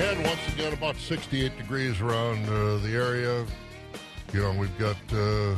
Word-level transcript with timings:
Once 0.00 0.40
again, 0.54 0.72
about 0.72 0.96
68 0.96 1.58
degrees 1.58 2.00
around 2.00 2.42
uh, 2.48 2.78
the 2.78 2.88
area. 2.90 3.44
You 4.32 4.40
know, 4.40 4.52
we've 4.58 4.78
got 4.78 4.96
uh, 5.12 5.56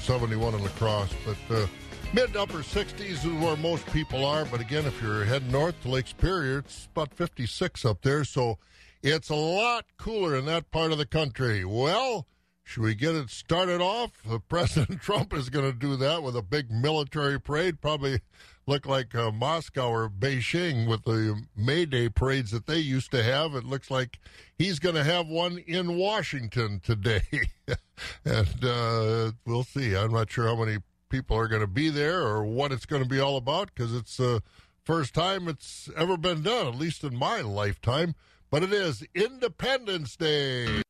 71 0.00 0.54
in 0.54 0.62
La 0.62 0.68
Crosse, 0.70 1.14
but 1.24 1.56
uh, 1.56 1.68
mid 2.12 2.32
to 2.32 2.42
upper 2.42 2.58
60s 2.58 3.00
is 3.00 3.24
where 3.24 3.56
most 3.56 3.86
people 3.92 4.24
are. 4.24 4.46
But 4.46 4.60
again, 4.60 4.84
if 4.84 5.00
you're 5.00 5.24
heading 5.24 5.52
north 5.52 5.80
to 5.82 5.90
Lake 5.90 6.08
Superior, 6.08 6.58
it's 6.58 6.88
about 6.90 7.14
56 7.14 7.84
up 7.84 8.02
there. 8.02 8.24
So 8.24 8.58
it's 9.00 9.28
a 9.28 9.36
lot 9.36 9.84
cooler 9.96 10.36
in 10.36 10.44
that 10.46 10.72
part 10.72 10.90
of 10.90 10.98
the 10.98 11.06
country. 11.06 11.64
Well, 11.64 12.26
should 12.64 12.82
we 12.82 12.96
get 12.96 13.14
it 13.14 13.30
started 13.30 13.80
off? 13.80 14.10
Uh, 14.28 14.38
President 14.48 15.02
Trump 15.02 15.32
is 15.32 15.50
going 15.50 15.70
to 15.70 15.78
do 15.78 15.94
that 15.94 16.24
with 16.24 16.34
a 16.34 16.42
big 16.42 16.68
military 16.68 17.40
parade, 17.40 17.80
probably 17.80 18.18
look 18.66 18.86
like 18.86 19.14
uh, 19.14 19.30
Moscow 19.30 19.90
or 19.90 20.08
Beijing 20.08 20.88
with 20.88 21.04
the 21.04 21.42
May 21.56 21.86
Day 21.86 22.08
parades 22.08 22.50
that 22.50 22.66
they 22.66 22.78
used 22.78 23.10
to 23.10 23.22
have. 23.22 23.54
It 23.54 23.64
looks 23.64 23.90
like 23.90 24.18
he's 24.56 24.78
going 24.78 24.94
to 24.94 25.04
have 25.04 25.28
one 25.28 25.58
in 25.58 25.96
Washington 25.96 26.80
today. 26.84 27.22
and 28.24 28.64
uh, 28.64 29.32
we'll 29.46 29.64
see. 29.64 29.96
I'm 29.96 30.12
not 30.12 30.30
sure 30.30 30.46
how 30.46 30.56
many 30.56 30.78
people 31.08 31.36
are 31.36 31.48
going 31.48 31.60
to 31.60 31.66
be 31.66 31.90
there 31.90 32.22
or 32.22 32.44
what 32.44 32.72
it's 32.72 32.86
going 32.86 33.02
to 33.02 33.08
be 33.08 33.20
all 33.20 33.36
about 33.36 33.70
because 33.74 33.94
it's 33.94 34.16
the 34.16 34.42
first 34.84 35.14
time 35.14 35.48
it's 35.48 35.88
ever 35.96 36.16
been 36.16 36.42
done, 36.42 36.66
at 36.66 36.74
least 36.74 37.04
in 37.04 37.16
my 37.16 37.40
lifetime. 37.40 38.14
But 38.50 38.62
it 38.62 38.72
is 38.72 39.04
Independence 39.14 40.16
Day. 40.16 40.83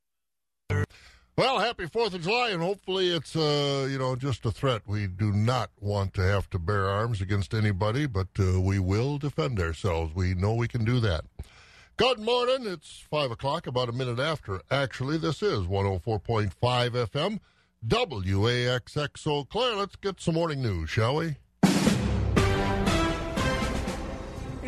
Well, 1.36 1.58
happy 1.58 1.86
Fourth 1.86 2.14
of 2.14 2.22
July, 2.22 2.50
and 2.50 2.62
hopefully 2.62 3.08
it's 3.08 3.34
uh, 3.34 3.88
you 3.90 3.98
know 3.98 4.14
just 4.14 4.46
a 4.46 4.52
threat. 4.52 4.82
We 4.86 5.08
do 5.08 5.32
not 5.32 5.70
want 5.80 6.14
to 6.14 6.22
have 6.22 6.48
to 6.50 6.60
bear 6.60 6.88
arms 6.88 7.20
against 7.20 7.54
anybody, 7.54 8.06
but 8.06 8.28
uh, 8.38 8.60
we 8.60 8.78
will 8.78 9.18
defend 9.18 9.58
ourselves. 9.58 10.14
We 10.14 10.34
know 10.34 10.54
we 10.54 10.68
can 10.68 10.84
do 10.84 11.00
that. 11.00 11.24
Good 11.96 12.20
morning. 12.20 12.66
It's 12.66 13.02
five 13.10 13.32
o'clock, 13.32 13.66
about 13.66 13.88
a 13.88 13.92
minute 13.92 14.20
after. 14.20 14.60
Actually, 14.70 15.18
this 15.18 15.42
is 15.42 15.66
one 15.66 15.86
hundred 15.86 16.04
four 16.04 16.20
point 16.20 16.52
five 16.52 16.92
FM, 16.92 17.40
WAXX 17.84 19.26
Eau 19.26 19.44
Claire. 19.44 19.74
Let's 19.74 19.96
get 19.96 20.20
some 20.20 20.34
morning 20.34 20.62
news, 20.62 20.88
shall 20.88 21.16
we? 21.16 21.34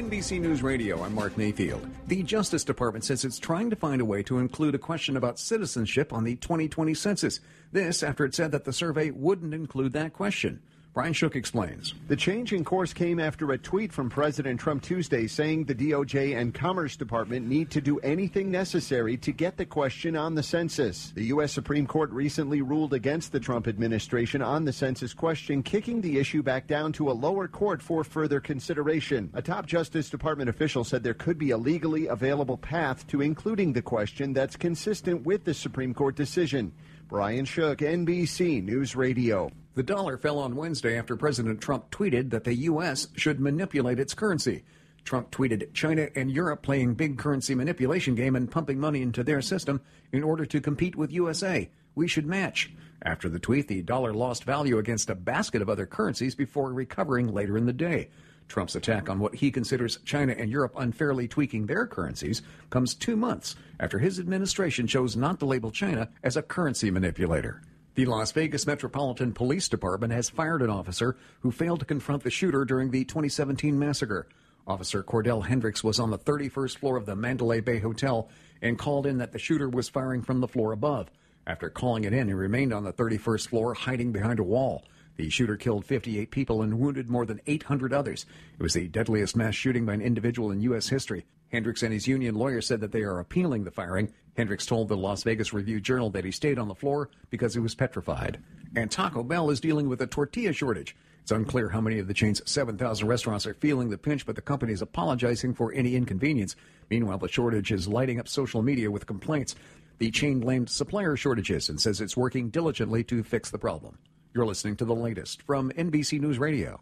NBC 0.07 0.41
News 0.41 0.63
Radio, 0.63 1.03
I'm 1.03 1.17
Mark 1.17 1.37
Mayfield. 1.37 1.85
The 2.07 2.23
Justice 2.23 2.63
Department 2.63 3.05
says 3.05 3.25
it's 3.25 3.41
trying 3.41 3.71
to 3.71 3.77
find 3.77 4.01
a 4.01 4.05
way 4.05 4.23
to 4.23 4.39
include 4.39 4.77
a 4.77 4.79
question 4.79 5.17
about 5.17 5.37
citizenship 5.37 6.13
on 6.13 6.23
the 6.23 6.37
2020 6.37 6.95
census. 6.95 7.41
This 7.73 8.05
after 8.05 8.25
it 8.25 8.33
said 8.33 8.53
that 8.53 8.63
the 8.63 8.73
survey 8.73 9.11
wouldn't 9.11 9.53
include 9.53 9.95
that 9.95 10.13
question. 10.13 10.63
Brian 10.97 11.13
Shook 11.13 11.37
explains. 11.37 11.93
The 12.09 12.17
change 12.17 12.55
in 12.55 12.65
course 12.65 12.95
came 12.95 13.21
after 13.21 13.53
a 13.53 13.59
tweet 13.59 13.93
from 13.93 14.09
President 14.09 14.59
Trump 14.59 14.83
Tuesday 14.83 15.27
saying 15.27 15.67
the 15.67 15.75
DOJ 15.75 16.35
and 16.35 16.55
Commerce 16.55 16.97
Department 16.97 17.47
need 17.47 17.71
to 17.73 17.83
do 17.83 17.99
anything 17.99 18.51
necessary 18.51 19.19
to 19.19 19.31
get 19.31 19.59
the 19.59 19.67
question 19.67 20.17
on 20.17 20.35
the 20.35 20.43
census. 20.43 21.13
The 21.15 21.25
U.S. 21.25 21.53
Supreme 21.53 21.87
Court 21.87 22.11
recently 22.13 22.63
ruled 22.63 22.95
against 22.95 23.31
the 23.31 23.41
Trump 23.41 23.69
administration 23.69 24.41
on 24.41 24.65
the 24.65 24.73
census 24.73 25.13
question, 25.13 25.63
kicking 25.63 26.01
the 26.01 26.19
issue 26.19 26.43
back 26.43 26.67
down 26.67 26.95
to 26.95 27.11
a 27.11 27.13
lower 27.13 27.47
court 27.47 27.83
for 27.83 28.03
further 28.03 28.41
consideration. 28.41 29.29
A 29.35 29.43
top 29.43 29.67
Justice 29.67 30.09
Department 30.09 30.49
official 30.49 30.83
said 30.83 31.03
there 31.03 31.13
could 31.13 31.37
be 31.37 31.51
a 31.51 31.59
legally 31.59 32.07
available 32.07 32.57
path 32.57 33.07
to 33.09 33.21
including 33.21 33.75
the 33.75 33.83
question 33.83 34.33
that's 34.33 34.57
consistent 34.57 35.27
with 35.27 35.45
the 35.45 35.53
Supreme 35.53 35.93
Court 35.93 36.17
decision. 36.17 36.73
Brian 37.07 37.45
Shook, 37.45 37.81
NBC 37.81 38.65
News 38.65 38.97
Radio. 38.97 39.51
The 39.77 39.83
dollar 39.83 40.17
fell 40.17 40.39
on 40.39 40.57
Wednesday 40.57 40.99
after 40.99 41.17
President 41.17 41.61
Trump 41.61 41.91
tweeted 41.91 42.31
that 42.31 42.45
the 42.45 42.55
U.S. 42.55 43.09
should 43.15 43.39
manipulate 43.39 44.01
its 44.01 44.15
currency. 44.15 44.65
Trump 45.05 45.31
tweeted 45.31 45.75
China 45.75 46.09
and 46.15 46.31
Europe 46.31 46.63
playing 46.63 46.95
big 46.95 47.19
currency 47.19 47.55
manipulation 47.55 48.15
game 48.15 48.37
and 48.37 48.51
pumping 48.51 48.81
money 48.81 49.03
into 49.03 49.23
their 49.23 49.43
system 49.43 49.83
in 50.13 50.23
order 50.23 50.47
to 50.47 50.63
compete 50.63 50.97
with 50.97 51.13
USA. 51.13 51.69
We 51.95 52.09
should 52.09 52.25
match. 52.25 52.73
After 53.03 53.29
the 53.29 53.39
tweet, 53.39 53.69
the 53.69 53.83
dollar 53.83 54.15
lost 54.15 54.45
value 54.45 54.79
against 54.79 55.11
a 55.11 55.15
basket 55.15 55.61
of 55.61 55.69
other 55.69 55.85
currencies 55.85 56.35
before 56.35 56.73
recovering 56.73 57.35
later 57.35 57.59
in 57.59 57.67
the 57.67 57.75
day. 57.75 58.09
Trump's 58.49 58.77
attack 58.77 59.11
on 59.11 59.19
what 59.19 59.35
he 59.35 59.51
considers 59.51 59.99
China 60.07 60.35
and 60.39 60.51
Europe 60.51 60.73
unfairly 60.79 61.29
tweaking 61.29 61.67
their 61.67 61.87
currencies 61.87 62.41
comes 62.71 62.95
two 62.95 63.15
months 63.15 63.57
after 63.79 63.99
his 63.99 64.19
administration 64.19 64.87
chose 64.87 65.17
not 65.17 65.39
to 65.41 65.45
label 65.45 65.71
China 65.71 66.09
as 66.23 66.39
a 66.39 66.43
currency 66.43 66.91
manipulator. 66.91 67.61
The 67.97 68.05
Las 68.05 68.31
Vegas 68.33 68.67
Metropolitan 68.67 69.33
Police 69.33 69.71
Department 69.71 70.13
has 70.13 70.29
fired 70.29 70.61
an 70.61 70.69
officer 70.69 71.17
who 71.41 71.51
failed 71.51 71.81
to 71.81 71.87
confront 71.87 72.25
the 72.25 72.31
shooter 72.31 72.67
during 72.67 72.91
the 72.91 73.07
2017 73.07 73.79
massacre. 73.79 74.29
Officer 74.67 75.03
Cordell 75.03 75.47
Hendricks 75.47 75.83
was 75.83 75.99
on 75.99 76.11
the 76.11 76.19
31st 76.19 76.77
floor 76.77 76.99
of 76.99 77.07
the 77.07 77.17
Mandalay 77.17 77.63
Bay 77.63 77.79
Hotel 77.79 78.29
and 78.61 78.79
called 78.79 79.07
in 79.07 79.17
that 79.17 79.33
the 79.33 79.39
shooter 79.39 79.71
was 79.71 79.89
firing 79.89 80.21
from 80.21 80.41
the 80.41 80.47
floor 80.47 80.73
above. 80.73 81.09
After 81.47 81.71
calling 81.71 82.05
it 82.05 82.13
in, 82.13 82.29
he 82.29 82.35
remained 82.35 82.75
on 82.75 82.85
the 82.85 82.93
31st 82.93 83.49
floor, 83.49 83.73
hiding 83.73 84.13
behind 84.13 84.41
a 84.41 84.45
wall. 84.45 84.85
The 85.17 85.31
shooter 85.31 85.57
killed 85.57 85.87
58 85.87 86.31
people 86.31 86.61
and 86.61 86.79
wounded 86.79 87.09
more 87.09 87.25
than 87.25 87.41
800 87.47 87.95
others. 87.95 88.27
It 88.59 88.63
was 88.63 88.75
the 88.75 88.89
deadliest 88.89 89.37
mass 89.37 89.55
shooting 89.55 89.87
by 89.87 89.95
an 89.95 90.03
individual 90.03 90.51
in 90.51 90.61
U.S. 90.61 90.91
history. 90.91 91.25
Hendricks 91.51 91.83
and 91.83 91.93
his 91.93 92.09
union 92.09 92.35
lawyer 92.35 92.61
said 92.61 92.81
that 92.81 92.93
they 92.93 93.03
are 93.03 93.21
appealing 93.21 93.65
the 93.65 93.71
firing. 93.71 94.13
Hendricks 94.37 94.67
told 94.67 94.89
the 94.89 94.97
Las 94.97 95.23
Vegas 95.23 95.53
Review 95.53 95.81
Journal 95.81 96.11
that 96.11 96.25
he 96.25 96.31
stayed 96.31 96.59
on 96.59 96.69
the 96.69 96.75
floor 96.75 97.09
because 97.31 97.55
he 97.55 97.61
was 97.61 97.75
petrified. 97.75 98.39
And 98.75 98.91
Taco 98.91 99.23
Bell 99.23 99.51
is 99.51 99.61
dealing 99.61 99.89
with 99.89 100.03
a 100.03 100.07
tortilla 100.07 100.53
shortage. 100.53 100.97
It's 101.23 101.33
unclear 101.33 101.71
how 101.71 101.81
many 101.81 101.99
of 101.99 102.07
the 102.07 102.15
chain's 102.15 102.41
7,000 102.49 103.09
restaurants 103.09 103.47
are 103.47 103.55
feeling 103.55 103.91
the 103.91 103.99
pinch, 103.99 104.27
but 104.27 104.37
the 104.37 104.43
company 104.43 104.73
is 104.73 104.83
apologizing 104.83 105.55
for 105.55 105.73
any 105.73 105.97
inconvenience. 105.97 106.55
Meanwhile, 106.91 107.19
the 107.19 107.29
shortage 107.29 107.73
is 107.73 107.89
lighting 107.89 108.21
up 108.21 108.29
social 108.29 108.63
media 108.63 108.91
with 108.91 109.07
complaints. 109.07 109.57
The 109.99 110.11
chain 110.11 110.41
blamed 110.41 110.69
supplier 110.69 111.17
shortages 111.17 111.69
and 111.69 111.81
says 111.81 112.01
it's 112.01 112.17
working 112.17 112.51
diligently 112.51 113.03
to 113.05 113.25
fix 113.25 113.51
the 113.51 113.59
problem. 113.59 113.99
You're 114.35 114.47
listening 114.47 114.77
to 114.77 114.85
the 114.85 114.95
latest 114.95 115.43
from 115.43 115.71
NBC 115.71 116.21
News 116.21 116.39
Radio. 116.39 116.81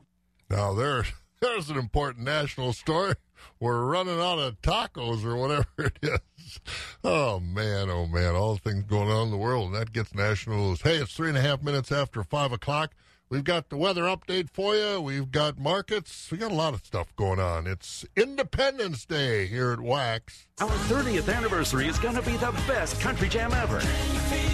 Now, 0.51 0.75
there, 0.75 1.07
there's 1.45 1.69
an 1.69 1.77
important 1.77 2.25
national 2.25 2.73
story. 2.73 3.15
We're 3.61 3.85
running 3.85 4.19
out 4.19 4.39
of 4.39 4.61
tacos 4.63 5.25
or 5.25 5.37
whatever 5.37 5.67
it 5.79 5.99
is. 6.03 6.61
Oh, 7.03 7.39
man, 7.41 7.91
oh, 7.91 8.07
man. 8.07 8.35
All 8.35 8.55
the 8.55 8.61
things 8.61 8.85
going 8.85 9.11
on 9.11 9.27
in 9.27 9.31
the 9.31 9.37
world, 9.37 9.67
and 9.67 9.75
that 9.75 9.93
gets 9.93 10.15
national 10.15 10.57
news. 10.57 10.83
Hey, 10.83 10.97
it's 10.97 11.15
three 11.15 11.29
and 11.29 11.39
a 11.39 11.43
half 11.43 11.63
minutes 11.63 11.93
after 11.93 12.23
5 12.23 12.53
o'clock. 12.53 12.95
We've 13.35 13.43
got 13.43 13.69
the 13.69 13.77
weather 13.77 14.03
update 14.03 14.49
for 14.49 14.77
you. 14.77 15.01
We've 15.01 15.33
got 15.33 15.59
markets. 15.59 16.31
We 16.31 16.39
got 16.39 16.53
a 16.53 16.55
lot 16.55 16.73
of 16.73 16.85
stuff 16.85 17.09
going 17.17 17.41
on. 17.41 17.67
It's 17.67 18.05
Independence 18.15 19.05
Day 19.05 19.49
here 19.49 19.73
at 19.73 19.81
Wax. 19.81 20.47
Our 20.61 20.69
30th 20.69 21.35
anniversary 21.35 21.89
is 21.89 21.99
going 21.99 22.15
to 22.15 22.23
be 22.23 22.37
the 22.37 22.53
best 22.69 23.01
country 23.01 23.29
jam 23.29 23.53
ever. 23.53 23.83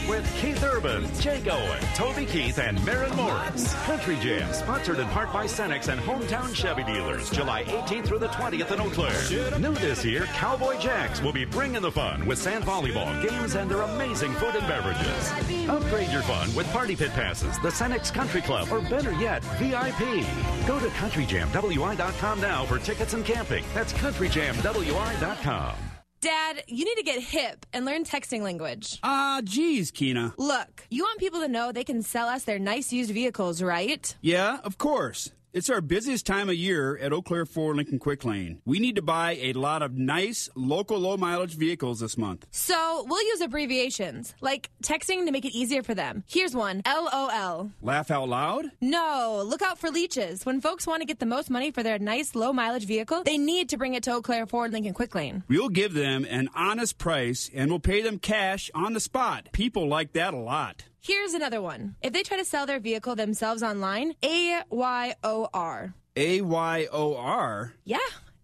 With 0.09 0.27
Keith 0.41 0.65
Urban, 0.65 1.07
Jake 1.21 1.47
Owen, 1.47 1.79
Toby 1.95 2.25
Keith, 2.25 2.59
and 2.59 2.83
Maren 2.87 3.15
Morris. 3.15 3.75
Country 3.85 4.17
Jam, 4.17 4.51
sponsored 4.55 4.99
in 4.99 5.07
part 5.09 5.31
by 5.31 5.45
Cenex 5.45 5.89
and 5.89 6.01
Hometown 6.01 6.55
Chevy 6.55 6.85
Dealers, 6.85 7.29
July 7.29 7.65
18th 7.65 8.07
through 8.07 8.19
the 8.19 8.29
20th 8.29 8.71
in 8.73 8.81
Eau 8.81 8.89
Claire. 8.89 9.59
New 9.59 9.75
this 9.75 10.03
year, 10.03 10.25
Cowboy 10.33 10.79
Jacks 10.79 11.21
will 11.21 11.35
be 11.35 11.45
bringing 11.45 11.83
the 11.83 11.93
fun 11.93 12.25
with 12.25 12.39
sand 12.39 12.65
volleyball, 12.65 13.23
games, 13.29 13.55
and 13.55 13.71
their 13.71 13.83
amazing 13.83 14.33
food 14.35 14.57
and 14.57 14.67
beverages. 14.67 15.69
Upgrade 15.69 16.11
your 16.11 16.23
fun 16.23 16.53
with 16.55 16.67
Party 16.73 16.97
Pit 16.97 17.11
Passes, 17.11 17.59
the 17.59 17.69
Cenex 17.69 18.11
Country 18.11 18.41
Club, 18.41 18.70
or 18.71 18.81
better 18.81 19.13
yet, 19.13 19.43
VIP. 19.59 20.27
Go 20.67 20.79
to 20.79 20.87
CountryJamWI.com 20.87 22.41
now 22.41 22.65
for 22.65 22.79
tickets 22.79 23.15
and 23.15 23.25
camping. 23.25 23.65
That's 23.75 23.93
CountryJamWI.com. 23.93 25.77
Dad, 26.21 26.65
you 26.69 26.85
need 26.85 26.97
to 26.97 27.03
get 27.03 27.23
hip 27.23 27.65
and 27.73 27.87
learn 27.87 28.05
texting 28.05 28.43
language. 28.43 28.99
Ah, 29.03 29.39
uh, 29.39 29.43
geez, 29.43 29.91
Keena. 29.91 30.35
Look, 30.37 30.85
you 30.91 31.03
want 31.03 31.19
people 31.19 31.41
to 31.41 31.49
know 31.49 31.73
they 31.73 31.83
can 31.83 32.03
sell 32.03 32.29
us 32.29 32.45
their 32.45 32.59
nice 32.59 32.93
used 32.93 33.11
vehicles, 33.11 33.63
right? 33.63 34.15
Yeah, 34.21 34.59
of 34.63 34.77
course. 34.77 35.31
It's 35.53 35.69
our 35.69 35.81
busiest 35.81 36.27
time 36.27 36.49
of 36.49 36.55
year 36.55 36.97
at 36.99 37.13
Eau 37.13 37.23
Claire 37.23 37.45
Ford 37.45 37.75
Lincoln 37.75 37.99
Quick 37.99 38.25
Lane. 38.25 38.63
We 38.65 38.79
need 38.79 38.95
to 38.95 39.03
buy 39.03 39.33
a 39.33 39.53
lot 39.53 39.83
of 39.83 39.93
nice, 39.95 40.49
local, 40.55 40.97
low 41.01 41.17
mileage 41.17 41.57
vehicles 41.57 41.99
this 41.99 42.17
month. 42.17 42.47
So 42.53 43.05
we'll 43.09 43.27
use 43.27 43.41
abbreviations, 43.41 44.33
like 44.41 44.71
texting 44.85 45.27
to 45.27 45.33
make 45.33 45.45
it 45.45 45.53
easier 45.53 45.83
for 45.83 45.93
them. 45.93 46.23
Here's 46.29 46.55
one 46.55 46.83
LOL. 46.87 47.73
Laugh 47.83 48.13
out 48.13 48.29
loud? 48.29 48.67
No, 48.81 49.43
look 49.45 49.61
out 49.61 49.81
for 49.81 49.91
leeches. 49.91 50.47
When 50.47 50.61
folks 50.61 50.87
want 50.87 51.01
to 51.01 51.05
get 51.07 51.19
the 51.19 51.27
most 51.27 51.51
money 51.51 51.73
for 51.73 51.83
their 51.83 51.99
nice, 51.99 52.37
low 52.37 52.53
mileage 52.53 52.87
vehicle, 52.87 53.25
they 53.25 53.37
need 53.37 53.71
to 53.71 53.77
bring 53.77 53.95
it 53.95 54.05
to 54.05 54.13
Eau 54.13 54.23
Claire 54.23 54.47
Ford 54.47 54.71
Lincoln 54.71 54.95
Quick 54.95 55.17
Lane. 55.17 55.43
We'll 55.49 55.69
give 55.69 55.95
them 55.95 56.25
an 56.31 56.49
honest 56.55 56.97
price 56.97 57.51
and 57.53 57.71
we'll 57.71 57.81
pay 57.81 58.03
them 58.03 58.21
cash 58.21 58.71
on 58.73 58.93
the 58.93 59.01
spot. 59.01 59.49
People 59.51 59.89
like 59.89 60.13
that 60.13 60.33
a 60.33 60.39
lot. 60.39 60.85
Here's 61.03 61.33
another 61.33 61.63
one. 61.63 61.97
If 62.03 62.13
they 62.13 62.23
try 62.23 62.37
to 62.37 62.45
sell 62.45 62.67
their 62.67 62.79
vehicle 62.79 63.17
themselves 63.17 63.63
online, 63.63 64.15
A 64.23 64.61
Y 64.69 65.15
O 65.25 65.49
R. 65.55 65.95
A 66.15 66.43
Y 66.43 66.89
O 66.93 67.17
R? 67.17 67.73
Yeah, 67.85 67.99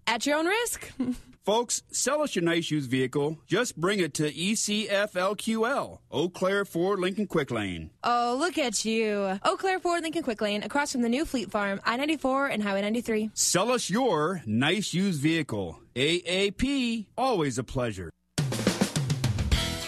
at 0.07 0.25
your 0.25 0.39
own 0.39 0.47
risk. 0.47 0.91
Folks, 1.45 1.83
sell 1.93 2.23
us 2.23 2.35
your 2.35 2.43
nice 2.43 2.71
used 2.71 2.91
vehicle. 2.91 3.39
Just 3.47 3.77
bring 3.77 4.01
it 4.01 4.15
to 4.15 4.33
ECFLQL, 4.33 5.99
Eau 6.11 6.29
Claire 6.31 6.65
Ford 6.65 6.99
Lincoln 6.99 7.27
Quick 7.29 7.53
Lane. 7.53 7.91
Oh, 8.03 8.37
look 8.37 8.59
at 8.59 8.85
you. 8.85 9.39
Eau 9.45 9.57
Claire 9.57 9.79
Ford 9.79 10.03
Lincoln 10.03 10.25
Quick 10.25 10.41
Lane, 10.41 10.65
across 10.65 10.91
from 10.91 11.03
the 11.03 11.09
new 11.09 11.25
Fleet 11.25 11.51
Farm, 11.51 11.81
I 11.85 11.97
94 11.99 12.49
and 12.49 12.63
Highway 12.65 12.81
93. 12.83 13.31
Sell 13.35 13.71
us 13.71 13.89
your 13.89 14.43
nice 14.45 14.93
used 14.93 15.21
vehicle. 15.21 15.79
AAP, 15.95 17.07
always 17.17 17.59
a 17.59 17.65
pleasure. 17.65 18.11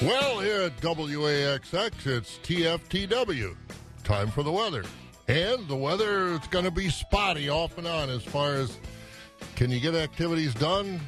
Well, 0.00 0.38
here 0.38 0.60
at 0.60 0.76
WAXX, 0.80 2.06
it's 2.06 2.38
TFTW. 2.44 3.56
Time 4.04 4.30
for 4.30 4.44
the 4.44 4.52
weather. 4.52 4.84
And 5.26 5.66
the 5.66 5.74
weather 5.74 6.28
is 6.34 6.46
going 6.50 6.64
to 6.66 6.70
be 6.70 6.88
spotty 6.88 7.48
off 7.48 7.78
and 7.78 7.86
on 7.86 8.08
as 8.08 8.22
far 8.22 8.54
as 8.54 8.78
can 9.56 9.72
you 9.72 9.80
get 9.80 9.96
activities 9.96 10.54
done? 10.54 11.00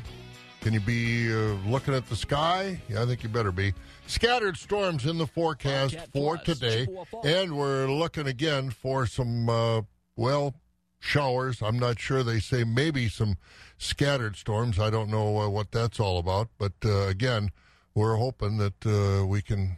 Can 0.61 0.75
you 0.75 0.81
be 0.81 1.33
uh, 1.33 1.55
looking 1.69 1.95
at 1.95 2.09
the 2.09 2.17
sky? 2.17 2.81
Yeah, 2.89 3.05
I 3.05 3.07
think 3.07 3.23
you 3.23 3.29
better 3.29 3.53
be. 3.53 3.75
Scattered 4.09 4.57
storms 4.57 5.07
in 5.07 5.19
the 5.19 5.27
forecast 5.27 5.97
for 6.13 6.37
today. 6.39 6.89
And 7.23 7.57
we're 7.57 7.87
looking 7.87 8.27
again 8.27 8.71
for 8.71 9.07
some, 9.07 9.49
uh, 9.49 9.83
well, 10.17 10.57
showers. 10.99 11.63
I'm 11.63 11.79
not 11.79 12.01
sure. 12.01 12.25
They 12.25 12.41
say 12.41 12.65
maybe 12.65 13.09
some 13.09 13.37
scattered 13.79 14.35
storms. 14.35 14.81
I 14.81 14.91
don't 14.91 15.11
know 15.11 15.39
uh, 15.39 15.49
what 15.49 15.71
that's 15.71 16.01
all 16.01 16.19
about. 16.19 16.49
But 16.59 16.73
uh, 16.85 17.07
again, 17.07 17.53
we're 17.95 18.17
hoping 18.17 18.59
that 18.59 18.87
uh, 18.87 19.27
we 19.27 19.43
can 19.43 19.77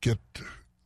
get 0.00 0.18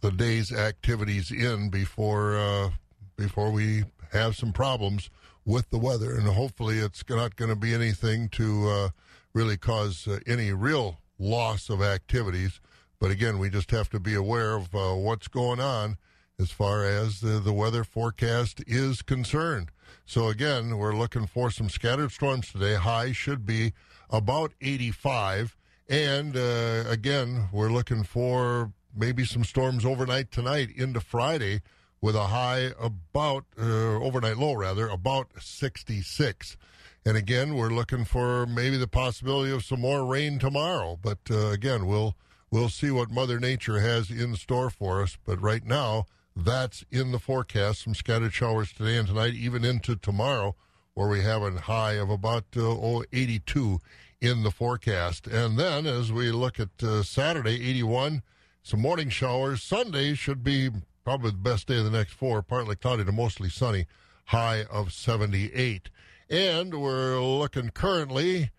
the 0.01 0.11
day's 0.11 0.53
activities 0.53 1.31
in 1.31 1.71
before 1.71 2.37
uh, 2.37 2.71
before 3.17 3.51
we 3.51 3.85
have 4.13 4.37
some 4.37 4.53
problems 4.53 5.11
with 5.45 5.71
the 5.71 5.79
weather, 5.79 6.15
and 6.15 6.27
hopefully 6.27 6.79
it's 6.79 7.05
not 7.09 7.37
going 7.37 7.49
to 7.49 7.57
be 7.57 7.73
anything 7.73 8.29
to 8.29 8.69
uh, 8.69 8.89
really 9.33 9.57
cause 9.57 10.07
uh, 10.09 10.19
any 10.27 10.53
real 10.53 10.99
loss 11.19 11.71
of 11.71 11.81
activities. 11.81 12.61
But 12.99 13.11
again, 13.11 13.39
we 13.39 13.51
just 13.51 13.71
have 13.71 13.89
to 13.91 14.01
be 14.01 14.15
aware 14.15 14.55
of 14.55 14.75
uh, 14.75 14.95
what's 14.95 15.29
going 15.29 15.61
on 15.61 15.99
as 16.39 16.51
far 16.51 16.85
as 16.85 17.21
the, 17.21 17.41
the 17.41 17.53
weather 17.53 17.85
forecast 17.85 18.63
is 18.67 19.03
concerned. 19.03 19.71
So 20.05 20.29
again, 20.29 20.77
we're 20.77 20.97
looking 20.97 21.27
for 21.27 21.51
some 21.51 21.69
scattered 21.69 22.13
storms 22.13 22.51
today. 22.51 22.75
High 22.75 23.13
should 23.13 23.47
be 23.47 23.73
about 24.11 24.53
85. 24.61 25.56
And 25.89 26.37
uh, 26.37 26.85
again, 26.89 27.49
we're 27.53 27.71
looking 27.71 28.03
for 28.03 28.73
maybe 28.95 29.25
some 29.25 29.45
storms 29.45 29.85
overnight 29.85 30.33
tonight 30.33 30.71
into 30.75 31.01
Friday 31.01 31.61
with 32.01 32.17
a 32.17 32.27
high 32.27 32.73
about, 32.81 33.45
uh, 33.61 34.01
overnight 34.01 34.37
low 34.37 34.55
rather, 34.55 34.89
about 34.89 35.29
66. 35.39 36.57
And 37.05 37.17
again, 37.17 37.55
we're 37.55 37.71
looking 37.71 38.05
for 38.05 38.47
maybe 38.47 38.77
the 38.77 38.89
possibility 38.89 39.53
of 39.53 39.65
some 39.65 39.81
more 39.81 40.05
rain 40.05 40.41
tomorrow. 40.41 40.99
But 41.01 41.19
uh, 41.31 41.51
again, 41.51 41.87
we'll 41.87 42.17
we'll 42.51 42.69
see 42.69 42.91
what 42.91 43.11
Mother 43.11 43.39
Nature 43.39 43.79
has 43.81 44.11
in 44.11 44.35
store 44.35 44.71
for 44.71 45.03
us. 45.03 45.17
But 45.25 45.41
right 45.41 45.65
now, 45.65 46.07
that's 46.35 46.85
in 46.91 47.13
the 47.13 47.21
forecast. 47.21 47.85
Some 47.85 47.95
scattered 47.95 48.33
showers 48.33 48.73
today 48.73 48.97
and 48.97 49.07
tonight, 49.07 49.35
even 49.35 49.65
into 49.65 49.95
tomorrow, 49.95 50.57
where 50.95 51.09
we 51.09 51.21
have 51.23 51.43
a 51.43 51.61
high 51.61 51.93
of 51.93 52.11
about 52.11 52.45
uh, 52.57 52.63
oh, 52.63 53.05
82 53.13 53.79
in 54.21 54.43
the 54.43 54.51
forecast. 54.51 55.27
And 55.27 55.59
then 55.59 55.87
as 55.87 56.11
we 56.11 56.31
look 56.31 56.59
at 56.59 56.83
uh, 56.83 57.03
Saturday, 57.03 57.69
81, 57.69 58.23
some 58.67 58.81
morning 58.81 59.11
showers. 59.11 59.63
Sunday 59.63 60.15
should 60.15 60.43
be 60.43 60.71
probably 61.05 61.31
the 61.31 61.37
best 61.37 61.69
day 61.69 61.79
of 61.79 61.85
the 61.85 61.91
next 61.91 62.15
four, 62.15 62.43
partly 62.43 62.75
cloudy 62.75 63.05
to 63.05 63.13
mostly 63.13 63.49
sunny, 63.49 63.87
high 64.25 64.65
of 64.65 64.93
78. 64.93 65.89
And 66.29 66.75
we're 66.75 67.21
looking 67.21 67.71
currently 67.71 68.51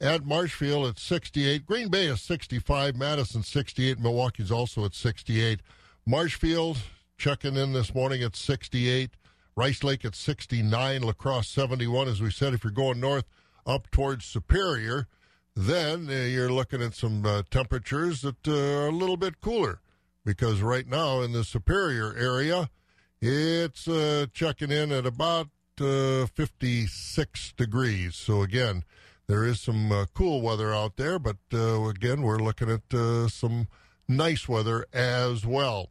at 0.00 0.24
Marshfield 0.24 0.86
at 0.86 1.00
68. 1.00 1.66
Green 1.66 1.88
Bay 1.88 2.06
is 2.06 2.20
65. 2.20 2.94
Madison 2.94 3.42
68. 3.42 3.98
Milwaukee's 3.98 4.52
also 4.52 4.84
at 4.84 4.94
68. 4.94 5.60
Marshfield 6.06 6.78
checking 7.18 7.56
in 7.56 7.72
this 7.72 7.92
morning 7.92 8.22
at 8.22 8.36
68. 8.36 9.10
Rice 9.56 9.82
Lake 9.82 10.04
at 10.04 10.14
69. 10.14 11.02
La 11.02 11.12
Crosse 11.12 11.48
71. 11.48 12.06
As 12.06 12.20
we 12.20 12.30
said, 12.30 12.54
if 12.54 12.62
you're 12.62 12.70
going 12.70 13.00
north 13.00 13.24
up 13.66 13.90
towards 13.90 14.24
Superior, 14.24 15.08
then 15.54 16.08
uh, 16.08 16.12
you're 16.12 16.52
looking 16.52 16.82
at 16.82 16.94
some 16.94 17.24
uh, 17.24 17.42
temperatures 17.50 18.22
that 18.22 18.46
uh, 18.46 18.52
are 18.52 18.88
a 18.88 18.92
little 18.92 19.16
bit 19.16 19.40
cooler 19.40 19.80
because 20.24 20.60
right 20.60 20.86
now 20.86 21.20
in 21.20 21.32
the 21.32 21.44
Superior 21.44 22.14
area, 22.16 22.70
it's 23.20 23.88
uh, 23.88 24.26
checking 24.32 24.70
in 24.70 24.92
at 24.92 25.06
about 25.06 25.48
uh, 25.80 26.26
56 26.26 27.52
degrees. 27.52 28.16
So 28.16 28.42
again, 28.42 28.84
there 29.26 29.44
is 29.44 29.60
some 29.60 30.06
cool 30.14 30.42
weather 30.42 30.72
out 30.72 30.96
there, 30.96 31.18
but 31.18 31.36
again, 31.50 32.22
we're 32.22 32.38
looking 32.38 32.70
at 32.70 33.30
some 33.30 33.66
nice 34.08 34.48
weather 34.48 34.86
as 34.92 35.44
well. 35.44 35.90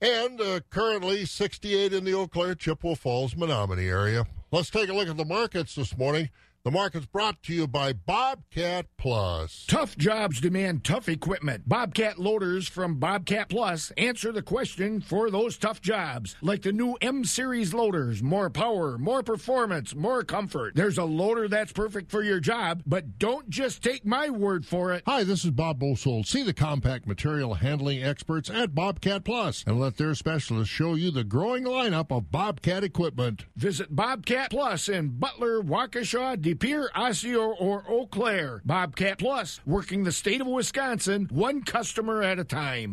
And 0.00 0.40
uh, 0.40 0.60
currently 0.68 1.24
68 1.24 1.92
in 1.92 2.04
the 2.04 2.14
Eau 2.14 2.26
Claire, 2.26 2.54
Chippewa 2.54 2.94
Falls, 2.94 3.34
Menomonie 3.34 3.88
area. 3.88 4.26
Let's 4.50 4.70
take 4.70 4.90
a 4.90 4.92
look 4.92 5.08
at 5.08 5.16
the 5.16 5.24
markets 5.24 5.74
this 5.74 5.96
morning. 5.96 6.28
The 6.66 6.72
market's 6.72 7.06
brought 7.06 7.44
to 7.44 7.54
you 7.54 7.68
by 7.68 7.92
Bobcat 7.92 8.86
Plus. 8.98 9.66
Tough 9.68 9.96
jobs 9.96 10.40
demand 10.40 10.82
tough 10.82 11.08
equipment. 11.08 11.68
Bobcat 11.68 12.18
loaders 12.18 12.66
from 12.66 12.96
Bobcat 12.96 13.50
Plus 13.50 13.92
answer 13.96 14.32
the 14.32 14.42
question 14.42 15.00
for 15.00 15.30
those 15.30 15.56
tough 15.56 15.80
jobs. 15.80 16.34
Like 16.42 16.62
the 16.62 16.72
new 16.72 16.98
M 17.00 17.24
Series 17.24 17.72
loaders 17.72 18.20
more 18.20 18.50
power, 18.50 18.98
more 18.98 19.22
performance, 19.22 19.94
more 19.94 20.24
comfort. 20.24 20.74
There's 20.74 20.98
a 20.98 21.04
loader 21.04 21.46
that's 21.46 21.70
perfect 21.70 22.10
for 22.10 22.24
your 22.24 22.40
job, 22.40 22.82
but 22.84 23.16
don't 23.16 23.48
just 23.48 23.80
take 23.80 24.04
my 24.04 24.28
word 24.28 24.66
for 24.66 24.92
it. 24.92 25.04
Hi, 25.06 25.22
this 25.22 25.44
is 25.44 25.52
Bob 25.52 25.78
Bosold. 25.78 26.26
See 26.26 26.42
the 26.42 26.52
compact 26.52 27.06
material 27.06 27.54
handling 27.54 28.02
experts 28.02 28.50
at 28.50 28.74
Bobcat 28.74 29.22
Plus 29.22 29.62
and 29.68 29.78
let 29.78 29.98
their 29.98 30.16
specialists 30.16 30.74
show 30.74 30.96
you 30.96 31.12
the 31.12 31.22
growing 31.22 31.62
lineup 31.62 32.10
of 32.10 32.32
Bobcat 32.32 32.82
equipment. 32.82 33.44
Visit 33.54 33.94
Bobcat 33.94 34.50
Plus 34.50 34.88
in 34.88 35.10
Butler, 35.10 35.62
Waukesha, 35.62 36.42
De 36.42 36.55
Pere, 36.56 36.90
Osseo, 36.94 37.50
or 37.50 37.84
Eau 37.88 38.06
Claire. 38.06 38.62
Bobcat 38.64 39.18
Plus, 39.18 39.60
working 39.66 40.04
the 40.04 40.12
state 40.12 40.40
of 40.40 40.46
Wisconsin, 40.46 41.28
one 41.30 41.62
customer 41.62 42.22
at 42.22 42.38
a 42.38 42.44
time. 42.44 42.92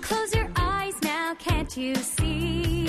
Close 0.00 0.34
your 0.34 0.50
eyes 0.56 0.94
now, 1.02 1.34
can't 1.34 1.76
you 1.76 1.94
see 1.94 2.88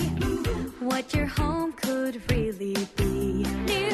what 0.80 1.14
your 1.14 1.28
home 1.28 1.74
could 1.74 2.22
really 2.32 2.76
be? 2.96 3.91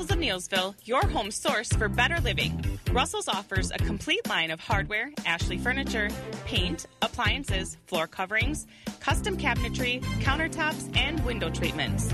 Russell's 0.00 0.16
of 0.16 0.22
Neillsville 0.22 0.74
your 0.84 1.06
home 1.08 1.30
source 1.30 1.70
for 1.74 1.86
better 1.86 2.18
living. 2.20 2.64
Russell's 2.90 3.28
offers 3.28 3.70
a 3.70 3.76
complete 3.76 4.26
line 4.30 4.50
of 4.50 4.58
hardware, 4.58 5.10
Ashley 5.26 5.58
furniture, 5.58 6.08
paint, 6.46 6.86
appliances, 7.02 7.76
floor 7.86 8.06
coverings, 8.06 8.66
custom 9.00 9.36
cabinetry, 9.36 10.00
countertops, 10.22 10.96
and 10.96 11.22
window 11.26 11.50
treatments. 11.50 12.08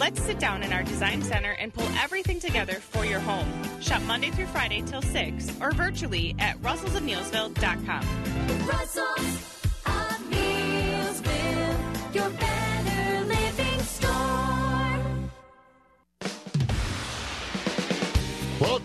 Let's 0.00 0.20
sit 0.20 0.40
down 0.40 0.64
in 0.64 0.72
our 0.72 0.82
design 0.82 1.22
center 1.22 1.52
and 1.52 1.72
pull 1.72 1.86
everything 2.02 2.40
together 2.40 2.74
for 2.74 3.04
your 3.04 3.20
home. 3.20 3.46
Shop 3.80 4.02
Monday 4.02 4.32
through 4.32 4.46
Friday 4.46 4.82
till 4.82 5.02
6 5.02 5.60
or 5.60 5.70
virtually 5.70 6.34
at 6.40 6.60
russellsofneillsville.com. 6.60 8.66
Russell's 8.66 9.62
of 9.86 10.18
Neillsville, 10.32 12.14
your 12.16 12.30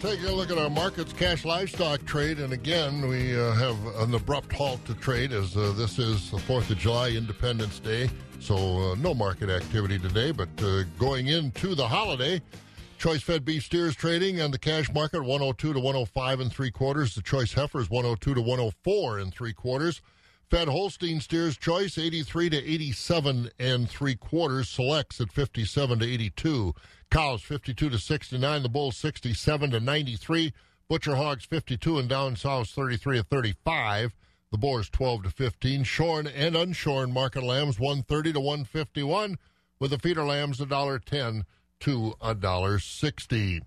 taking 0.03 0.25
a 0.25 0.33
look 0.33 0.51
at 0.51 0.57
our 0.57 0.69
markets, 0.69 1.13
cash 1.13 1.45
livestock 1.45 2.03
trade, 2.03 2.37
and 2.37 2.51
again, 2.51 3.07
we 3.07 3.39
uh, 3.39 3.53
have 3.53 3.77
an 4.01 4.13
abrupt 4.13 4.51
halt 4.51 4.83
to 4.83 4.93
trade 4.95 5.31
as 5.31 5.55
uh, 5.55 5.73
this 5.77 5.97
is 5.97 6.29
the 6.29 6.35
4th 6.35 6.69
of 6.69 6.77
July, 6.77 7.11
Independence 7.11 7.79
Day, 7.79 8.09
so 8.41 8.55
uh, 8.57 8.95
no 8.95 9.13
market 9.13 9.49
activity 9.49 9.97
today. 9.97 10.31
But 10.31 10.49
uh, 10.61 10.83
going 10.99 11.27
into 11.27 11.73
the 11.73 11.87
holiday, 11.87 12.41
choice 12.97 13.23
fed 13.23 13.45
beef 13.45 13.63
steers 13.63 13.95
trading 13.95 14.41
and 14.41 14.53
the 14.53 14.59
cash 14.59 14.91
market 14.91 15.21
102 15.21 15.71
to 15.71 15.79
105 15.79 16.39
and 16.41 16.51
three 16.51 16.69
quarters. 16.69 17.15
The 17.15 17.21
choice 17.21 17.53
heifers 17.53 17.89
102 17.89 18.33
to 18.33 18.41
104 18.41 19.19
and 19.19 19.33
three 19.33 19.53
quarters. 19.53 20.01
Fed 20.49 20.67
Holstein 20.67 21.21
steers 21.21 21.57
choice 21.57 21.97
83 21.97 22.49
to 22.49 22.57
87 22.57 23.49
and 23.57 23.89
three 23.89 24.15
quarters. 24.15 24.67
Selects 24.67 25.21
at 25.21 25.31
57 25.31 25.99
to 25.99 26.05
82. 26.05 26.75
Cows 27.13 27.43
52 27.43 27.91
to 27.91 27.99
69. 27.99 28.63
The 28.63 28.69
bulls 28.69 28.97
67 28.97 29.69
to 29.69 29.79
93. 29.79 30.51
Butcher 30.89 31.15
hogs 31.15 31.45
52 31.45 31.99
and 31.99 32.09
down 32.09 32.35
sows 32.35 32.71
33 32.71 33.17
to 33.17 33.23
35. 33.23 34.15
The 34.51 34.57
boars 34.57 34.89
12 34.89 35.25
to 35.25 35.29
15. 35.29 35.83
Shorn 35.83 36.25
and 36.25 36.55
unshorn 36.55 37.11
market 37.11 37.43
lambs 37.43 37.79
130 37.79 38.33
to 38.33 38.39
151. 38.39 39.37
With 39.79 39.91
the 39.91 39.99
feeder 39.99 40.23
lambs 40.23 40.57
$1.10 40.57 41.43
to 41.81 42.15
$1.60. 42.19 43.61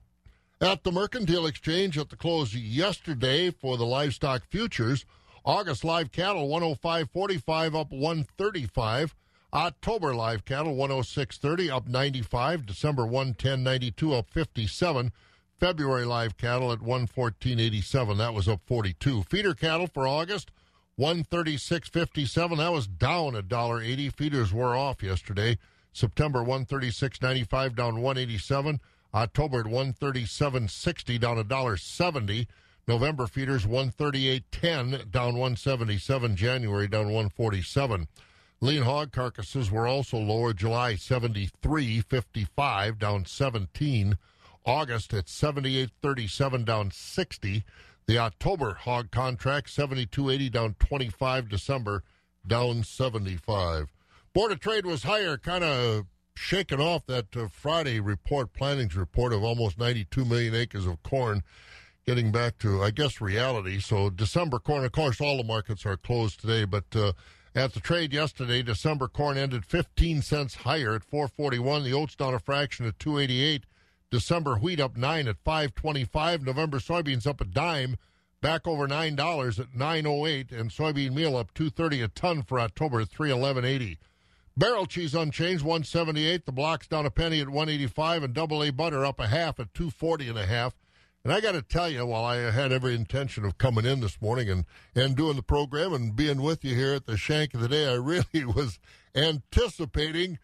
At 0.61 0.83
the 0.83 0.91
Mercantile 0.91 1.47
Exchange 1.47 1.97
at 1.99 2.09
the 2.09 2.17
close 2.17 2.53
yesterday 2.53 3.53
for 3.53 3.76
the 3.76 3.87
livestock 3.87 4.45
futures, 4.50 5.05
August 5.45 5.85
live 5.85 6.11
cattle 6.11 6.49
105.45 6.49 7.81
up 7.81 7.93
135. 7.93 9.15
October 9.53 10.15
live 10.15 10.45
cattle 10.45 10.75
106.30 10.75 11.71
up 11.71 11.87
95. 11.87 12.67
December 12.67 13.05
110.92 13.05 14.19
up 14.19 14.29
57. 14.31 15.12
February 15.59 16.05
live 16.05 16.37
cattle 16.37 16.73
at 16.73 16.81
114.87 16.81 18.19
that 18.19 18.35
was 18.35 18.49
up 18.49 18.61
42. 18.67 19.23
Feeder 19.23 19.55
cattle 19.55 19.87
for 19.87 20.07
August 20.07 20.50
136.57 20.99 22.57
that 22.57 22.73
was 22.73 22.87
down 22.87 23.37
a 23.37 23.43
dollar 23.43 23.81
80. 23.81 24.11
Feeders 24.11 24.53
were 24.53 24.76
off 24.76 25.03
yesterday. 25.03 25.59
September 25.93 26.41
136.95 26.41 27.75
down 27.75 28.03
187. 28.03 28.81
October 29.15 29.61
at 29.61 29.67
137.60 29.67 31.21
down 31.21 31.38
a 31.38 31.45
dollar 31.45 31.76
70. 31.76 32.49
November 32.88 33.26
feeders 33.26 33.65
138.10 33.65 35.11
down 35.11 35.35
177. 35.35 36.37
January 36.37 36.88
down 36.88 37.07
147. 37.07 38.09
Lean 38.61 38.83
hog 38.83 39.13
carcasses 39.13 39.71
were 39.71 39.87
also 39.87 40.17
lower. 40.17 40.55
July 40.55 40.95
73.55 40.95 42.99
down 42.99 43.27
17. 43.27 44.19
August 44.65 45.15
at 45.15 45.27
78.37 45.27 46.65
down 46.65 46.91
60. 46.91 47.65
The 48.07 48.19
October 48.19 48.75
hog 48.75 49.11
contract 49.11 49.69
72.80 49.69 50.51
down 50.51 50.75
25. 50.79 51.49
December 51.49 52.03
down 52.47 52.83
75. 52.83 53.93
Board 54.33 54.53
of 54.53 54.61
Trade 54.61 54.87
was 54.87 55.03
higher, 55.03 55.37
kind 55.37 55.65
of 55.65 56.07
shaking 56.35 56.81
off 56.81 57.07
that 57.07 57.37
uh, 57.37 57.49
Friday 57.49 58.01
report, 58.01 58.53
plantings 58.53 58.95
report 58.95 59.33
of 59.33 59.43
almost 59.43 59.79
92 59.79 60.25
million 60.25 60.55
acres 60.55 60.87
of 60.87 61.03
corn, 61.03 61.43
getting 62.07 62.31
back 62.31 62.59
to, 62.59 62.83
I 62.83 62.91
guess, 62.91 63.21
reality. 63.21 63.81
So 63.81 64.11
December 64.11 64.59
corn, 64.59 64.85
of 64.85 64.93
course, 64.93 65.21
all 65.21 65.39
the 65.39 65.45
markets 65.45 65.87
are 65.87 65.97
closed 65.97 66.41
today, 66.41 66.65
but 66.65 66.85
uh, 66.95 67.13
at 67.57 67.73
the 67.73 67.81
trade 67.81 68.13
yesterday, 68.13 68.63
December 68.63 69.09
corn 69.09 69.39
ended 69.39 69.65
15 69.65 70.21
cents 70.21 70.57
higher 70.57 70.95
at 70.95 71.03
441. 71.03 71.85
The 71.85 71.95
oats 71.95 72.15
down 72.15 72.35
a 72.35 72.39
fraction 72.39 72.85
at 72.87 72.99
288. 72.99 73.65
December 74.11 74.57
wheat 74.57 74.79
up 74.79 74.97
nine 74.97 75.27
at 75.27 75.39
525. 75.43 76.45
November 76.45 76.79
soybeans 76.79 77.27
up 77.27 77.41
a 77.41 77.47
dime, 77.47 77.97
back 78.43 78.69
over 78.69 78.87
nine 78.87 79.17
dollars 79.17 79.59
at 79.59 79.75
908, 79.75 80.53
and 80.53 80.71
soybean 80.71 81.15
meal 81.15 81.35
up 81.35 81.53
230 81.55 82.03
a 82.03 82.09
ton 82.09 82.43
for 82.43 82.61
October 82.61 83.01
at 83.01 83.09
311.80. 83.09 83.97
Barrel 84.55 84.87
cheese 84.87 85.15
unchanged, 85.15 85.65
178. 85.65 86.45
The 86.45 86.53
blocks 86.53 86.87
down 86.87 87.07
a 87.07 87.11
penny 87.11 87.41
at 87.41 87.49
185, 87.49 88.23
and 88.23 88.35
double 88.35 88.63
A 88.63 88.71
butter 88.71 89.05
up 89.05 89.19
a 89.19 89.29
half 89.29 89.59
at 89.59 89.73
240 89.73 90.29
and 90.29 90.39
a 90.39 90.47
half. 90.47 90.75
And 91.26 91.35
I 91.35 91.40
got 91.40 91.52
to 91.52 91.62
tell 91.62 91.88
you, 91.88 92.06
while 92.06 92.25
I 92.25 92.52
had 92.52 92.71
every 92.71 92.95
intention 92.95 93.45
of 93.45 93.59
coming 93.59 93.85
in 93.85 93.99
this 93.99 94.23
morning 94.23 94.49
and, 94.49 94.64
and 94.95 95.16
doing 95.16 95.35
the 95.35 95.42
program 95.42 95.92
and 95.92 96.14
being 96.14 96.40
with 96.40 96.64
you 96.64 96.76
here 96.76 96.95
at 96.95 97.06
the 97.06 97.16
shank 97.16 97.52
of 97.52 97.61
the 97.61 97.66
day, 97.66 97.90
I 97.90 97.95
really 97.95 98.45
was 98.45 98.78
anticipating 99.12 100.38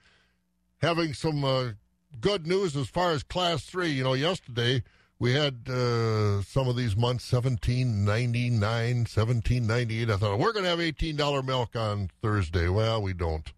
having 0.78 1.14
some 1.14 1.44
uh, 1.44 1.74
good 2.20 2.48
news 2.48 2.76
as 2.76 2.88
far 2.88 3.12
as 3.12 3.22
Class 3.22 3.62
3. 3.62 3.90
You 3.90 4.02
know, 4.02 4.14
yesterday 4.14 4.82
we 5.20 5.34
had 5.34 5.68
uh, 5.68 6.42
some 6.42 6.66
of 6.66 6.74
these 6.74 6.96
months, 6.96 7.32
1799, 7.32 8.60
1798. 8.60 10.10
I 10.10 10.16
thought, 10.16 10.40
we're 10.40 10.52
going 10.52 10.64
to 10.64 10.70
have 10.70 10.80
$18 10.80 11.46
milk 11.46 11.76
on 11.76 12.10
Thursday. 12.20 12.68
Well, 12.68 13.00
we 13.00 13.12
don't 13.12 13.52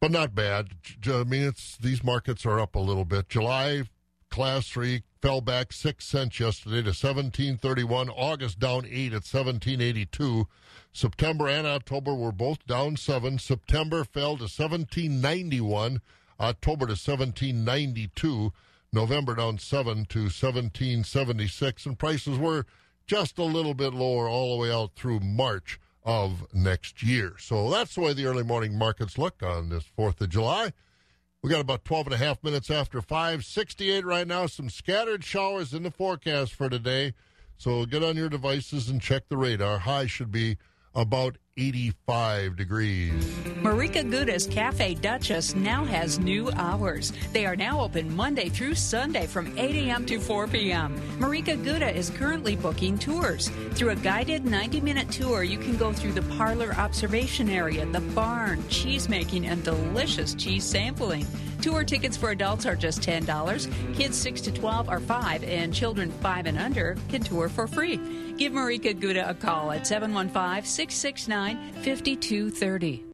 but 0.00 0.10
not 0.10 0.34
bad. 0.34 0.70
I 1.06 1.22
mean, 1.22 1.44
it's 1.44 1.76
these 1.76 2.02
markets 2.02 2.44
are 2.44 2.58
up 2.58 2.74
a 2.74 2.80
little 2.80 3.04
bit. 3.04 3.28
July 3.28 3.84
class 4.28 4.68
three 4.68 5.02
fell 5.26 5.40
back 5.40 5.72
six 5.72 6.04
cents 6.04 6.38
yesterday 6.38 6.80
to 6.84 6.94
seventeen 6.94 7.56
thirty 7.56 7.82
one. 7.82 8.08
August 8.10 8.60
down 8.60 8.86
eight 8.88 9.12
at 9.12 9.24
seventeen 9.24 9.80
eighty 9.80 10.06
two. 10.06 10.46
September 10.92 11.48
and 11.48 11.66
October 11.66 12.14
were 12.14 12.30
both 12.30 12.64
down 12.68 12.96
seven. 12.96 13.36
September 13.36 14.04
fell 14.04 14.36
to 14.36 14.46
seventeen 14.46 15.20
ninety 15.20 15.60
one. 15.60 16.00
October 16.38 16.86
to 16.86 16.94
seventeen 16.94 17.64
ninety 17.64 18.08
two. 18.14 18.52
November 18.92 19.34
down 19.34 19.58
seven 19.58 20.04
to 20.04 20.28
seventeen 20.30 21.02
seventy 21.02 21.48
six, 21.48 21.86
and 21.86 21.98
prices 21.98 22.38
were 22.38 22.64
just 23.08 23.36
a 23.36 23.42
little 23.42 23.74
bit 23.74 23.92
lower 23.92 24.28
all 24.28 24.54
the 24.54 24.62
way 24.62 24.72
out 24.72 24.94
through 24.94 25.18
March 25.18 25.80
of 26.04 26.46
next 26.54 27.02
year. 27.02 27.34
So 27.40 27.68
that's 27.68 27.96
the 27.96 28.00
way 28.00 28.12
the 28.12 28.26
early 28.26 28.44
morning 28.44 28.78
markets 28.78 29.18
look 29.18 29.42
on 29.42 29.70
this 29.70 29.90
4th 29.98 30.20
of 30.20 30.28
July. 30.28 30.72
We 31.46 31.52
got 31.52 31.60
about 31.60 31.84
12 31.84 32.08
and 32.08 32.14
a 32.14 32.18
half 32.18 32.42
minutes 32.42 32.72
after 32.72 33.00
5. 33.00 33.44
68 33.44 34.04
right 34.04 34.26
now. 34.26 34.46
Some 34.46 34.68
scattered 34.68 35.22
showers 35.22 35.72
in 35.72 35.84
the 35.84 35.92
forecast 35.92 36.52
for 36.52 36.68
today. 36.68 37.14
So 37.56 37.86
get 37.86 38.02
on 38.02 38.16
your 38.16 38.28
devices 38.28 38.88
and 38.88 39.00
check 39.00 39.28
the 39.28 39.36
radar. 39.36 39.78
High 39.78 40.06
should 40.06 40.32
be 40.32 40.56
about 40.92 41.38
85 41.58 42.54
degrees. 42.54 43.24
Marieke 43.62 44.10
Gouda's 44.10 44.46
Cafe 44.46 44.92
Duchess 44.94 45.54
now 45.54 45.86
has 45.86 46.18
new 46.18 46.50
hours. 46.52 47.14
They 47.32 47.46
are 47.46 47.56
now 47.56 47.80
open 47.80 48.14
Monday 48.14 48.50
through 48.50 48.74
Sunday 48.74 49.26
from 49.26 49.56
8 49.56 49.74
a.m. 49.74 50.04
to 50.04 50.20
4 50.20 50.48
p.m. 50.48 51.00
Marieke 51.18 51.64
Gouda 51.64 51.96
is 51.96 52.10
currently 52.10 52.56
booking 52.56 52.98
tours. 52.98 53.48
Through 53.72 53.90
a 53.90 53.96
guided 53.96 54.44
90 54.44 54.82
minute 54.82 55.10
tour, 55.10 55.44
you 55.44 55.56
can 55.56 55.78
go 55.78 55.94
through 55.94 56.12
the 56.12 56.36
parlor 56.36 56.74
observation 56.74 57.48
area, 57.48 57.86
the 57.86 58.00
barn, 58.00 58.62
cheese 58.68 59.08
making, 59.08 59.46
and 59.46 59.64
delicious 59.64 60.34
cheese 60.34 60.64
sampling. 60.64 61.26
Tour 61.62 61.84
tickets 61.84 62.18
for 62.18 62.30
adults 62.30 62.66
are 62.66 62.76
just 62.76 63.00
$10. 63.00 63.96
Kids 63.96 64.16
6 64.18 64.42
to 64.42 64.52
12 64.52 64.90
are 64.90 65.00
5 65.00 65.42
and 65.42 65.72
children 65.72 66.12
5 66.20 66.46
and 66.46 66.58
under 66.58 66.98
can 67.08 67.22
tour 67.22 67.48
for 67.48 67.66
free. 67.66 67.98
Give 68.36 68.52
Marieke 68.52 69.00
Gouda 69.00 69.28
a 69.30 69.34
call 69.34 69.72
at 69.72 69.86
715 69.86 70.64
669 70.64 71.45
5230. 71.54 73.04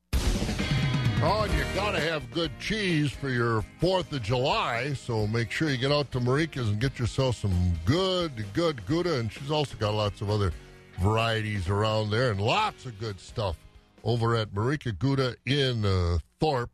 Oh, 1.25 1.43
and 1.43 1.53
you 1.53 1.65
got 1.75 1.93
to 1.93 2.01
have 2.01 2.29
good 2.33 2.51
cheese 2.59 3.13
for 3.13 3.29
your 3.29 3.65
4th 3.81 4.11
of 4.13 4.23
July, 4.23 4.93
so 4.95 5.27
make 5.27 5.53
sure 5.53 5.71
you 5.71 5.77
get 5.77 5.93
out 5.93 6.11
to 6.13 6.19
Marieke's 6.19 6.69
and 6.69 6.81
get 6.81 6.99
yourself 6.99 7.37
some 7.37 7.73
good, 7.85 8.45
good 8.55 8.85
Gouda. 8.87 9.21
And 9.21 9.33
she's 9.33 9.51
also 9.51 9.77
got 9.77 9.95
lots 9.95 10.21
of 10.21 10.31
other 10.31 10.53
varieties 10.99 11.69
around 11.69 12.11
there 12.11 12.33
and 12.33 12.41
lots 12.41 12.87
of 12.87 12.99
good 12.99 13.21
stuff 13.21 13.57
over 14.03 14.35
at 14.35 14.53
Marieke 14.53 14.99
Gouda 14.99 15.37
in 15.47 15.85
uh, 15.85 16.19
Thorp. 16.41 16.71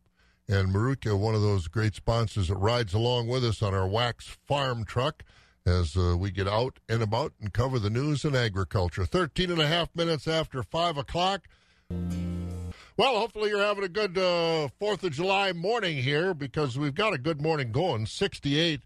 And 0.48 0.74
Marieke, 0.74 1.16
one 1.18 1.34
of 1.34 1.42
those 1.42 1.68
great 1.68 1.94
sponsors 1.94 2.48
that 2.48 2.56
rides 2.56 2.94
along 2.94 3.28
with 3.28 3.44
us 3.44 3.62
on 3.62 3.74
our 3.74 3.86
wax 3.86 4.38
farm 4.46 4.84
truck 4.86 5.22
as 5.68 5.96
uh, 5.96 6.16
we 6.16 6.30
get 6.30 6.48
out 6.48 6.80
and 6.88 7.02
about 7.02 7.32
and 7.40 7.52
cover 7.52 7.78
the 7.78 7.90
news 7.90 8.24
and 8.24 8.34
agriculture. 8.34 9.04
13 9.04 9.50
and 9.50 9.60
a 9.60 9.66
half 9.66 9.94
minutes 9.94 10.26
after 10.26 10.62
5 10.62 10.96
o'clock. 10.96 11.46
Well, 12.96 13.18
hopefully 13.18 13.50
you're 13.50 13.60
having 13.60 13.84
a 13.84 13.88
good 13.88 14.18
uh, 14.18 14.68
4th 14.80 15.04
of 15.04 15.12
July 15.12 15.52
morning 15.52 15.98
here 15.98 16.34
because 16.34 16.78
we've 16.78 16.94
got 16.94 17.14
a 17.14 17.18
good 17.18 17.40
morning 17.40 17.70
going. 17.70 18.06
68 18.06 18.80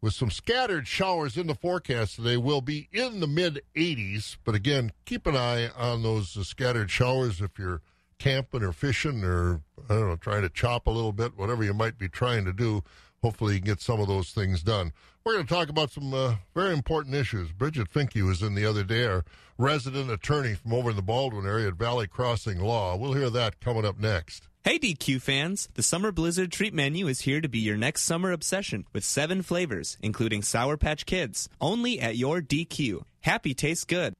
with 0.00 0.12
some 0.12 0.30
scattered 0.30 0.86
showers 0.86 1.38
in 1.38 1.46
the 1.46 1.54
forecast 1.54 2.16
today. 2.16 2.36
Will 2.36 2.60
be 2.60 2.88
in 2.92 3.20
the 3.20 3.26
mid 3.26 3.62
80s. 3.74 4.36
But 4.44 4.54
again, 4.54 4.92
keep 5.06 5.26
an 5.26 5.36
eye 5.36 5.68
on 5.76 6.02
those 6.02 6.36
uh, 6.36 6.42
scattered 6.42 6.90
showers 6.90 7.40
if 7.40 7.58
you're 7.58 7.80
camping 8.18 8.62
or 8.62 8.72
fishing 8.72 9.24
or, 9.24 9.62
I 9.88 9.94
don't 9.94 10.08
know, 10.08 10.16
trying 10.16 10.42
to 10.42 10.50
chop 10.50 10.86
a 10.86 10.90
little 10.90 11.12
bit, 11.12 11.36
whatever 11.36 11.64
you 11.64 11.74
might 11.74 11.96
be 11.96 12.08
trying 12.08 12.44
to 12.44 12.52
do. 12.52 12.82
Hopefully 13.24 13.54
you 13.54 13.60
can 13.60 13.68
get 13.68 13.80
some 13.80 14.00
of 14.00 14.06
those 14.06 14.32
things 14.32 14.62
done. 14.62 14.92
We're 15.24 15.32
going 15.32 15.46
to 15.46 15.54
talk 15.54 15.70
about 15.70 15.90
some 15.90 16.12
uh, 16.12 16.34
very 16.54 16.74
important 16.74 17.14
issues. 17.14 17.50
Bridget 17.52 17.90
Finke 17.90 18.20
was 18.20 18.42
in 18.42 18.54
the 18.54 18.66
other 18.66 18.84
day, 18.84 19.06
our 19.06 19.24
resident 19.56 20.10
attorney 20.10 20.52
from 20.52 20.74
over 20.74 20.90
in 20.90 20.96
the 20.96 21.00
Baldwin 21.00 21.46
area 21.46 21.68
at 21.68 21.74
Valley 21.74 22.06
Crossing 22.06 22.60
Law. 22.60 22.96
We'll 22.96 23.14
hear 23.14 23.30
that 23.30 23.60
coming 23.60 23.86
up 23.86 23.98
next. 23.98 24.48
Hey 24.62 24.78
DQ 24.78 25.22
fans! 25.22 25.70
The 25.72 25.82
Summer 25.82 26.12
Blizzard 26.12 26.52
treat 26.52 26.74
menu 26.74 27.08
is 27.08 27.20
here 27.20 27.40
to 27.40 27.48
be 27.48 27.60
your 27.60 27.78
next 27.78 28.02
summer 28.02 28.30
obsession 28.30 28.84
with 28.92 29.04
seven 29.04 29.40
flavors, 29.40 29.96
including 30.02 30.42
Sour 30.42 30.76
Patch 30.76 31.06
Kids, 31.06 31.48
only 31.62 32.00
at 32.00 32.18
your 32.18 32.42
DQ. 32.42 33.04
Happy 33.22 33.54
tastes 33.54 33.84
good. 33.84 34.12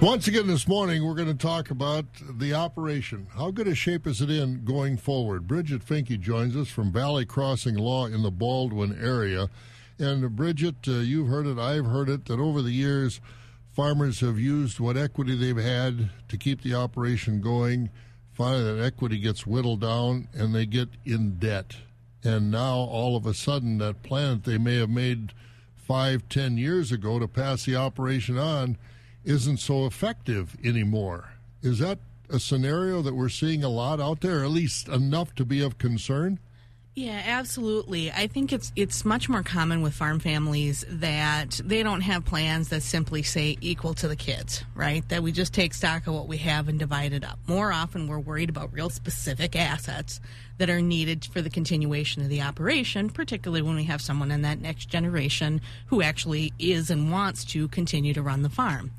Once 0.00 0.28
again 0.28 0.46
this 0.46 0.68
morning, 0.68 1.04
we're 1.04 1.12
going 1.12 1.26
to 1.26 1.34
talk 1.34 1.72
about 1.72 2.04
the 2.38 2.54
operation. 2.54 3.26
How 3.34 3.50
good 3.50 3.66
a 3.66 3.74
shape 3.74 4.06
is 4.06 4.20
it 4.20 4.30
in 4.30 4.64
going 4.64 4.96
forward? 4.96 5.48
Bridget 5.48 5.84
Finke 5.84 6.20
joins 6.20 6.54
us 6.54 6.68
from 6.68 6.92
Valley 6.92 7.26
Crossing 7.26 7.74
Law 7.74 8.06
in 8.06 8.22
the 8.22 8.30
Baldwin 8.30 8.96
area. 9.02 9.50
And 9.98 10.36
Bridget, 10.36 10.76
uh, 10.86 10.92
you've 10.92 11.26
heard 11.26 11.48
it, 11.48 11.58
I've 11.58 11.86
heard 11.86 12.08
it, 12.08 12.26
that 12.26 12.38
over 12.38 12.62
the 12.62 12.70
years, 12.70 13.20
farmers 13.72 14.20
have 14.20 14.38
used 14.38 14.78
what 14.78 14.96
equity 14.96 15.36
they've 15.36 15.56
had 15.56 16.10
to 16.28 16.36
keep 16.38 16.62
the 16.62 16.74
operation 16.74 17.40
going. 17.40 17.90
Finally, 18.32 18.76
that 18.76 18.84
equity 18.84 19.18
gets 19.18 19.48
whittled 19.48 19.80
down 19.80 20.28
and 20.32 20.54
they 20.54 20.64
get 20.64 20.90
in 21.04 21.40
debt. 21.40 21.74
And 22.22 22.52
now, 22.52 22.76
all 22.76 23.16
of 23.16 23.26
a 23.26 23.34
sudden, 23.34 23.78
that 23.78 24.04
plan 24.04 24.34
that 24.34 24.44
they 24.44 24.58
may 24.58 24.76
have 24.76 24.90
made 24.90 25.32
five, 25.74 26.28
ten 26.28 26.56
years 26.56 26.92
ago 26.92 27.18
to 27.18 27.26
pass 27.26 27.64
the 27.64 27.74
operation 27.74 28.38
on 28.38 28.78
isn't 29.28 29.58
so 29.58 29.84
effective 29.84 30.56
anymore. 30.64 31.34
Is 31.62 31.80
that 31.80 31.98
a 32.30 32.40
scenario 32.40 33.02
that 33.02 33.14
we're 33.14 33.28
seeing 33.28 33.62
a 33.62 33.68
lot 33.68 34.00
out 34.00 34.22
there, 34.22 34.42
at 34.42 34.50
least 34.50 34.88
enough 34.88 35.34
to 35.34 35.44
be 35.44 35.60
of 35.62 35.76
concern? 35.76 36.38
Yeah, 36.98 37.22
absolutely. 37.24 38.10
I 38.10 38.26
think 38.26 38.52
it's 38.52 38.72
it's 38.74 39.04
much 39.04 39.28
more 39.28 39.44
common 39.44 39.82
with 39.82 39.94
farm 39.94 40.18
families 40.18 40.84
that 40.88 41.60
they 41.64 41.84
don't 41.84 42.00
have 42.00 42.24
plans 42.24 42.70
that 42.70 42.82
simply 42.82 43.22
say 43.22 43.56
equal 43.60 43.94
to 43.94 44.08
the 44.08 44.16
kids, 44.16 44.64
right? 44.74 45.08
That 45.08 45.22
we 45.22 45.30
just 45.30 45.54
take 45.54 45.74
stock 45.74 46.08
of 46.08 46.14
what 46.14 46.26
we 46.26 46.38
have 46.38 46.66
and 46.66 46.76
divide 46.76 47.12
it 47.12 47.22
up. 47.22 47.38
More 47.46 47.72
often 47.72 48.08
we're 48.08 48.18
worried 48.18 48.48
about 48.48 48.72
real 48.72 48.90
specific 48.90 49.54
assets 49.54 50.20
that 50.56 50.68
are 50.68 50.82
needed 50.82 51.24
for 51.26 51.40
the 51.40 51.50
continuation 51.50 52.20
of 52.20 52.30
the 52.30 52.42
operation, 52.42 53.10
particularly 53.10 53.62
when 53.62 53.76
we 53.76 53.84
have 53.84 54.00
someone 54.00 54.32
in 54.32 54.42
that 54.42 54.60
next 54.60 54.86
generation 54.86 55.60
who 55.86 56.02
actually 56.02 56.52
is 56.58 56.90
and 56.90 57.12
wants 57.12 57.44
to 57.44 57.68
continue 57.68 58.12
to 58.12 58.22
run 58.22 58.42
the 58.42 58.50
farm. 58.50 58.90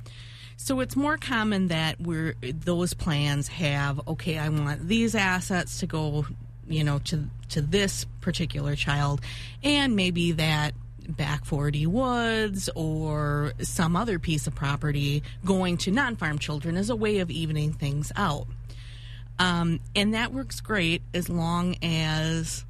So 0.56 0.80
it's 0.80 0.96
more 0.96 1.18
common 1.18 1.68
that 1.68 2.00
we're 2.00 2.34
those 2.40 2.94
plans 2.94 3.48
have 3.48 4.00
okay, 4.08 4.38
I 4.38 4.48
want 4.48 4.88
these 4.88 5.14
assets 5.14 5.80
to 5.80 5.86
go 5.86 6.24
you 6.70 6.84
know 6.84 6.98
to 7.00 7.28
to 7.50 7.60
this 7.60 8.06
particular 8.20 8.74
child. 8.74 9.20
And 9.62 9.94
maybe 9.96 10.32
that 10.32 10.72
back 11.08 11.44
40 11.44 11.86
woods 11.86 12.70
or 12.74 13.52
some 13.60 13.96
other 13.96 14.18
piece 14.18 14.46
of 14.46 14.54
property 14.54 15.22
going 15.44 15.76
to 15.78 15.90
non-farm 15.90 16.38
children 16.38 16.76
as 16.76 16.88
a 16.88 16.96
way 16.96 17.18
of 17.18 17.30
evening 17.30 17.72
things 17.72 18.12
out. 18.14 18.46
Um, 19.40 19.80
and 19.96 20.14
that 20.14 20.32
works 20.32 20.60
great 20.60 21.02
as 21.12 21.28
long 21.28 21.76
as 21.82 22.64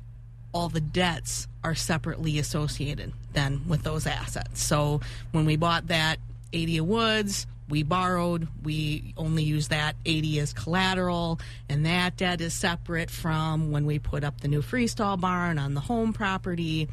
all 0.52 0.68
the 0.68 0.80
debts 0.80 1.48
are 1.62 1.74
separately 1.74 2.38
associated 2.38 3.12
then 3.32 3.62
with 3.68 3.82
those 3.82 4.06
assets. 4.06 4.62
So 4.62 5.00
when 5.32 5.44
we 5.44 5.56
bought 5.56 5.88
that 5.88 6.18
80 6.52 6.80
woods 6.80 7.46
we 7.70 7.82
borrowed, 7.82 8.48
we 8.62 9.14
only 9.16 9.42
use 9.42 9.68
that 9.68 9.96
80 10.04 10.40
as 10.40 10.52
collateral, 10.52 11.40
and 11.68 11.86
that 11.86 12.16
debt 12.16 12.40
is 12.40 12.52
separate 12.52 13.10
from 13.10 13.70
when 13.70 13.86
we 13.86 13.98
put 13.98 14.24
up 14.24 14.40
the 14.40 14.48
new 14.48 14.60
freestall 14.60 15.18
barn 15.18 15.58
on 15.58 15.74
the 15.74 15.80
home 15.80 16.12
property. 16.12 16.88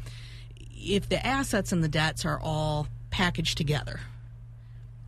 If 0.76 1.08
the 1.08 1.24
assets 1.24 1.72
and 1.72 1.82
the 1.82 1.88
debts 1.88 2.24
are 2.24 2.40
all 2.40 2.86
packaged 3.10 3.58
together, 3.58 4.00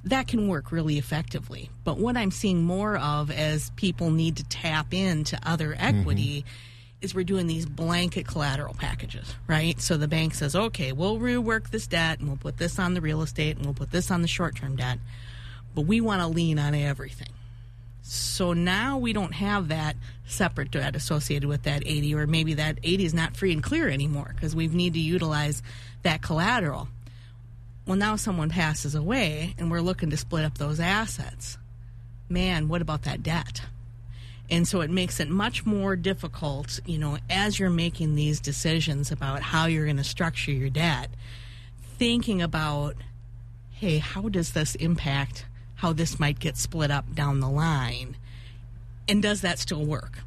that 0.05 0.29
can 0.29 0.49
work 0.49 0.73
really 0.73 0.99
effectively. 0.99 1.71
But 1.85 1.99
what 1.99 2.17
I'm 2.17 2.31
seeing 2.31 2.63
more 2.63 2.97
of 2.97 3.31
as 3.31 3.71
people 3.77 4.11
need 4.11 4.37
to 4.37 4.45
tap 4.45 4.93
into 4.93 5.39
other 5.43 5.75
equity. 5.79 6.41
Mm-hmm 6.41 6.67
is 7.01 7.15
we're 7.15 7.25
doing 7.25 7.47
these 7.47 7.67
blanket 7.67 8.27
collateral 8.27 8.75
packages, 8.75 9.35
right? 9.47 9.81
So 9.81 9.97
the 9.97 10.09
bank 10.09 10.35
says, 10.35 10.55
okay, 10.55 10.93
we'll 10.93 11.19
rework 11.19 11.71
this 11.71 11.87
debt 11.87 12.19
and 12.19 12.29
we'll 12.29 12.37
put 12.37 12.59
this 12.59 12.79
on 12.79 12.95
the 12.95 13.01
real 13.01 13.23
estate 13.23 13.57
and 13.57 13.65
we'll 13.65 13.75
put 13.75 13.91
this 13.91 14.11
on 14.11 14.23
the 14.23 14.29
short 14.29 14.57
term 14.57 14.77
debt 14.77 14.99
but 15.75 15.83
we 15.83 16.01
want 16.01 16.21
to 16.21 16.27
lean 16.27 16.59
on 16.59 16.75
everything. 16.75 17.29
So 18.03 18.53
now 18.53 18.99
we 18.99 19.13
don't 19.13 19.35
have 19.35 19.69
that 19.69 19.97
separate 20.27 20.71
debt 20.71 20.97
associated 20.97 21.49
with 21.49 21.63
that 21.65 21.83
80, 21.87 22.15
or 22.15 22.27
maybe 22.27 22.55
that 22.55 22.79
80 22.83 23.05
is 23.05 23.15
not 23.15 23.37
free 23.37 23.53
and 23.53 23.63
clear 23.63 23.89
anymore 23.89 24.33
because 24.35 24.57
we 24.57 24.67
need 24.69 24.95
to 24.95 25.01
utilize 25.01 25.63
that 26.03 26.23
collateral. 26.23 26.89
Well, 27.87 27.97
now 27.97 28.17
someone 28.17 28.51
passes 28.51 28.95
away 28.95 29.55
and 29.59 29.71
we're 29.71 29.81
looking 29.81 30.11
to 30.11 30.17
split 30.17 30.45
up 30.45 30.59
those 30.59 30.81
assets. 30.81 31.59
Man, 32.29 32.69
what 32.69 32.83
about 32.83 33.03
that 33.03 33.23
debt? 33.23 33.63
And 34.51 34.67
so 34.67 34.81
it 34.81 34.91
makes 34.91 35.21
it 35.21 35.29
much 35.29 35.65
more 35.65 35.95
difficult, 35.95 36.81
you 36.85 36.99
know, 36.99 37.19
as 37.29 37.59
you're 37.59 37.71
making 37.71 38.17
these 38.17 38.41
decisions 38.41 39.13
about 39.13 39.43
how 39.43 39.67
you're 39.67 39.85
going 39.85 39.97
to 39.97 40.05
structure 40.05 40.51
your 40.51 40.71
debt, 40.71 41.11
thinking 41.97 42.43
about, 42.43 42.97
hey, 43.71 43.99
how 43.99 44.29
does 44.29 44.53
this 44.53 44.75
impact 44.75 45.45
how 45.81 45.95
this 45.95 46.21
might 46.21 46.39
get 46.39 46.59
split 46.59 46.91
up 46.91 47.15
down 47.15 47.41
the 47.41 47.49
line. 47.49 48.15
And 49.09 49.23
does 49.23 49.41
that 49.41 49.59
still 49.59 49.83
work? 49.83 50.19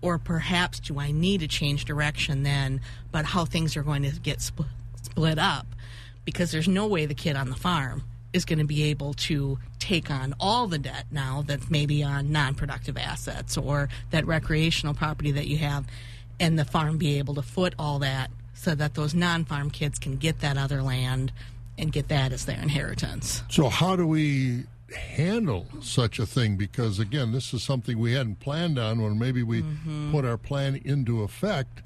Or 0.00 0.18
perhaps 0.18 0.80
do 0.80 0.98
I 0.98 1.10
need 1.10 1.40
to 1.40 1.46
change 1.46 1.84
direction 1.84 2.42
then, 2.42 2.80
but 3.12 3.26
how 3.26 3.44
things 3.44 3.76
are 3.76 3.82
going 3.82 4.02
to 4.04 4.18
get 4.18 4.40
split, 4.40 5.38
up? 5.38 5.66
Because 6.24 6.52
there's 6.52 6.68
no 6.68 6.86
way 6.86 7.04
the 7.04 7.14
kid 7.14 7.36
on 7.36 7.50
the 7.50 7.54
farm 7.54 8.04
is 8.32 8.46
going 8.46 8.58
to 8.58 8.64
be 8.64 8.84
able 8.84 9.12
to 9.12 9.58
take 9.78 10.10
on 10.10 10.34
all 10.40 10.68
the 10.68 10.78
debt 10.78 11.04
now 11.10 11.44
that's 11.46 11.68
maybe 11.68 12.02
on 12.02 12.32
non 12.32 12.54
productive 12.54 12.96
assets 12.96 13.58
or 13.58 13.90
that 14.10 14.26
recreational 14.26 14.94
property 14.94 15.32
that 15.32 15.46
you 15.46 15.58
have, 15.58 15.84
and 16.40 16.58
the 16.58 16.64
farm 16.64 16.96
be 16.96 17.18
able 17.18 17.34
to 17.34 17.42
foot 17.42 17.74
all 17.78 17.98
that 17.98 18.30
so 18.54 18.74
that 18.74 18.94
those 18.94 19.14
non 19.14 19.44
farm 19.44 19.68
kids 19.68 19.98
can 19.98 20.16
get 20.16 20.40
that 20.40 20.56
other 20.56 20.82
land 20.82 21.30
and 21.76 21.92
get 21.92 22.08
that 22.08 22.32
as 22.32 22.46
their 22.46 22.60
inheritance. 22.60 23.42
So, 23.50 23.68
how 23.68 23.96
do 23.96 24.06
we 24.06 24.64
handle 24.92 25.66
such 25.80 26.18
a 26.18 26.26
thing 26.26 26.56
because 26.56 26.98
again 26.98 27.32
this 27.32 27.54
is 27.54 27.62
something 27.62 27.98
we 27.98 28.12
hadn't 28.12 28.38
planned 28.40 28.78
on 28.78 29.00
when 29.00 29.18
maybe 29.18 29.42
we 29.42 29.62
mm-hmm. 29.62 30.12
put 30.12 30.24
our 30.24 30.36
plan 30.36 30.80
into 30.84 31.22
effect 31.22 31.80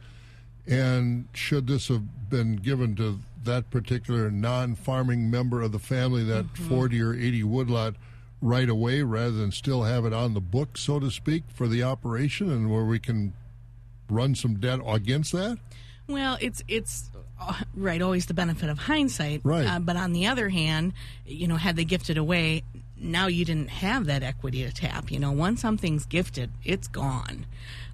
and 0.66 1.26
should 1.32 1.66
this 1.66 1.88
have 1.88 2.28
been 2.28 2.56
given 2.56 2.96
to 2.96 3.18
that 3.44 3.70
particular 3.70 4.30
non-farming 4.30 5.30
member 5.30 5.62
of 5.62 5.72
the 5.72 5.78
family 5.78 6.24
that 6.24 6.44
mm-hmm. 6.44 6.68
40 6.68 7.02
or 7.02 7.14
80 7.14 7.44
woodlot 7.44 7.94
right 8.42 8.68
away 8.68 9.02
rather 9.02 9.30
than 9.30 9.52
still 9.52 9.84
have 9.84 10.04
it 10.04 10.12
on 10.12 10.34
the 10.34 10.40
book 10.40 10.76
so 10.76 10.98
to 10.98 11.10
speak 11.10 11.44
for 11.54 11.68
the 11.68 11.82
operation 11.82 12.50
and 12.50 12.70
where 12.70 12.84
we 12.84 12.98
can 12.98 13.32
run 14.10 14.34
some 14.34 14.56
debt 14.56 14.80
against 14.86 15.32
that 15.32 15.58
well 16.08 16.36
it's 16.40 16.62
it's 16.68 17.10
uh, 17.40 17.54
right 17.74 18.02
always 18.02 18.26
the 18.26 18.34
benefit 18.34 18.68
of 18.68 18.78
hindsight 18.78 19.40
right 19.44 19.66
uh, 19.66 19.78
but 19.78 19.96
on 19.96 20.12
the 20.12 20.26
other 20.26 20.48
hand 20.48 20.92
you 21.24 21.46
know 21.46 21.56
had 21.56 21.76
they 21.76 21.84
gifted 21.84 22.18
away 22.18 22.62
now 23.00 23.26
you 23.26 23.44
didn't 23.44 23.70
have 23.70 24.06
that 24.06 24.22
equity 24.22 24.64
to 24.64 24.72
tap. 24.72 25.10
You 25.10 25.18
know, 25.18 25.32
once 25.32 25.60
something's 25.60 26.06
gifted, 26.06 26.50
it's 26.64 26.88
gone. 26.88 27.46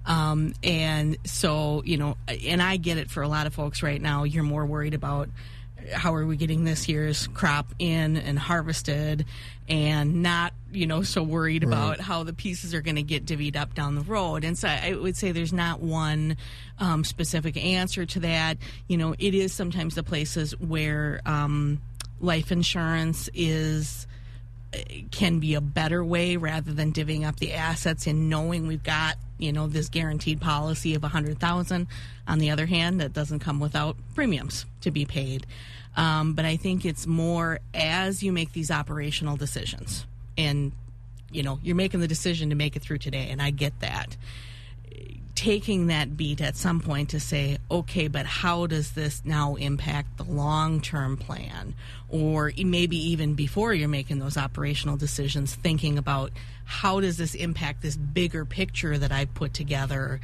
Um, 0.05 0.53
and 0.63 1.17
so, 1.25 1.81
you 1.85 1.97
know, 1.97 2.17
and 2.27 2.61
I 2.61 2.77
get 2.77 2.97
it 2.97 3.09
for 3.09 3.23
a 3.23 3.27
lot 3.27 3.47
of 3.47 3.53
folks 3.53 3.81
right 3.81 4.01
now, 4.01 4.23
you're 4.23 4.43
more 4.43 4.65
worried 4.65 4.93
about 4.93 5.29
how 5.93 6.15
are 6.15 6.25
we 6.25 6.37
getting 6.37 6.63
this 6.63 6.87
year's 6.87 7.27
crop 7.27 7.67
in 7.79 8.17
and 8.17 8.39
harvested 8.39 9.25
and 9.67 10.21
not 10.21 10.53
you 10.71 10.87
know 10.87 11.03
so 11.03 11.21
worried 11.23 11.63
right. 11.63 11.67
about 11.67 11.99
how 11.99 12.23
the 12.23 12.33
pieces 12.33 12.73
are 12.73 12.81
going 12.81 12.95
to 12.95 13.03
get 13.03 13.25
divvied 13.25 13.55
up 13.55 13.73
down 13.73 13.95
the 13.95 14.01
road 14.01 14.43
and 14.43 14.57
so 14.57 14.67
i 14.67 14.93
would 14.93 15.15
say 15.15 15.31
there's 15.31 15.53
not 15.53 15.79
one 15.79 16.37
um, 16.79 17.03
specific 17.03 17.57
answer 17.57 18.05
to 18.05 18.19
that 18.19 18.57
you 18.87 18.97
know 18.97 19.15
it 19.19 19.33
is 19.33 19.53
sometimes 19.53 19.95
the 19.95 20.03
places 20.03 20.57
where 20.59 21.21
um, 21.25 21.79
life 22.19 22.51
insurance 22.51 23.29
is 23.33 24.07
can 25.11 25.39
be 25.39 25.55
a 25.55 25.61
better 25.61 26.03
way 26.03 26.37
rather 26.37 26.73
than 26.73 26.91
divvying 26.91 27.25
up 27.25 27.37
the 27.37 27.53
assets 27.53 28.07
and 28.07 28.29
knowing 28.29 28.67
we've 28.67 28.83
got 28.83 29.15
you 29.37 29.51
know 29.51 29.67
this 29.67 29.89
guaranteed 29.89 30.39
policy 30.41 30.95
of 30.95 31.03
a 31.03 31.07
hundred 31.07 31.39
thousand. 31.39 31.87
On 32.27 32.39
the 32.39 32.49
other 32.51 32.65
hand 32.65 33.01
that 33.01 33.13
doesn't 33.13 33.39
come 33.39 33.59
without 33.59 33.97
premiums 34.15 34.65
to 34.81 34.91
be 34.91 35.05
paid. 35.05 35.45
Um, 35.97 36.33
but 36.33 36.43
i 36.43 36.57
think 36.57 36.83
it's 36.83 37.07
more 37.07 37.59
as 37.73 38.21
you 38.21 38.33
make 38.33 38.51
these 38.51 38.69
operational 38.69 39.37
decisions 39.37 40.05
and 40.37 40.73
you 41.31 41.41
know 41.43 41.59
you're 41.63 41.75
making 41.75 42.01
the 42.01 42.07
decision 42.07 42.49
to 42.49 42.55
make 42.55 42.75
it 42.75 42.81
through 42.81 42.97
today 42.97 43.29
and 43.29 43.41
i 43.41 43.49
get 43.49 43.79
that 43.79 44.17
taking 45.45 45.85
that 45.85 46.17
beat 46.17 46.41
at 46.41 46.55
some 46.55 46.79
point 46.79 47.09
to 47.09 47.19
say, 47.19 47.59
okay, 47.69 48.07
but 48.07 48.25
how 48.25 48.65
does 48.65 48.93
this 48.93 49.21
now 49.25 49.53
impact 49.53 50.17
the 50.17 50.23
long 50.23 50.81
term 50.81 51.15
plan? 51.15 51.75
Or 52.09 52.51
maybe 52.57 52.97
even 53.11 53.35
before 53.35 53.71
you're 53.71 53.87
making 53.87 54.17
those 54.17 54.37
operational 54.37 54.97
decisions, 54.97 55.53
thinking 55.53 55.99
about 55.99 56.31
how 56.63 56.99
does 56.99 57.17
this 57.17 57.35
impact 57.35 57.83
this 57.83 57.95
bigger 57.95 58.43
picture 58.43 58.97
that 58.97 59.11
I've 59.11 59.35
put 59.35 59.53
together? 59.53 60.19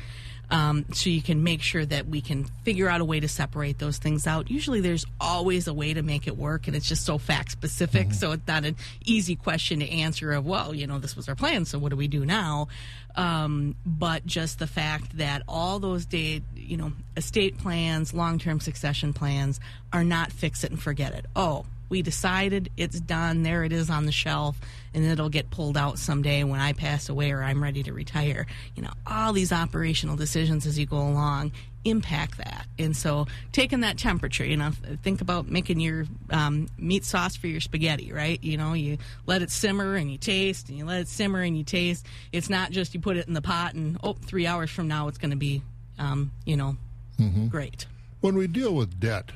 Um, 0.51 0.85
so 0.91 1.09
you 1.09 1.21
can 1.21 1.43
make 1.43 1.61
sure 1.61 1.85
that 1.85 2.07
we 2.07 2.19
can 2.19 2.43
figure 2.63 2.89
out 2.89 2.99
a 2.99 3.05
way 3.05 3.21
to 3.21 3.27
separate 3.27 3.79
those 3.79 3.97
things 3.97 4.27
out. 4.27 4.51
Usually, 4.51 4.81
there's 4.81 5.05
always 5.19 5.67
a 5.67 5.73
way 5.73 5.93
to 5.93 6.01
make 6.01 6.27
it 6.27 6.37
work, 6.37 6.67
and 6.67 6.75
it's 6.75 6.87
just 6.87 7.05
so 7.05 7.17
fact 7.17 7.51
specific. 7.51 8.07
Mm-hmm. 8.07 8.17
So 8.17 8.33
it's 8.33 8.47
not 8.47 8.65
an 8.65 8.75
easy 9.05 9.37
question 9.37 9.79
to 9.79 9.89
answer. 9.89 10.33
Of 10.33 10.45
well, 10.45 10.75
you 10.75 10.87
know, 10.87 10.99
this 10.99 11.15
was 11.15 11.29
our 11.29 11.35
plan, 11.35 11.63
so 11.63 11.79
what 11.79 11.89
do 11.89 11.95
we 11.95 12.09
do 12.09 12.25
now? 12.25 12.67
Um, 13.15 13.75
but 13.85 14.25
just 14.25 14.59
the 14.59 14.67
fact 14.67 15.17
that 15.17 15.43
all 15.47 15.79
those 15.79 16.05
day, 16.05 16.41
you 16.55 16.75
know, 16.75 16.91
estate 17.15 17.57
plans, 17.57 18.13
long 18.13 18.37
term 18.37 18.59
succession 18.59 19.13
plans 19.13 19.59
are 19.93 20.03
not 20.03 20.33
fix 20.33 20.65
it 20.65 20.71
and 20.71 20.81
forget 20.81 21.13
it. 21.13 21.25
Oh, 21.33 21.65
we 21.91 22.01
decided 22.01 22.71
it's 22.77 22.99
done. 23.01 23.43
There 23.43 23.65
it 23.65 23.73
is 23.73 23.89
on 23.89 24.05
the 24.05 24.13
shelf, 24.13 24.57
and 24.93 25.03
it'll 25.03 25.29
get 25.29 25.51
pulled 25.51 25.77
out 25.77 25.99
someday 25.99 26.43
when 26.45 26.61
I 26.61 26.71
pass 26.71 27.09
away 27.09 27.31
or 27.31 27.43
I'm 27.43 27.61
ready 27.61 27.83
to 27.83 27.91
retire. 27.91 28.47
You 28.75 28.83
know, 28.83 28.91
all 29.05 29.33
these 29.33 29.51
operational 29.51 30.15
decisions 30.15 30.65
as 30.65 30.79
you 30.79 30.85
go 30.85 30.97
along 30.97 31.51
impact 31.83 32.37
that. 32.37 32.65
And 32.79 32.95
so, 32.95 33.27
taking 33.51 33.81
that 33.81 33.97
temperature, 33.97 34.45
you 34.45 34.55
know, 34.55 34.71
think 35.03 35.19
about 35.19 35.49
making 35.49 35.81
your 35.81 36.05
um, 36.29 36.69
meat 36.77 37.03
sauce 37.03 37.35
for 37.35 37.47
your 37.47 37.59
spaghetti, 37.59 38.13
right? 38.13 38.41
You 38.41 38.55
know, 38.55 38.73
you 38.73 38.97
let 39.25 39.41
it 39.41 39.51
simmer 39.51 39.95
and 39.95 40.09
you 40.09 40.17
taste, 40.17 40.69
and 40.69 40.77
you 40.77 40.85
let 40.85 41.01
it 41.01 41.07
simmer 41.09 41.41
and 41.41 41.57
you 41.57 41.65
taste. 41.65 42.05
It's 42.31 42.49
not 42.49 42.71
just 42.71 42.93
you 42.93 43.01
put 43.01 43.17
it 43.17 43.27
in 43.27 43.33
the 43.33 43.41
pot 43.41 43.73
and, 43.73 43.97
oh, 44.01 44.13
three 44.13 44.47
hours 44.47 44.69
from 44.69 44.87
now 44.87 45.09
it's 45.09 45.17
going 45.17 45.31
to 45.31 45.37
be, 45.37 45.61
um, 45.99 46.31
you 46.45 46.55
know, 46.55 46.77
mm-hmm. 47.19 47.47
great. 47.47 47.85
When 48.21 48.37
we 48.37 48.47
deal 48.47 48.73
with 48.73 48.97
debt, 48.97 49.31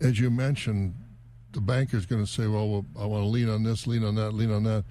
as 0.00 0.18
you 0.18 0.30
mentioned, 0.30 0.94
the 1.52 1.60
banker's 1.60 2.06
going 2.06 2.24
to 2.24 2.30
say, 2.30 2.46
well, 2.46 2.84
I 2.98 3.04
want 3.06 3.24
to 3.24 3.28
lean 3.28 3.48
on 3.48 3.62
this, 3.64 3.86
lean 3.86 4.04
on 4.04 4.14
that, 4.16 4.32
lean 4.32 4.52
on 4.52 4.62
that. 4.64 4.84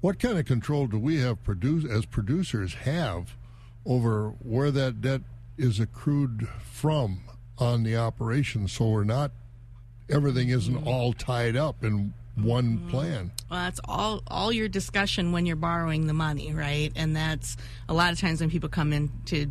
What 0.00 0.18
kind 0.18 0.38
of 0.38 0.44
control 0.44 0.86
do 0.86 0.98
we 0.98 1.18
have 1.20 1.42
produce, 1.44 1.84
as 1.90 2.04
producers 2.06 2.74
have 2.74 3.36
over 3.86 4.30
where 4.42 4.70
that 4.70 5.00
debt 5.00 5.22
is 5.56 5.80
accrued 5.80 6.48
from 6.70 7.20
on 7.58 7.82
the 7.84 7.96
operation, 7.96 8.66
so 8.68 8.88
we're 8.88 9.04
not 9.04 9.30
everything 10.10 10.50
isn't 10.50 10.74
Mm-hmm. 10.74 10.88
all 10.88 11.12
tied 11.14 11.56
up 11.56 11.82
in 11.82 12.12
one 12.36 12.88
plan. 12.90 13.30
Well, 13.48 13.60
that's 13.60 13.80
all 13.84 14.22
all 14.26 14.52
your 14.52 14.68
discussion 14.68 15.30
when 15.32 15.46
you're 15.46 15.54
borrowing 15.56 16.06
the 16.08 16.12
money, 16.12 16.52
right? 16.52 16.92
And 16.96 17.14
that's 17.14 17.56
a 17.88 17.94
lot 17.94 18.12
of 18.12 18.18
times 18.20 18.40
when 18.40 18.50
people 18.50 18.68
come 18.68 18.92
in 18.92 19.10
to 19.26 19.46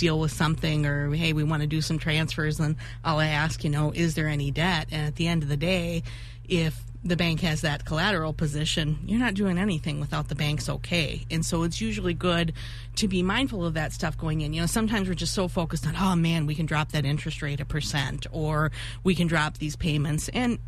deal 0.00 0.18
with 0.18 0.32
something 0.32 0.86
or 0.86 1.14
hey, 1.14 1.32
we 1.32 1.44
want 1.44 1.60
to 1.62 1.66
do 1.66 1.80
some 1.80 1.98
transfers 1.98 2.58
and 2.58 2.76
I'll 3.04 3.20
ask, 3.20 3.62
you 3.62 3.70
know, 3.70 3.92
is 3.94 4.14
there 4.14 4.28
any 4.28 4.50
debt? 4.50 4.88
And 4.90 5.06
at 5.06 5.16
the 5.16 5.28
end 5.28 5.42
of 5.42 5.48
the 5.48 5.56
day, 5.56 6.02
if 6.48 6.82
the 7.02 7.16
bank 7.16 7.40
has 7.40 7.62
that 7.62 7.84
collateral 7.84 8.32
position, 8.32 8.98
you're 9.06 9.18
not 9.18 9.34
doing 9.34 9.58
anything 9.58 10.00
without 10.00 10.28
the 10.28 10.34
bank's 10.34 10.68
okay. 10.68 11.24
And 11.30 11.44
so 11.44 11.62
it's 11.62 11.80
usually 11.80 12.12
good 12.12 12.52
to 12.96 13.08
be 13.08 13.22
mindful 13.22 13.64
of 13.64 13.74
that 13.74 13.92
stuff 13.92 14.18
going 14.18 14.40
in. 14.40 14.52
You 14.52 14.62
know, 14.62 14.66
sometimes 14.66 15.08
we're 15.08 15.14
just 15.14 15.34
so 15.34 15.48
focused 15.48 15.86
on, 15.86 15.94
oh 15.96 16.16
man, 16.16 16.46
we 16.46 16.54
can 16.54 16.66
drop 16.66 16.92
that 16.92 17.04
interest 17.04 17.40
rate 17.40 17.60
a 17.60 17.64
percent 17.64 18.26
or 18.32 18.70
we 19.04 19.14
can 19.14 19.26
drop 19.26 19.58
these 19.58 19.76
payments 19.76 20.28
and 20.30 20.58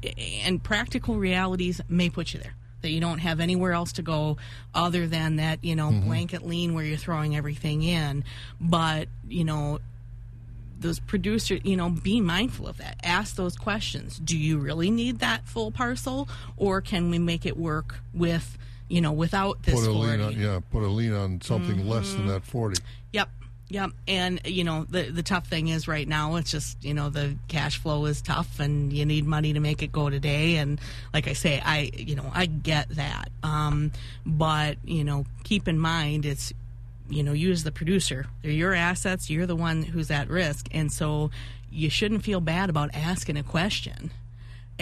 and 0.44 0.62
practical 0.62 1.16
realities 1.16 1.80
may 1.88 2.08
put 2.08 2.32
you 2.32 2.40
there. 2.40 2.54
That 2.82 2.90
you 2.90 3.00
don't 3.00 3.18
have 3.20 3.38
anywhere 3.38 3.72
else 3.72 3.92
to 3.92 4.02
go 4.02 4.36
other 4.74 5.06
than 5.06 5.36
that, 5.36 5.64
you 5.64 5.76
know, 5.76 5.90
Mhm. 5.90 6.04
blanket 6.04 6.44
lien 6.44 6.74
where 6.74 6.84
you're 6.84 6.96
throwing 6.96 7.36
everything 7.36 7.82
in. 7.82 8.24
But, 8.60 9.08
you 9.28 9.44
know, 9.44 9.78
those 10.80 10.98
producers, 10.98 11.60
you 11.62 11.76
know, 11.76 11.90
be 11.90 12.20
mindful 12.20 12.66
of 12.66 12.78
that. 12.78 12.96
Ask 13.04 13.36
those 13.36 13.54
questions. 13.54 14.18
Do 14.18 14.36
you 14.36 14.58
really 14.58 14.90
need 14.90 15.20
that 15.20 15.46
full 15.46 15.70
parcel, 15.70 16.28
or 16.56 16.80
can 16.80 17.08
we 17.08 17.20
make 17.20 17.46
it 17.46 17.56
work 17.56 18.00
with, 18.12 18.58
you 18.88 19.00
know, 19.00 19.12
without 19.12 19.62
this 19.62 19.76
Put 19.76 19.88
a 19.88 19.92
40? 19.92 20.10
lien 20.10 20.20
on, 20.20 20.40
yeah, 20.40 20.58
put 20.72 20.82
a 20.82 20.88
lien 20.88 21.12
on 21.12 21.40
something 21.40 21.88
less 21.88 22.12
than 22.14 22.24
Mhm. 22.24 22.28
that 22.28 22.44
forty. 22.44 22.82
Yep. 23.12 23.30
Yep. 23.72 23.92
And 24.06 24.40
you 24.44 24.64
know, 24.64 24.84
the 24.84 25.04
the 25.04 25.22
tough 25.22 25.46
thing 25.46 25.68
is 25.68 25.88
right 25.88 26.06
now 26.06 26.36
it's 26.36 26.50
just, 26.50 26.84
you 26.84 26.92
know, 26.92 27.08
the 27.08 27.36
cash 27.48 27.78
flow 27.78 28.04
is 28.04 28.20
tough 28.20 28.60
and 28.60 28.92
you 28.92 29.06
need 29.06 29.26
money 29.26 29.54
to 29.54 29.60
make 29.60 29.82
it 29.82 29.90
go 29.90 30.10
today 30.10 30.56
and 30.56 30.78
like 31.14 31.26
I 31.26 31.32
say, 31.32 31.58
I 31.64 31.90
you 31.96 32.14
know, 32.14 32.30
I 32.34 32.44
get 32.44 32.90
that. 32.90 33.30
Um 33.42 33.92
but, 34.26 34.76
you 34.84 35.04
know, 35.04 35.24
keep 35.42 35.68
in 35.68 35.78
mind 35.78 36.26
it's 36.26 36.52
you 37.08 37.22
know, 37.22 37.32
you 37.32 37.50
as 37.50 37.64
the 37.64 37.72
producer, 37.72 38.26
they're 38.42 38.52
your 38.52 38.74
assets, 38.74 39.30
you're 39.30 39.46
the 39.46 39.56
one 39.56 39.82
who's 39.82 40.10
at 40.10 40.28
risk 40.28 40.68
and 40.72 40.92
so 40.92 41.30
you 41.70 41.88
shouldn't 41.88 42.24
feel 42.24 42.42
bad 42.42 42.68
about 42.68 42.94
asking 42.94 43.38
a 43.38 43.42
question 43.42 44.10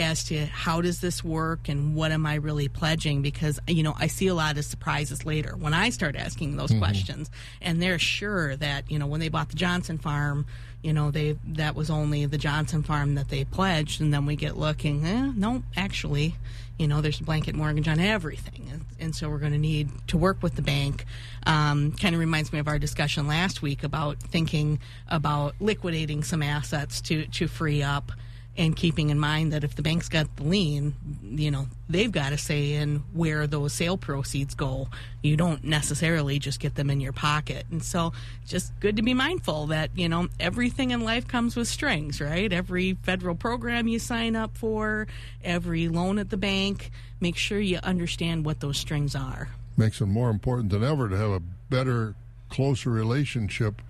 as 0.00 0.24
to 0.24 0.46
how 0.46 0.80
does 0.80 1.00
this 1.00 1.22
work 1.22 1.68
and 1.68 1.94
what 1.94 2.10
am 2.12 2.26
I 2.26 2.34
really 2.36 2.68
pledging? 2.68 3.22
Because 3.22 3.60
you 3.68 3.82
know 3.82 3.94
I 3.98 4.06
see 4.08 4.26
a 4.26 4.34
lot 4.34 4.58
of 4.58 4.64
surprises 4.64 5.24
later 5.24 5.54
when 5.56 5.74
I 5.74 5.90
start 5.90 6.16
asking 6.16 6.56
those 6.56 6.70
Mhm. 6.70 6.78
questions. 6.78 7.30
And 7.60 7.80
they're 7.82 7.98
sure 7.98 8.56
that 8.56 8.90
you 8.90 8.98
know 8.98 9.06
when 9.06 9.20
they 9.20 9.28
bought 9.28 9.50
the 9.50 9.56
Johnson 9.56 9.98
farm 9.98 10.46
you 10.82 10.94
know 10.94 11.10
they 11.10 11.36
that 11.46 11.74
was 11.74 11.90
only 11.90 12.24
the 12.24 12.38
Johnson 12.38 12.82
farm 12.82 13.14
that 13.16 13.28
they 13.28 13.44
pledged. 13.44 14.00
And 14.00 14.12
then 14.12 14.26
we 14.26 14.34
get 14.36 14.56
looking 14.56 15.04
eh, 15.06 15.30
no 15.36 15.62
actually 15.76 16.34
you 16.78 16.88
know 16.88 17.02
there's 17.02 17.20
a 17.20 17.24
blanket 17.24 17.54
mortgage 17.54 17.86
on 17.88 18.00
everything. 18.00 18.66
And, 18.72 18.84
and 18.98 19.14
so 19.14 19.28
we're 19.28 19.38
going 19.38 19.52
to 19.52 19.58
need 19.58 19.90
to 20.08 20.16
work 20.16 20.42
with 20.42 20.56
the 20.56 20.62
bank. 20.62 21.04
Um, 21.46 21.92
kind 21.92 22.14
of 22.14 22.20
reminds 22.20 22.52
me 22.52 22.58
of 22.58 22.68
our 22.68 22.78
discussion 22.78 23.26
last 23.26 23.60
week 23.60 23.82
about 23.84 24.18
thinking 24.18 24.78
about 25.08 25.54
liquidating 25.60 26.22
some 26.22 26.42
assets 26.42 27.00
to 27.02 27.26
to 27.26 27.46
free 27.48 27.82
up 27.82 28.12
and 28.56 28.74
keeping 28.76 29.10
in 29.10 29.18
mind 29.18 29.52
that 29.52 29.64
if 29.64 29.76
the 29.76 29.82
bank's 29.82 30.08
got 30.08 30.36
the 30.36 30.42
lien, 30.42 30.94
you 31.22 31.50
know, 31.50 31.68
they've 31.88 32.10
got 32.10 32.30
to 32.30 32.38
say 32.38 32.72
in 32.72 32.96
where 33.12 33.46
those 33.46 33.72
sale 33.72 33.96
proceeds 33.96 34.54
go. 34.54 34.88
You 35.22 35.36
don't 35.36 35.64
necessarily 35.64 36.38
just 36.38 36.60
get 36.60 36.74
them 36.74 36.90
in 36.90 37.00
your 37.00 37.12
pocket. 37.12 37.64
And 37.70 37.82
so 37.82 38.12
just 38.46 38.78
good 38.80 38.96
to 38.96 39.02
be 39.02 39.14
mindful 39.14 39.68
that, 39.68 39.90
you 39.96 40.08
know, 40.08 40.28
everything 40.38 40.90
in 40.90 41.00
life 41.00 41.28
comes 41.28 41.56
with 41.56 41.68
strings, 41.68 42.20
right? 42.20 42.52
Every 42.52 42.94
federal 43.02 43.34
program 43.34 43.86
you 43.88 43.98
sign 43.98 44.34
up 44.34 44.58
for, 44.58 45.06
every 45.44 45.88
loan 45.88 46.18
at 46.18 46.30
the 46.30 46.36
bank, 46.36 46.90
make 47.20 47.36
sure 47.36 47.60
you 47.60 47.78
understand 47.82 48.44
what 48.44 48.60
those 48.60 48.78
strings 48.78 49.14
are. 49.14 49.48
Makes 49.76 50.00
it 50.00 50.06
more 50.06 50.28
important 50.28 50.70
than 50.70 50.82
ever 50.82 51.08
to 51.08 51.16
have 51.16 51.30
a 51.30 51.40
better, 51.40 52.14
closer 52.48 52.90
relationship 52.90 53.80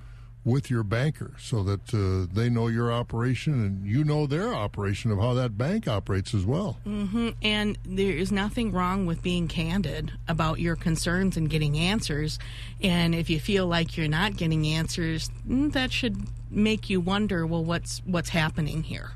with 0.45 0.71
your 0.71 0.83
banker 0.83 1.33
so 1.39 1.63
that 1.63 1.93
uh, 1.93 2.33
they 2.33 2.49
know 2.49 2.69
your 2.69 2.91
operation 2.91 3.53
and 3.53 3.87
you 3.87 4.03
know 4.05 4.27
their 4.27 4.55
operation 4.55 5.11
of 5.11 5.19
how 5.19 5.35
that 5.35 5.59
bank 5.59 5.87
operates 5.87 6.35
as 6.35 6.47
well. 6.47 6.79
hmm 6.85 7.31
And 7.43 7.77
there 7.85 8.13
is 8.13 8.33
nothing 8.33 8.73
wrong 8.73 9.05
with 9.07 9.23
being 9.23 9.49
candid 9.49 10.13
about 10.29 10.59
your 10.59 10.77
concerns 10.77 11.37
and 11.37 11.51
getting 11.51 11.77
answers. 11.79 12.39
And 12.83 13.15
if 13.15 13.29
you 13.29 13.39
feel 13.39 13.67
like 13.67 13.97
you're 13.97 14.09
not 14.09 14.37
getting 14.37 14.67
answers, 14.67 15.31
mm, 15.47 15.73
that 15.73 15.93
should 15.93 16.17
make 16.51 16.89
you 16.89 17.01
wonder, 17.01 17.47
well, 17.47 17.65
what's 17.65 18.01
what's 18.07 18.31
happening 18.31 18.83
here? 18.83 19.13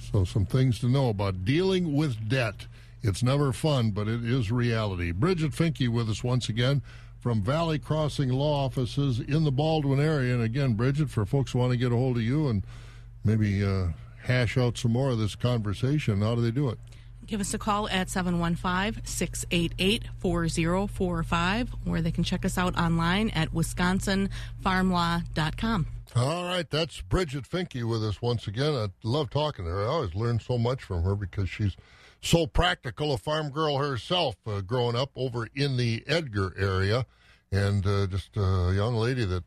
So, 0.00 0.24
some 0.24 0.46
things 0.46 0.78
to 0.80 0.88
know 0.88 1.08
about 1.08 1.44
dealing 1.44 1.94
with 1.94 2.28
debt. 2.28 2.66
It's 3.02 3.22
never 3.22 3.52
fun, 3.52 3.90
but 3.90 4.06
it 4.06 4.24
is 4.24 4.52
reality. 4.52 5.10
Bridget 5.10 5.50
Finke 5.52 5.88
with 5.88 6.08
us 6.08 6.22
once 6.22 6.48
again 6.48 6.82
from 7.22 7.40
Valley 7.40 7.78
Crossing 7.78 8.28
Law 8.30 8.64
Offices 8.64 9.20
in 9.20 9.44
the 9.44 9.52
Baldwin 9.52 10.00
area. 10.00 10.34
And 10.34 10.42
again, 10.42 10.74
Bridget, 10.74 11.08
for 11.08 11.24
folks 11.24 11.52
who 11.52 11.60
want 11.60 11.70
to 11.70 11.78
get 11.78 11.92
a 11.92 11.96
hold 11.96 12.16
of 12.16 12.24
you 12.24 12.48
and 12.48 12.66
maybe 13.24 13.64
uh, 13.64 13.90
hash 14.24 14.58
out 14.58 14.76
some 14.76 14.90
more 14.90 15.10
of 15.10 15.18
this 15.18 15.36
conversation, 15.36 16.20
how 16.20 16.34
do 16.34 16.42
they 16.42 16.50
do 16.50 16.68
it? 16.68 16.80
Give 17.24 17.40
us 17.40 17.54
a 17.54 17.58
call 17.58 17.88
at 17.90 18.10
715 18.10 19.04
688 19.04 20.06
4045, 20.18 21.74
or 21.86 22.00
they 22.00 22.10
can 22.10 22.24
check 22.24 22.44
us 22.44 22.58
out 22.58 22.76
online 22.76 23.30
at 23.30 23.50
wisconsinfarmlaw.com. 23.50 25.86
All 26.16 26.44
right, 26.44 26.68
that's 26.68 27.00
Bridget 27.02 27.48
Finke 27.48 27.88
with 27.88 28.04
us 28.04 28.20
once 28.20 28.48
again. 28.48 28.74
I 28.74 28.88
love 29.04 29.30
talking 29.30 29.64
to 29.64 29.70
her. 29.70 29.84
I 29.84 29.86
always 29.86 30.16
learn 30.16 30.40
so 30.40 30.58
much 30.58 30.82
from 30.82 31.04
her 31.04 31.14
because 31.14 31.48
she's 31.48 31.76
so 32.22 32.46
practical, 32.46 33.12
a 33.12 33.18
farm 33.18 33.50
girl 33.50 33.78
herself, 33.78 34.36
uh, 34.46 34.60
growing 34.60 34.96
up 34.96 35.10
over 35.16 35.48
in 35.54 35.76
the 35.76 36.04
Edgar 36.06 36.54
area, 36.56 37.04
and 37.50 37.86
uh, 37.86 38.06
just 38.06 38.36
a 38.36 38.72
young 38.74 38.94
lady 38.94 39.24
that 39.24 39.44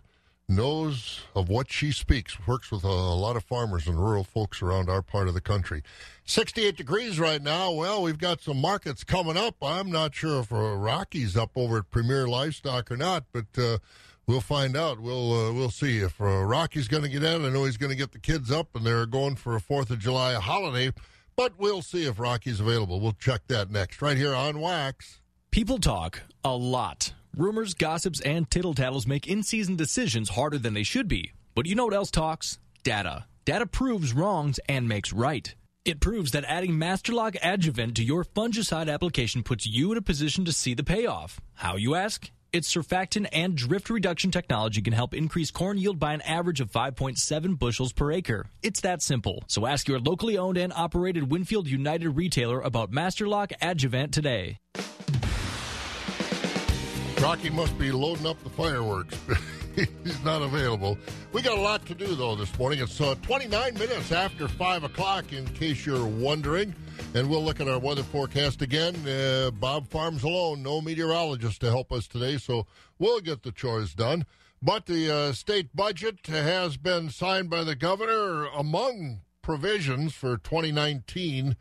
knows 0.47 1.21
of 1.33 1.49
what 1.49 1.71
she 1.71 1.91
speaks. 1.91 2.38
Works 2.45 2.69
with 2.69 2.83
a, 2.83 2.88
a 2.88 3.15
lot 3.15 3.35
of 3.35 3.43
farmers 3.43 3.88
and 3.88 3.97
rural 3.97 4.23
folks 4.23 4.61
around 4.61 4.89
our 4.89 5.01
part 5.01 5.27
of 5.27 5.33
the 5.33 5.41
country. 5.41 5.81
68 6.25 6.75
degrees 6.75 7.19
right 7.19 7.41
now. 7.41 7.71
Well, 7.71 8.03
we've 8.03 8.19
got 8.19 8.41
some 8.41 8.59
markets 8.61 9.03
coming 9.03 9.38
up. 9.38 9.55
I'm 9.61 9.89
not 9.89 10.13
sure 10.13 10.41
if 10.41 10.51
uh, 10.51 10.75
Rocky's 10.75 11.35
up 11.35 11.51
over 11.55 11.77
at 11.77 11.89
Premier 11.89 12.27
Livestock 12.27 12.91
or 12.91 12.97
not, 12.97 13.25
but. 13.31 13.45
Uh, 13.57 13.77
We'll 14.27 14.41
find 14.41 14.75
out. 14.75 14.99
We'll 14.99 15.33
uh, 15.33 15.53
we'll 15.53 15.69
see 15.69 15.99
if 15.99 16.19
uh, 16.19 16.43
Rocky's 16.43 16.88
going 16.88 17.03
to 17.03 17.09
get 17.09 17.21
in. 17.21 17.45
I 17.45 17.49
know 17.49 17.65
he's 17.65 17.77
going 17.77 17.91
to 17.91 17.95
get 17.95 18.11
the 18.11 18.17
kids 18.17 18.51
up, 18.51 18.75
and 18.75 18.83
they're 18.83 19.05
going 19.05 19.35
for 19.35 19.55
a 19.55 19.59
Fourth 19.59 19.91
of 19.91 19.99
July 19.99 20.33
holiday. 20.33 20.91
But 21.38 21.60
we'll 21.60 21.82
see 21.82 22.06
if 22.06 22.17
Rocky's 22.17 22.62
available. 22.62 23.02
We'll 23.02 23.12
check 23.12 23.41
that 23.48 23.69
next, 23.69 24.02
right 24.02 24.15
here 24.15 24.34
on 24.34 24.60
Wax. 24.62 25.19
People 25.52 25.80
talk 25.80 26.21
a 26.45 26.56
lot. 26.56 27.13
Rumors, 27.36 27.74
gossips, 27.74 28.21
and 28.21 28.50
tittle 28.50 28.74
tattles 28.74 29.06
make 29.06 29.28
in 29.28 29.43
season 29.43 29.76
decisions 29.76 30.30
harder 30.30 30.58
than 30.58 30.74
they 30.74 30.84
should 30.84 31.10
be. 31.10 31.34
But 31.54 31.65
you 31.65 31.76
know 31.76 31.86
what 31.86 31.93
else 31.93 32.10
talks? 32.10 32.60
Data. 32.84 33.26
Data 33.43 33.65
proves 33.65 34.13
wrongs 34.13 34.60
and 34.69 34.88
makes 34.88 35.12
right. 35.12 35.54
It 35.84 36.00
proves 36.00 36.32
that 36.32 36.45
adding 36.45 36.71
Masterlock 36.71 37.36
Adjuvant 37.43 37.95
to 37.98 38.04
your 38.04 38.24
fungicide 38.24 38.91
application 38.91 39.43
puts 39.43 39.67
you 39.67 39.91
in 39.91 39.98
a 39.98 40.02
position 40.02 40.45
to 40.45 40.54
see 40.54 40.74
the 40.74 40.84
payoff. 40.84 41.41
How, 41.54 41.76
you 41.76 41.95
ask? 41.95 42.32
Its 42.56 42.74
surfactant 42.74 43.28
and 43.34 43.54
drift 43.58 43.89
reduction 43.89 44.32
technology 44.32 44.82
can 44.82 44.94
help 44.94 45.13
increase 45.13 45.52
corn 45.52 45.78
yield 45.78 46.00
by 46.00 46.13
an 46.13 46.22
average 46.22 46.62
of 46.62 46.72
5.7 46.72 47.60
bushels 47.60 47.91
per 47.91 48.13
acre. 48.13 48.46
It's 48.63 48.80
that 48.80 49.02
simple. 49.02 49.44
So 49.48 49.65
ask 49.65 49.89
your 49.89 50.00
locally 50.00 50.38
owned 50.38 50.58
and 50.58 50.72
operated 50.72 51.30
Winfield 51.30 51.68
United 51.68 52.12
retailer 52.12 52.62
about 52.62 52.91
Masterlock 52.91 53.52
Adjuvant 53.62 54.13
today. 54.13 54.58
Rocky 57.20 57.50
must 57.50 57.78
be 57.78 57.91
loading 57.91 58.26
up 58.26 58.41
the 58.41 58.50
fireworks. 58.50 59.20
He's 60.03 60.23
not 60.23 60.41
available. 60.41 60.97
We 61.33 61.41
got 61.41 61.57
a 61.57 61.61
lot 61.61 61.85
to 61.88 61.95
do, 61.95 62.15
though, 62.15 62.35
this 62.35 62.57
morning. 62.57 62.79
It's 62.79 63.01
uh, 63.01 63.15
29 63.23 63.73
minutes 63.73 64.11
after 64.11 64.47
5 64.47 64.85
o'clock, 64.85 65.33
in 65.33 65.45
case 65.47 65.85
you're 65.85 66.05
wondering. 66.05 66.73
And 67.13 67.29
we'll 67.29 67.43
look 67.43 67.59
at 67.59 67.67
our 67.67 67.79
weather 67.79 68.03
forecast 68.03 68.61
again. 68.61 68.95
Uh, 69.07 69.51
Bob 69.51 69.88
Farms 69.89 70.23
alone, 70.23 70.63
no 70.63 70.79
meteorologist 70.79 71.59
to 71.61 71.69
help 71.69 71.91
us 71.91 72.07
today, 72.07 72.38
so 72.38 72.67
we'll 72.99 73.19
get 73.19 73.43
the 73.43 73.51
chores 73.51 73.93
done. 73.93 74.25
But 74.61 74.85
the 74.85 75.13
uh, 75.13 75.31
state 75.33 75.75
budget 75.75 76.25
has 76.27 76.77
been 76.77 77.09
signed 77.09 77.49
by 77.49 77.65
the 77.65 77.75
governor 77.75 78.45
among 78.45 79.21
provisions 79.41 80.13
for 80.13 80.38
2019. 80.38 81.57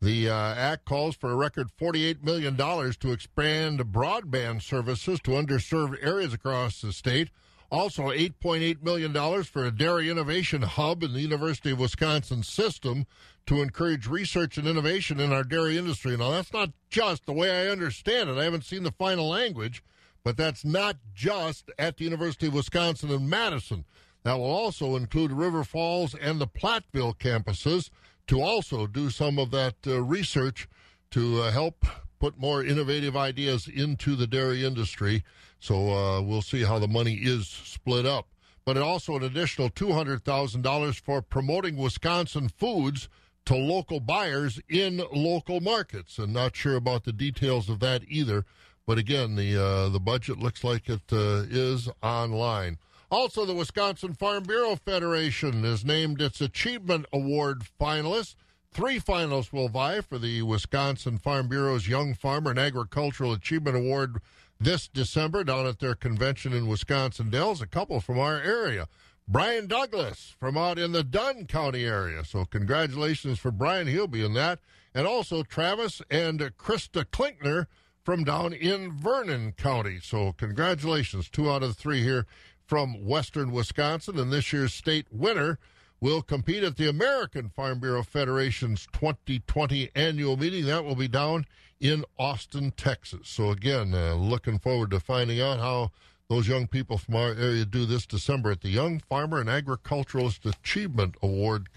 The 0.00 0.28
uh, 0.28 0.54
act 0.54 0.84
calls 0.84 1.16
for 1.16 1.32
a 1.32 1.36
record 1.36 1.70
$48 1.80 2.22
million 2.22 2.56
to 2.56 3.12
expand 3.12 3.80
broadband 3.92 4.62
services 4.62 5.20
to 5.24 5.32
underserved 5.32 5.96
areas 6.00 6.32
across 6.32 6.80
the 6.80 6.92
state. 6.92 7.30
Also, 7.70 8.04
$8.8 8.04 8.82
million 8.82 9.42
for 9.42 9.64
a 9.64 9.70
dairy 9.70 10.08
innovation 10.08 10.62
hub 10.62 11.02
in 11.02 11.12
the 11.12 11.20
University 11.20 11.72
of 11.72 11.80
Wisconsin 11.80 12.42
system 12.42 13.06
to 13.46 13.60
encourage 13.60 14.06
research 14.06 14.56
and 14.58 14.66
innovation 14.68 15.18
in 15.18 15.32
our 15.32 15.44
dairy 15.44 15.76
industry. 15.76 16.16
Now, 16.16 16.30
that's 16.30 16.52
not 16.52 16.70
just 16.90 17.26
the 17.26 17.32
way 17.32 17.50
I 17.50 17.70
understand 17.70 18.30
it. 18.30 18.38
I 18.38 18.44
haven't 18.44 18.64
seen 18.64 18.82
the 18.82 18.92
final 18.92 19.28
language, 19.28 19.82
but 20.24 20.36
that's 20.36 20.64
not 20.64 20.96
just 21.14 21.70
at 21.78 21.96
the 21.96 22.04
University 22.04 22.48
of 22.48 22.54
Wisconsin 22.54 23.10
in 23.10 23.28
Madison. 23.28 23.84
That 24.24 24.38
will 24.38 24.44
also 24.50 24.96
include 24.96 25.30
River 25.30 25.62
Falls 25.62 26.14
and 26.14 26.40
the 26.40 26.48
Platteville 26.48 27.16
campuses 27.16 27.90
to 28.26 28.42
also 28.42 28.86
do 28.88 29.10
some 29.10 29.38
of 29.38 29.52
that 29.52 29.74
uh, 29.86 30.02
research 30.02 30.68
to 31.12 31.42
uh, 31.42 31.52
help 31.52 31.84
put 32.18 32.38
more 32.38 32.64
innovative 32.64 33.16
ideas 33.16 33.68
into 33.68 34.16
the 34.16 34.26
dairy 34.26 34.64
industry. 34.64 35.22
So 35.60 35.90
uh, 35.92 36.22
we'll 36.22 36.42
see 36.42 36.62
how 36.62 36.78
the 36.78 36.88
money 36.88 37.14
is 37.14 37.48
split 37.48 38.06
up. 38.06 38.28
But 38.64 38.76
also 38.76 39.16
an 39.16 39.22
additional 39.22 39.70
$200,000 39.70 41.00
for 41.00 41.22
promoting 41.22 41.76
Wisconsin 41.76 42.48
foods 42.48 43.08
to 43.44 43.54
local 43.54 44.00
buyers 44.00 44.60
in 44.68 45.02
local 45.12 45.60
markets. 45.60 46.18
And 46.18 46.32
not 46.32 46.56
sure 46.56 46.74
about 46.74 47.04
the 47.04 47.12
details 47.12 47.68
of 47.68 47.78
that 47.80 48.02
either. 48.08 48.44
But 48.86 48.98
again, 48.98 49.34
the 49.34 49.60
uh, 49.60 49.88
the 49.88 49.98
budget 49.98 50.38
looks 50.38 50.62
like 50.62 50.88
it 50.88 51.02
uh, 51.12 51.44
is 51.50 51.88
online. 52.02 52.78
Also, 53.10 53.44
the 53.44 53.54
Wisconsin 53.54 54.14
Farm 54.14 54.44
Bureau 54.44 54.76
Federation 54.76 55.62
has 55.64 55.84
named 55.84 56.20
its 56.20 56.40
Achievement 56.40 57.06
Award 57.12 57.62
finalists. 57.80 58.34
Three 58.72 59.00
finalists 59.00 59.52
will 59.52 59.68
vie 59.68 60.00
for 60.00 60.18
the 60.18 60.42
Wisconsin 60.42 61.18
Farm 61.18 61.48
Bureau's 61.48 61.88
Young 61.88 62.14
Farmer 62.14 62.50
and 62.50 62.58
Agricultural 62.58 63.32
Achievement 63.32 63.76
Award 63.76 64.18
this 64.58 64.88
December 64.88 65.44
down 65.44 65.66
at 65.66 65.78
their 65.78 65.94
convention 65.94 66.52
in 66.52 66.66
Wisconsin 66.66 67.30
Dells. 67.30 67.60
A 67.60 67.66
couple 67.66 68.00
from 68.00 68.18
our 68.18 68.40
area. 68.40 68.88
Brian 69.28 69.66
Douglas 69.66 70.36
from 70.38 70.56
out 70.56 70.78
in 70.78 70.92
the 70.92 71.02
Dunn 71.02 71.46
County 71.46 71.84
area. 71.84 72.24
So, 72.24 72.44
congratulations 72.44 73.38
for 73.38 73.50
Brian. 73.50 73.88
He'll 73.88 74.06
be 74.06 74.24
in 74.24 74.34
that. 74.34 74.60
And 74.94 75.06
also 75.06 75.42
Travis 75.42 76.00
and 76.10 76.38
Krista 76.56 77.04
Klinkner 77.04 77.66
from 78.04 78.22
down 78.22 78.52
in 78.52 78.92
Vernon 78.92 79.52
County. 79.52 79.98
So, 80.00 80.32
congratulations. 80.32 81.28
Two 81.28 81.50
out 81.50 81.64
of 81.64 81.70
the 81.70 81.74
three 81.74 82.02
here 82.02 82.24
from 82.64 83.04
Western 83.04 83.50
Wisconsin. 83.50 84.18
And 84.18 84.32
this 84.32 84.52
year's 84.52 84.72
state 84.72 85.06
winner 85.10 85.58
will 86.00 86.22
compete 86.22 86.62
at 86.62 86.76
the 86.76 86.88
American 86.88 87.48
Farm 87.48 87.80
Bureau 87.80 88.04
Federation's 88.04 88.86
2020 88.92 89.90
annual 89.96 90.36
meeting. 90.36 90.66
That 90.66 90.84
will 90.84 90.94
be 90.94 91.08
down 91.08 91.46
in 91.80 92.04
Austin, 92.18 92.72
Texas. 92.76 93.28
So, 93.28 93.50
again, 93.50 93.94
uh, 93.94 94.14
looking 94.14 94.58
forward 94.58 94.90
to 94.90 95.00
finding 95.00 95.40
out 95.40 95.58
how 95.58 95.90
those 96.28 96.48
young 96.48 96.66
people 96.66 96.98
from 96.98 97.16
our 97.16 97.30
area 97.30 97.64
do 97.64 97.86
this 97.86 98.06
December 98.06 98.50
at 98.50 98.60
the 98.60 98.68
Young 98.68 99.00
Farmer 99.08 99.40
and 99.40 99.48
Agriculturalist 99.48 100.44
Achievement 100.44 101.16
Award. 101.22 101.68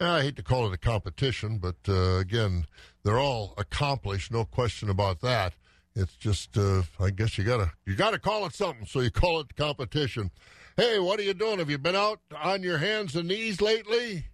I 0.00 0.22
hate 0.22 0.36
to 0.36 0.42
call 0.42 0.66
it 0.66 0.74
a 0.74 0.78
competition, 0.78 1.58
but 1.58 1.76
uh, 1.88 2.18
again, 2.18 2.66
they're 3.02 3.18
all 3.18 3.54
accomplished, 3.56 4.30
no 4.30 4.44
question 4.44 4.90
about 4.90 5.20
that. 5.22 5.54
It's 5.96 6.14
just, 6.14 6.56
uh, 6.56 6.82
I 7.00 7.10
guess 7.10 7.36
you 7.36 7.44
gotta 7.44 7.72
you 7.84 7.96
gotta 7.96 8.20
call 8.20 8.46
it 8.46 8.54
something, 8.54 8.86
so 8.86 9.00
you 9.00 9.10
call 9.10 9.40
it 9.40 9.56
competition. 9.56 10.30
Hey, 10.76 11.00
what 11.00 11.18
are 11.18 11.24
you 11.24 11.34
doing? 11.34 11.58
Have 11.58 11.70
you 11.70 11.78
been 11.78 11.96
out 11.96 12.20
on 12.40 12.62
your 12.62 12.78
hands 12.78 13.16
and 13.16 13.26
knees 13.26 13.60
lately? 13.60 14.26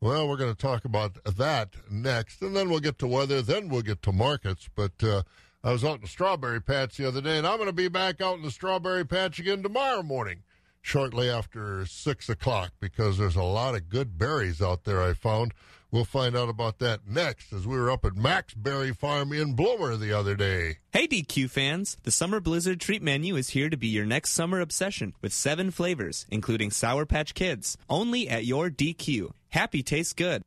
Well, 0.00 0.28
we're 0.28 0.36
going 0.36 0.54
to 0.54 0.60
talk 0.60 0.84
about 0.84 1.16
that 1.24 1.70
next, 1.90 2.42
and 2.42 2.54
then 2.54 2.68
we'll 2.68 2.80
get 2.80 2.98
to 2.98 3.06
weather, 3.06 3.40
then 3.40 3.68
we'll 3.68 3.80
get 3.82 4.02
to 4.02 4.12
markets. 4.12 4.68
But 4.74 5.02
uh, 5.02 5.22
I 5.64 5.72
was 5.72 5.84
out 5.84 5.96
in 5.96 6.00
the 6.02 6.06
strawberry 6.06 6.60
patch 6.60 6.98
the 6.98 7.08
other 7.08 7.22
day, 7.22 7.38
and 7.38 7.46
I'm 7.46 7.56
going 7.56 7.68
to 7.68 7.72
be 7.72 7.88
back 7.88 8.20
out 8.20 8.36
in 8.36 8.42
the 8.42 8.50
strawberry 8.50 9.06
patch 9.06 9.38
again 9.38 9.62
tomorrow 9.62 10.02
morning, 10.02 10.42
shortly 10.82 11.30
after 11.30 11.86
6 11.86 12.28
o'clock, 12.28 12.72
because 12.78 13.16
there's 13.16 13.36
a 13.36 13.42
lot 13.42 13.74
of 13.74 13.88
good 13.88 14.18
berries 14.18 14.60
out 14.60 14.84
there 14.84 15.02
I 15.02 15.14
found. 15.14 15.54
We'll 15.90 16.04
find 16.04 16.36
out 16.36 16.48
about 16.48 16.78
that 16.80 17.06
next 17.08 17.52
as 17.52 17.66
we 17.66 17.76
were 17.76 17.90
up 17.90 18.04
at 18.04 18.16
Max 18.16 18.54
Berry 18.54 18.92
Farm 18.92 19.32
in 19.32 19.54
Bloomer 19.54 19.96
the 19.96 20.12
other 20.12 20.34
day. 20.34 20.78
Hey 20.92 21.06
DQ 21.06 21.48
fans, 21.50 21.96
the 22.02 22.10
Summer 22.10 22.40
Blizzard 22.40 22.80
treat 22.80 23.02
menu 23.02 23.36
is 23.36 23.50
here 23.50 23.70
to 23.70 23.76
be 23.76 23.88
your 23.88 24.04
next 24.06 24.32
summer 24.32 24.60
obsession 24.60 25.14
with 25.22 25.32
seven 25.32 25.70
flavors, 25.70 26.26
including 26.30 26.70
Sour 26.70 27.06
Patch 27.06 27.34
Kids, 27.34 27.76
only 27.88 28.28
at 28.28 28.44
your 28.44 28.68
DQ. 28.68 29.30
Happy 29.50 29.82
tastes 29.82 30.12
good. 30.12 30.42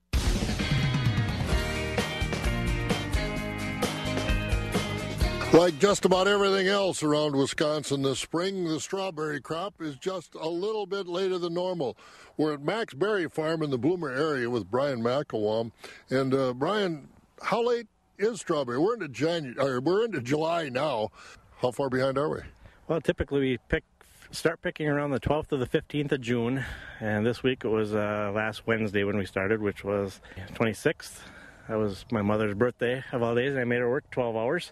Like 5.51 5.79
just 5.79 6.05
about 6.05 6.27
everything 6.27 6.67
else 6.67 7.01
around 7.01 7.35
Wisconsin 7.35 8.03
this 8.03 8.19
spring, 8.19 8.65
the 8.65 8.79
strawberry 8.79 9.41
crop 9.41 9.81
is 9.81 9.95
just 9.95 10.35
a 10.35 10.47
little 10.47 10.85
bit 10.85 11.07
later 11.07 11.39
than 11.39 11.55
normal. 11.55 11.97
We're 12.37 12.53
at 12.53 12.61
Max 12.61 12.93
Berry 12.93 13.27
Farm 13.27 13.63
in 13.63 13.71
the 13.71 13.77
Bloomer 13.77 14.09
area 14.09 14.47
with 14.47 14.69
Brian 14.69 15.01
McElwam. 15.01 15.71
And 16.11 16.35
uh, 16.35 16.53
Brian, 16.53 17.09
how 17.41 17.65
late 17.65 17.87
is 18.19 18.39
strawberry? 18.39 18.77
We're 18.77 18.93
into 18.93 19.09
January. 19.09 19.79
We're 19.79 20.05
into 20.05 20.21
July 20.21 20.69
now. 20.69 21.09
How 21.57 21.71
far 21.71 21.89
behind 21.89 22.19
are 22.19 22.29
we? 22.29 22.39
Well, 22.87 23.01
typically 23.01 23.39
we 23.39 23.57
pick 23.69 23.83
start 24.31 24.61
picking 24.61 24.87
around 24.87 25.11
the 25.11 25.19
12th 25.19 25.47
to 25.47 25.57
the 25.57 25.65
15th 25.65 26.11
of 26.11 26.21
June, 26.21 26.63
and 26.99 27.25
this 27.25 27.41
week 27.41 27.65
it 27.65 27.69
was 27.69 27.95
uh, 27.95 28.31
last 28.35 28.67
Wednesday 28.67 29.03
when 29.03 29.17
we 29.17 29.25
started, 29.25 29.63
which 29.63 29.83
was 29.83 30.21
26th. 30.53 31.21
That 31.67 31.79
was 31.79 32.05
my 32.11 32.21
mother's 32.21 32.53
birthday 32.53 33.03
of 33.11 33.23
all 33.23 33.33
days, 33.33 33.51
and 33.51 33.59
I 33.59 33.63
made 33.63 33.79
her 33.79 33.89
work 33.89 34.09
12 34.11 34.35
hours. 34.35 34.71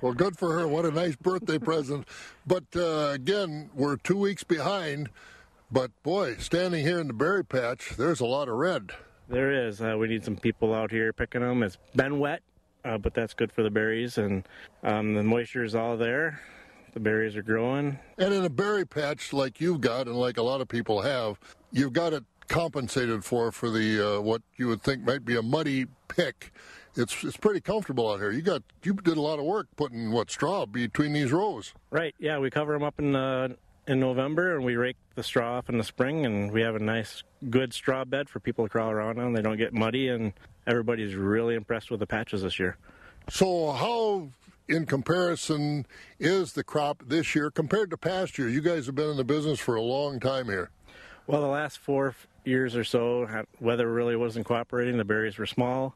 Well, 0.00 0.12
good 0.12 0.38
for 0.38 0.52
her. 0.52 0.68
What 0.68 0.84
a 0.84 0.92
nice 0.92 1.16
birthday 1.16 1.58
present. 1.58 2.06
But 2.46 2.64
uh, 2.76 3.10
again, 3.12 3.70
we're 3.74 3.96
two 3.96 4.16
weeks 4.16 4.44
behind. 4.44 5.10
But 5.72 5.90
boy, 6.04 6.36
standing 6.36 6.84
here 6.84 7.00
in 7.00 7.08
the 7.08 7.14
berry 7.14 7.44
patch, 7.44 7.96
there's 7.96 8.20
a 8.20 8.26
lot 8.26 8.48
of 8.48 8.54
red. 8.54 8.92
There 9.28 9.66
is. 9.66 9.82
Uh, 9.82 9.96
we 9.98 10.06
need 10.06 10.24
some 10.24 10.36
people 10.36 10.72
out 10.72 10.90
here 10.92 11.12
picking 11.12 11.40
them. 11.40 11.62
It's 11.62 11.78
been 11.96 12.20
wet, 12.20 12.42
uh, 12.84 12.96
but 12.96 13.12
that's 13.12 13.34
good 13.34 13.52
for 13.52 13.62
the 13.62 13.70
berries, 13.70 14.16
and 14.16 14.48
um, 14.82 15.14
the 15.14 15.22
moisture 15.22 15.64
is 15.64 15.74
all 15.74 15.96
there. 15.96 16.40
The 16.94 17.00
berries 17.00 17.36
are 17.36 17.42
growing. 17.42 17.98
And 18.16 18.32
in 18.32 18.44
a 18.44 18.50
berry 18.50 18.86
patch 18.86 19.32
like 19.32 19.60
you've 19.60 19.82
got, 19.82 20.06
and 20.06 20.16
like 20.16 20.38
a 20.38 20.42
lot 20.42 20.62
of 20.62 20.68
people 20.68 21.02
have, 21.02 21.38
you've 21.70 21.92
got 21.92 22.14
it 22.14 22.24
compensated 22.48 23.24
for 23.24 23.52
for 23.52 23.68
the 23.68 24.16
uh, 24.16 24.20
what 24.20 24.40
you 24.56 24.68
would 24.68 24.82
think 24.82 25.02
might 25.02 25.24
be 25.24 25.36
a 25.36 25.42
muddy 25.42 25.86
pick 26.08 26.50
it's 26.96 27.24
it's 27.24 27.36
pretty 27.36 27.60
comfortable 27.60 28.10
out 28.10 28.20
here. 28.20 28.30
You 28.30 28.42
got 28.42 28.62
you 28.82 28.94
did 28.94 29.16
a 29.16 29.20
lot 29.20 29.38
of 29.38 29.44
work 29.44 29.66
putting 29.76 30.10
what 30.10 30.30
straw 30.30 30.66
between 30.66 31.12
these 31.12 31.32
rows. 31.32 31.74
Right. 31.90 32.14
Yeah, 32.18 32.38
we 32.38 32.50
cover 32.50 32.72
them 32.72 32.82
up 32.82 32.98
in 32.98 33.14
uh, 33.14 33.48
in 33.86 34.00
November 34.00 34.56
and 34.56 34.64
we 34.64 34.76
rake 34.76 34.96
the 35.14 35.22
straw 35.22 35.58
off 35.58 35.68
in 35.68 35.78
the 35.78 35.84
spring, 35.84 36.26
and 36.26 36.52
we 36.52 36.60
have 36.62 36.76
a 36.76 36.80
nice 36.80 37.22
good 37.50 37.72
straw 37.72 38.04
bed 38.04 38.28
for 38.28 38.40
people 38.40 38.64
to 38.64 38.68
crawl 38.68 38.90
around 38.90 39.18
on. 39.18 39.32
They 39.32 39.42
don't 39.42 39.56
get 39.56 39.72
muddy, 39.72 40.08
and 40.08 40.32
everybody's 40.66 41.14
really 41.14 41.54
impressed 41.54 41.90
with 41.90 42.00
the 42.00 42.06
patches 42.06 42.42
this 42.42 42.58
year. 42.58 42.76
So 43.30 43.72
how 43.72 44.28
in 44.68 44.86
comparison 44.86 45.86
is 46.18 46.52
the 46.52 46.64
crop 46.64 47.02
this 47.06 47.34
year 47.34 47.50
compared 47.50 47.90
to 47.90 47.96
past 47.96 48.38
year? 48.38 48.48
You 48.48 48.60
guys 48.60 48.86
have 48.86 48.94
been 48.94 49.10
in 49.10 49.16
the 49.16 49.24
business 49.24 49.58
for 49.58 49.74
a 49.74 49.82
long 49.82 50.20
time 50.20 50.46
here. 50.46 50.70
Well, 51.26 51.42
the 51.42 51.48
last 51.48 51.78
four 51.78 52.14
years 52.44 52.74
or 52.74 52.84
so, 52.84 53.44
weather 53.60 53.90
really 53.92 54.16
wasn't 54.16 54.46
cooperating. 54.46 54.96
The 54.96 55.04
berries 55.04 55.36
were 55.36 55.46
small. 55.46 55.94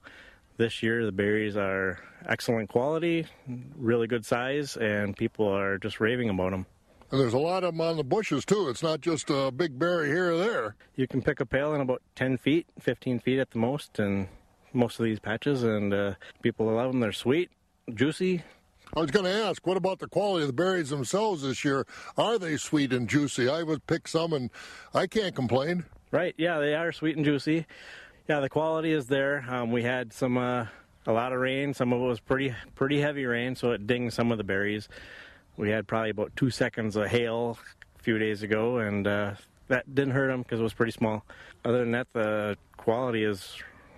This 0.59 0.83
year, 0.83 1.05
the 1.05 1.13
berries 1.13 1.57
are 1.57 1.99
excellent 2.29 2.69
quality, 2.69 3.27
really 3.77 4.07
good 4.07 4.25
size, 4.27 4.77
and 4.77 5.17
people 5.17 5.49
are 5.49 5.79
just 5.79 5.99
raving 5.99 6.29
about 6.29 6.51
them. 6.51 6.67
And 7.11 7.21
there's 7.21 7.35
a 7.35 7.39
lot 7.39 7.65
of 7.65 7.75
them 7.75 7.81
on 7.81 7.97
the 7.97 8.05
bushes, 8.05 8.45
too. 8.45 8.69
It's 8.69 8.83
not 8.83 9.01
just 9.01 9.31
a 9.31 9.51
big 9.51 9.79
berry 9.79 10.09
here 10.09 10.33
or 10.33 10.39
there. 10.39 10.77
You 10.95 11.07
can 11.07 11.23
pick 11.23 11.41
a 11.41 11.47
pail 11.47 11.75
in 11.75 11.81
about 11.81 12.03
10 12.17 12.37
feet, 12.39 12.67
15 12.81 13.21
feet 13.21 13.39
at 13.39 13.51
the 13.51 13.59
most, 13.59 13.99
and 13.99 14.29
most 14.73 14.99
of 14.99 15.05
these 15.05 15.19
patches, 15.19 15.63
and 15.63 15.93
uh, 15.93 16.15
people 16.43 16.67
love 16.67 16.93
them. 16.93 17.01
They're 17.01 17.13
sweet, 17.13 17.51
juicy. 17.93 18.43
I 18.95 19.01
was 19.01 19.11
going 19.11 19.25
to 19.25 19.33
ask, 19.33 19.67
what 19.67 19.79
about 19.79 20.01
the 20.01 20.07
quality 20.07 20.43
of 20.43 20.49
the 20.49 20.55
berries 20.55 20.91
themselves 20.91 21.43
this 21.43 21.65
year? 21.65 21.87
Are 22.19 22.39
they 22.39 22.59
sweet 22.59 22.93
and 22.93 23.09
juicy? 23.09 23.49
I 23.49 23.63
would 23.63 23.87
pick 23.87 24.07
some, 24.07 24.35
and 24.35 24.51
I 24.93 25.07
can't 25.07 25.35
complain. 25.35 25.85
Right, 26.11 26.35
yeah, 26.37 26.61
they 26.61 26.75
are 26.75 26.93
sweet 26.93 27.17
and 27.17 27.25
juicy. 27.25 27.67
Yeah, 28.29 28.39
the 28.39 28.49
quality 28.49 28.93
is 28.93 29.07
there. 29.07 29.45
Um, 29.49 29.73
we 29.73 29.83
had 29.83 30.13
some 30.13 30.39
uh, 30.39 30.67
a 31.07 31.13
lot 31.13 31.33
of 31.33 31.41
rain. 31.41 31.75
Some 31.75 31.93
of 31.93 32.01
it 32.01 32.05
was 32.05 32.21
pretty 32.21 32.55
pretty 32.75 33.01
heavy 33.01 33.27
rain, 33.27 33.57
so 33.57 33.73
it 33.73 33.87
dinged 33.87 34.15
some 34.15 34.31
of 34.31 34.39
the 34.39 34.45
berries. 34.45 34.89
We 35.57 35.71
had 35.71 35.89
probably 35.89 36.11
about 36.11 36.35
two 36.37 36.51
seconds 36.51 36.95
of 36.97 37.09
hail 37.09 37.59
a 37.99 38.03
few 38.03 38.19
days 38.19 38.43
ago, 38.43 38.79
and 38.79 39.07
uh, 39.07 39.35
that 39.69 39.93
didn't 39.93 40.15
hurt 40.15 40.29
them 40.29 40.43
because 40.43 40.61
it 40.61 40.63
was 40.63 40.73
pretty 40.73 40.93
small. 40.93 41.25
Other 41.65 41.79
than 41.81 41.91
that, 41.93 42.07
the 42.13 42.57
quality 42.77 43.25
is 43.25 43.57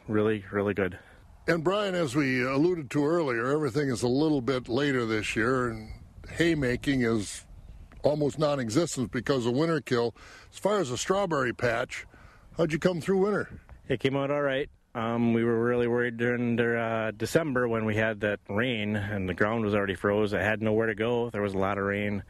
really 0.08 0.44
really 0.50 0.74
good. 0.74 0.98
And 1.46 1.62
Brian, 1.62 1.94
as 1.94 2.16
we 2.16 2.42
alluded 2.42 2.90
to 2.92 3.04
earlier, 3.04 3.52
everything 3.52 3.90
is 3.90 4.02
a 4.02 4.08
little 4.08 4.40
bit 4.40 4.70
later 4.70 5.04
this 5.04 5.36
year, 5.36 5.68
and 5.68 5.92
haymaking 6.30 7.02
is 7.02 7.44
almost 8.02 8.38
non-existent 8.38 9.12
because 9.12 9.44
of 9.44 9.52
winter 9.52 9.82
kill. 9.82 10.14
As 10.50 10.58
far 10.58 10.78
as 10.78 10.88
the 10.88 10.96
strawberry 10.96 11.52
patch, 11.52 12.06
how'd 12.56 12.72
you 12.72 12.78
come 12.78 13.02
through 13.02 13.18
winter? 13.18 13.60
It 13.88 14.00
came 14.00 14.16
out 14.16 14.30
all 14.30 14.42
right. 14.42 14.68
Um, 14.94 15.32
we 15.32 15.42
were 15.42 15.64
really 15.64 15.88
worried 15.88 16.16
during 16.16 16.58
uh, 16.60 17.10
December 17.16 17.66
when 17.66 17.84
we 17.84 17.96
had 17.96 18.20
that 18.20 18.38
rain 18.48 18.94
and 18.94 19.28
the 19.28 19.34
ground 19.34 19.64
was 19.64 19.74
already 19.74 19.96
froze. 19.96 20.32
I 20.32 20.42
had 20.42 20.62
nowhere 20.62 20.86
to 20.86 20.94
go. 20.94 21.30
There 21.30 21.42
was 21.42 21.54
a 21.54 21.58
lot 21.58 21.78
of 21.78 21.84
rain. 21.84 22.22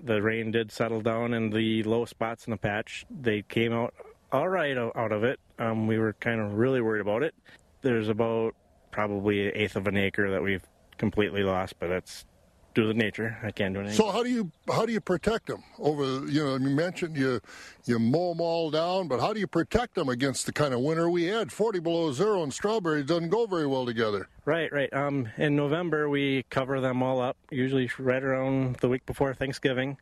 The 0.00 0.22
rain 0.22 0.52
did 0.52 0.70
settle 0.70 1.00
down 1.00 1.34
in 1.34 1.50
the 1.50 1.82
low 1.82 2.04
spots 2.04 2.46
in 2.46 2.52
the 2.52 2.56
patch. 2.56 3.04
They 3.10 3.42
came 3.42 3.72
out 3.72 3.94
all 4.30 4.48
right 4.48 4.76
out 4.76 5.10
of 5.10 5.24
it. 5.24 5.40
Um, 5.58 5.88
we 5.88 5.98
were 5.98 6.12
kind 6.14 6.40
of 6.40 6.54
really 6.54 6.80
worried 6.80 7.00
about 7.00 7.24
it. 7.24 7.34
There's 7.82 8.08
about 8.08 8.54
probably 8.92 9.48
an 9.48 9.52
eighth 9.56 9.74
of 9.74 9.88
an 9.88 9.96
acre 9.96 10.30
that 10.30 10.42
we've 10.42 10.64
completely 10.98 11.42
lost, 11.42 11.74
but 11.80 11.88
that's 11.88 12.26
due 12.74 12.92
to 12.92 12.94
nature. 12.96 13.36
I 13.42 13.50
can't 13.50 13.74
do 13.74 13.80
anything. 13.80 13.96
So 13.96 14.10
how 14.10 14.22
do 14.22 14.30
you 14.30 14.50
how 14.70 14.86
do 14.86 14.92
you 14.92 15.00
protect 15.00 15.46
them 15.46 15.62
over? 15.78 16.04
You 16.26 16.44
know, 16.44 16.56
you 16.56 16.70
mentioned 16.70 17.16
you 17.16 17.40
you 17.84 17.98
mow 17.98 18.30
them 18.30 18.40
all 18.40 18.70
down, 18.70 19.08
but 19.08 19.20
how 19.20 19.32
do 19.32 19.40
you 19.40 19.46
protect 19.46 19.94
them 19.94 20.08
against 20.08 20.46
the 20.46 20.52
kind 20.52 20.72
of 20.74 20.80
winter 20.80 21.10
we 21.10 21.24
had? 21.24 21.50
Forty 21.50 21.80
below 21.80 22.12
zero 22.12 22.42
and 22.42 22.52
strawberries 22.52 23.06
doesn't 23.06 23.30
go 23.30 23.46
very 23.46 23.66
well 23.66 23.86
together. 23.86 24.28
Right, 24.44 24.72
right. 24.72 24.92
Um, 24.92 25.28
in 25.36 25.56
November, 25.56 26.08
we 26.08 26.44
cover 26.50 26.80
them 26.80 27.02
all 27.02 27.20
up, 27.20 27.36
usually 27.50 27.90
right 27.98 28.22
around 28.22 28.76
the 28.76 28.88
week 28.88 29.04
before 29.06 29.34
Thanksgiving. 29.34 29.98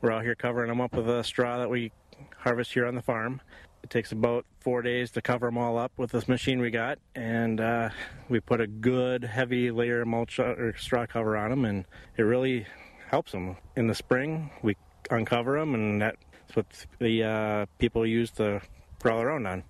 We're 0.00 0.12
out 0.12 0.22
here 0.22 0.34
covering 0.34 0.68
them 0.68 0.80
up 0.80 0.94
with 0.94 1.08
a 1.08 1.22
straw 1.22 1.58
that 1.58 1.70
we 1.70 1.92
harvest 2.38 2.72
here 2.72 2.86
on 2.86 2.94
the 2.94 3.02
farm. 3.02 3.40
It 3.82 3.90
takes 3.90 4.12
about 4.12 4.46
four 4.60 4.82
days 4.82 5.10
to 5.12 5.22
cover 5.22 5.46
them 5.46 5.58
all 5.58 5.76
up 5.76 5.92
with 5.96 6.12
this 6.12 6.28
machine 6.28 6.60
we 6.60 6.70
got, 6.70 6.98
and 7.14 7.60
uh, 7.60 7.90
we 8.28 8.40
put 8.40 8.60
a 8.60 8.66
good 8.66 9.24
heavy 9.24 9.70
layer 9.70 10.02
of 10.02 10.08
mulch 10.08 10.38
or 10.38 10.74
straw 10.78 11.06
cover 11.06 11.36
on 11.36 11.50
them, 11.50 11.64
and 11.64 11.84
it 12.16 12.22
really 12.22 12.66
helps 13.08 13.32
them. 13.32 13.56
In 13.76 13.88
the 13.88 13.94
spring, 13.94 14.50
we 14.62 14.76
uncover 15.10 15.58
them, 15.58 15.74
and 15.74 16.00
that's 16.00 16.16
what 16.54 16.66
the 17.00 17.24
uh, 17.24 17.66
people 17.78 18.06
use 18.06 18.30
to 18.32 18.62
crawl 19.00 19.20
around 19.20 19.46
on. 19.46 19.64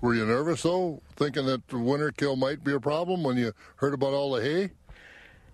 Were 0.00 0.14
you 0.14 0.26
nervous 0.26 0.62
though, 0.62 1.02
thinking 1.16 1.46
that 1.46 1.66
the 1.68 1.78
winter 1.78 2.12
kill 2.12 2.36
might 2.36 2.62
be 2.62 2.72
a 2.72 2.80
problem 2.80 3.22
when 3.22 3.36
you 3.36 3.52
heard 3.76 3.94
about 3.94 4.12
all 4.12 4.32
the 4.32 4.42
hay? 4.42 4.70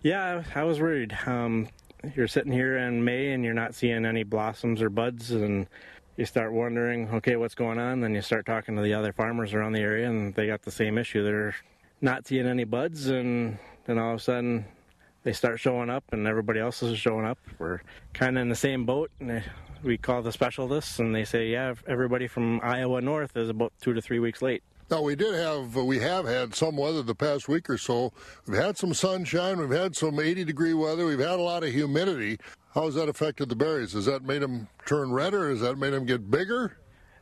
Yeah, 0.02 0.42
I 0.54 0.64
was 0.64 0.80
worried. 0.80 1.16
Um, 1.26 1.68
you're 2.16 2.28
sitting 2.28 2.50
here 2.52 2.76
in 2.76 3.04
May 3.04 3.32
and 3.32 3.44
you're 3.44 3.54
not 3.54 3.74
seeing 3.74 4.04
any 4.04 4.24
blossoms 4.24 4.82
or 4.82 4.90
buds, 4.90 5.30
and 5.30 5.68
you 6.16 6.26
start 6.26 6.52
wondering, 6.52 7.08
okay, 7.10 7.36
what's 7.36 7.54
going 7.54 7.78
on? 7.78 8.00
Then 8.00 8.14
you 8.14 8.22
start 8.22 8.46
talking 8.46 8.76
to 8.76 8.82
the 8.82 8.94
other 8.94 9.12
farmers 9.12 9.54
around 9.54 9.72
the 9.72 9.80
area, 9.80 10.08
and 10.08 10.34
they 10.34 10.46
got 10.46 10.62
the 10.62 10.70
same 10.70 10.98
issue. 10.98 11.22
They're 11.22 11.54
not 12.00 12.26
seeing 12.26 12.46
any 12.46 12.64
buds, 12.64 13.08
and 13.08 13.58
then 13.86 13.98
all 13.98 14.14
of 14.14 14.20
a 14.20 14.22
sudden 14.22 14.64
they 15.22 15.32
start 15.32 15.60
showing 15.60 15.88
up, 15.88 16.04
and 16.12 16.26
everybody 16.26 16.60
else 16.60 16.82
is 16.82 16.98
showing 16.98 17.24
up. 17.24 17.38
We're 17.58 17.80
kind 18.12 18.36
of 18.36 18.42
in 18.42 18.48
the 18.48 18.54
same 18.54 18.84
boat, 18.84 19.10
and 19.20 19.42
we 19.82 19.96
call 19.96 20.22
the 20.22 20.32
specialists, 20.32 20.98
and 20.98 21.14
they 21.14 21.24
say, 21.24 21.48
yeah, 21.48 21.74
everybody 21.86 22.26
from 22.26 22.60
Iowa 22.62 23.00
north 23.00 23.36
is 23.36 23.48
about 23.48 23.72
two 23.80 23.94
to 23.94 24.02
three 24.02 24.18
weeks 24.18 24.42
late. 24.42 24.62
Now 24.90 25.00
we 25.00 25.16
did 25.16 25.32
have 25.34 25.74
uh, 25.74 25.84
we 25.84 25.98
have 26.00 26.26
had 26.26 26.54
some 26.54 26.76
weather 26.76 27.02
the 27.02 27.14
past 27.14 27.48
week 27.48 27.70
or 27.70 27.78
so. 27.78 28.12
We've 28.46 28.60
had 28.60 28.76
some 28.76 28.92
sunshine. 28.92 29.58
We've 29.58 29.70
had 29.70 29.96
some 29.96 30.20
80 30.20 30.44
degree 30.44 30.74
weather. 30.74 31.06
We've 31.06 31.18
had 31.18 31.38
a 31.38 31.42
lot 31.42 31.64
of 31.64 31.72
humidity. 31.72 32.38
How 32.74 32.84
has 32.86 32.94
that 32.94 33.08
affected 33.08 33.50
the 33.50 33.56
berries? 33.56 33.92
Has 33.92 34.06
that 34.06 34.24
made 34.24 34.40
them 34.40 34.68
turn 34.86 35.12
redder? 35.12 35.50
Has 35.50 35.60
that 35.60 35.76
made 35.76 35.90
them 35.90 36.06
get 36.06 36.30
bigger? 36.30 36.78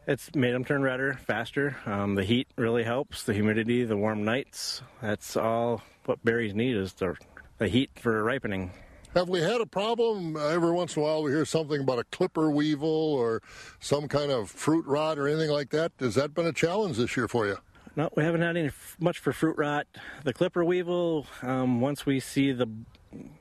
It's 0.07 0.33
made 0.35 0.53
them 0.53 0.65
turn 0.65 0.83
redder 0.83 1.15
faster. 1.15 1.77
Um, 1.87 2.15
the 2.15 2.23
heat 2.23 2.47
really 2.57 2.85
helps. 2.85 3.25
The 3.25 3.35
humidity, 3.35 3.85
the 3.85 3.97
warm 3.97 4.25
nights. 4.25 4.83
That's 5.03 5.37
all 5.37 5.83
what 6.05 6.25
berries 6.25 6.55
need 6.55 6.77
is 6.77 6.93
the, 6.95 7.17
the 7.59 7.67
heat 7.67 7.91
for 7.97 8.23
ripening. 8.23 8.71
Have 9.15 9.29
we 9.29 9.41
had 9.41 9.61
a 9.61 9.67
problem? 9.67 10.37
Every 10.37 10.71
once 10.71 10.97
in 10.97 11.03
a 11.03 11.05
while, 11.05 11.25
we 11.25 11.33
hear 11.33 11.45
something 11.45 11.81
about 11.81 11.99
a 11.99 12.05
clipper 12.05 12.53
weevil 12.53 12.89
or 12.89 13.43
some 13.81 14.07
kind 14.07 14.31
of 14.31 14.51
fruit 14.51 14.87
rot 14.87 15.19
or 15.19 15.27
anything 15.27 15.51
like 15.51 15.71
that. 15.71 15.91
Has 15.99 16.15
that 16.15 16.33
been 16.33 16.47
a 16.47 16.53
challenge 16.53 16.97
this 16.97 17.17
year 17.17 17.27
for 17.27 17.49
you? 17.49 17.59
No, 17.97 18.09
we 18.17 18.23
haven't 18.23 18.43
had 18.43 18.57
any 18.57 18.71
much 19.01 19.19
for 19.19 19.33
fruit 19.33 19.57
rot. 19.59 19.89
The 20.23 20.33
clipper 20.33 20.65
weevil, 20.65 21.27
um, 21.43 21.81
once 21.81 22.07
we 22.07 22.21
see 22.21 22.53
the 22.53 22.69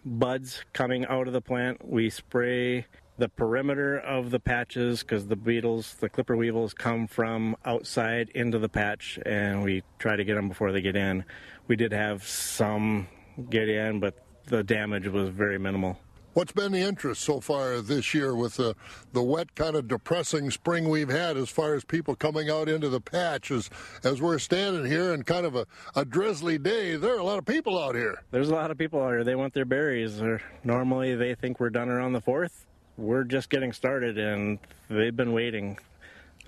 buds 0.06 0.64
coming 0.74 1.06
out 1.06 1.28
of 1.28 1.34
the 1.34 1.42
plant, 1.42 1.88
we 1.88 2.10
spray 2.10 2.86
the 3.18 3.30
perimeter 3.30 4.00
of 4.00 4.32
the 4.32 4.40
patches 4.40 5.02
because 5.02 5.28
the 5.28 5.36
beetles, 5.36 5.96
the 5.96 6.10
clipper 6.10 6.38
weevils, 6.38 6.74
come 6.74 7.06
from 7.06 7.56
outside 7.66 8.30
into 8.34 8.58
the 8.58 8.70
patch, 8.70 9.20
and 9.26 9.62
we 9.62 9.84
try 10.00 10.16
to 10.16 10.24
get 10.24 10.36
them 10.36 10.48
before 10.48 10.72
they 10.72 10.82
get 10.82 10.96
in. 10.96 11.26
We 11.68 11.76
did 11.76 11.92
have 11.92 12.26
some 12.26 13.08
get 13.50 13.68
in, 13.68 14.00
but 14.00 14.16
the 14.46 14.64
damage 14.64 15.08
was 15.08 15.30
very 15.30 15.60
minimal. 15.60 16.00
What's 16.39 16.54
been 16.54 16.71
the 16.71 16.80
interest 16.80 17.23
so 17.23 17.41
far 17.41 17.82
this 17.82 18.13
year 18.13 18.34
with 18.34 18.56
the, 18.56 18.73
the 19.12 19.21
wet, 19.21 19.54
kind 19.56 19.75
of 19.75 19.89
depressing 19.89 20.49
spring 20.52 20.88
we've 20.88 21.10
had 21.10 21.36
as 21.36 21.49
far 21.49 21.73
as 21.73 21.84
people 21.84 22.15
coming 22.15 22.49
out 22.49 22.69
into 22.69 22.88
the 22.88 23.02
patch? 23.02 23.52
As, 23.52 23.69
as 24.06 24.21
we're 24.21 24.39
standing 24.39 24.86
here 24.86 25.13
in 25.13 25.23
kind 25.23 25.45
of 25.45 25.58
a, 25.58 25.67
a 25.97 26.06
drizzly 26.06 26.58
day, 26.58 26.95
there 26.95 27.13
are 27.13 27.19
a 27.19 27.25
lot 27.25 27.39
of 27.39 27.45
people 27.45 27.78
out 27.78 27.93
here. 27.93 28.23
There's 28.32 28.47
a 28.47 28.56
lot 28.56 28.71
of 28.71 28.78
people 28.78 29.04
out 29.04 29.10
here. 29.10 29.25
They 29.25 29.36
want 29.36 29.54
their 29.54 29.65
berries. 29.65 30.21
Or 30.21 30.41
normally 30.63 31.13
they 31.13 31.36
think 31.36 31.60
we're 31.60 31.71
done 31.71 31.89
around 31.89 32.13
the 32.13 32.21
4th. 32.21 32.63
We're 32.95 33.25
just 33.25 33.49
getting 33.49 33.73
started, 33.73 34.17
and 34.17 34.60
they've 34.89 35.13
been 35.13 35.34
waiting. 35.34 35.78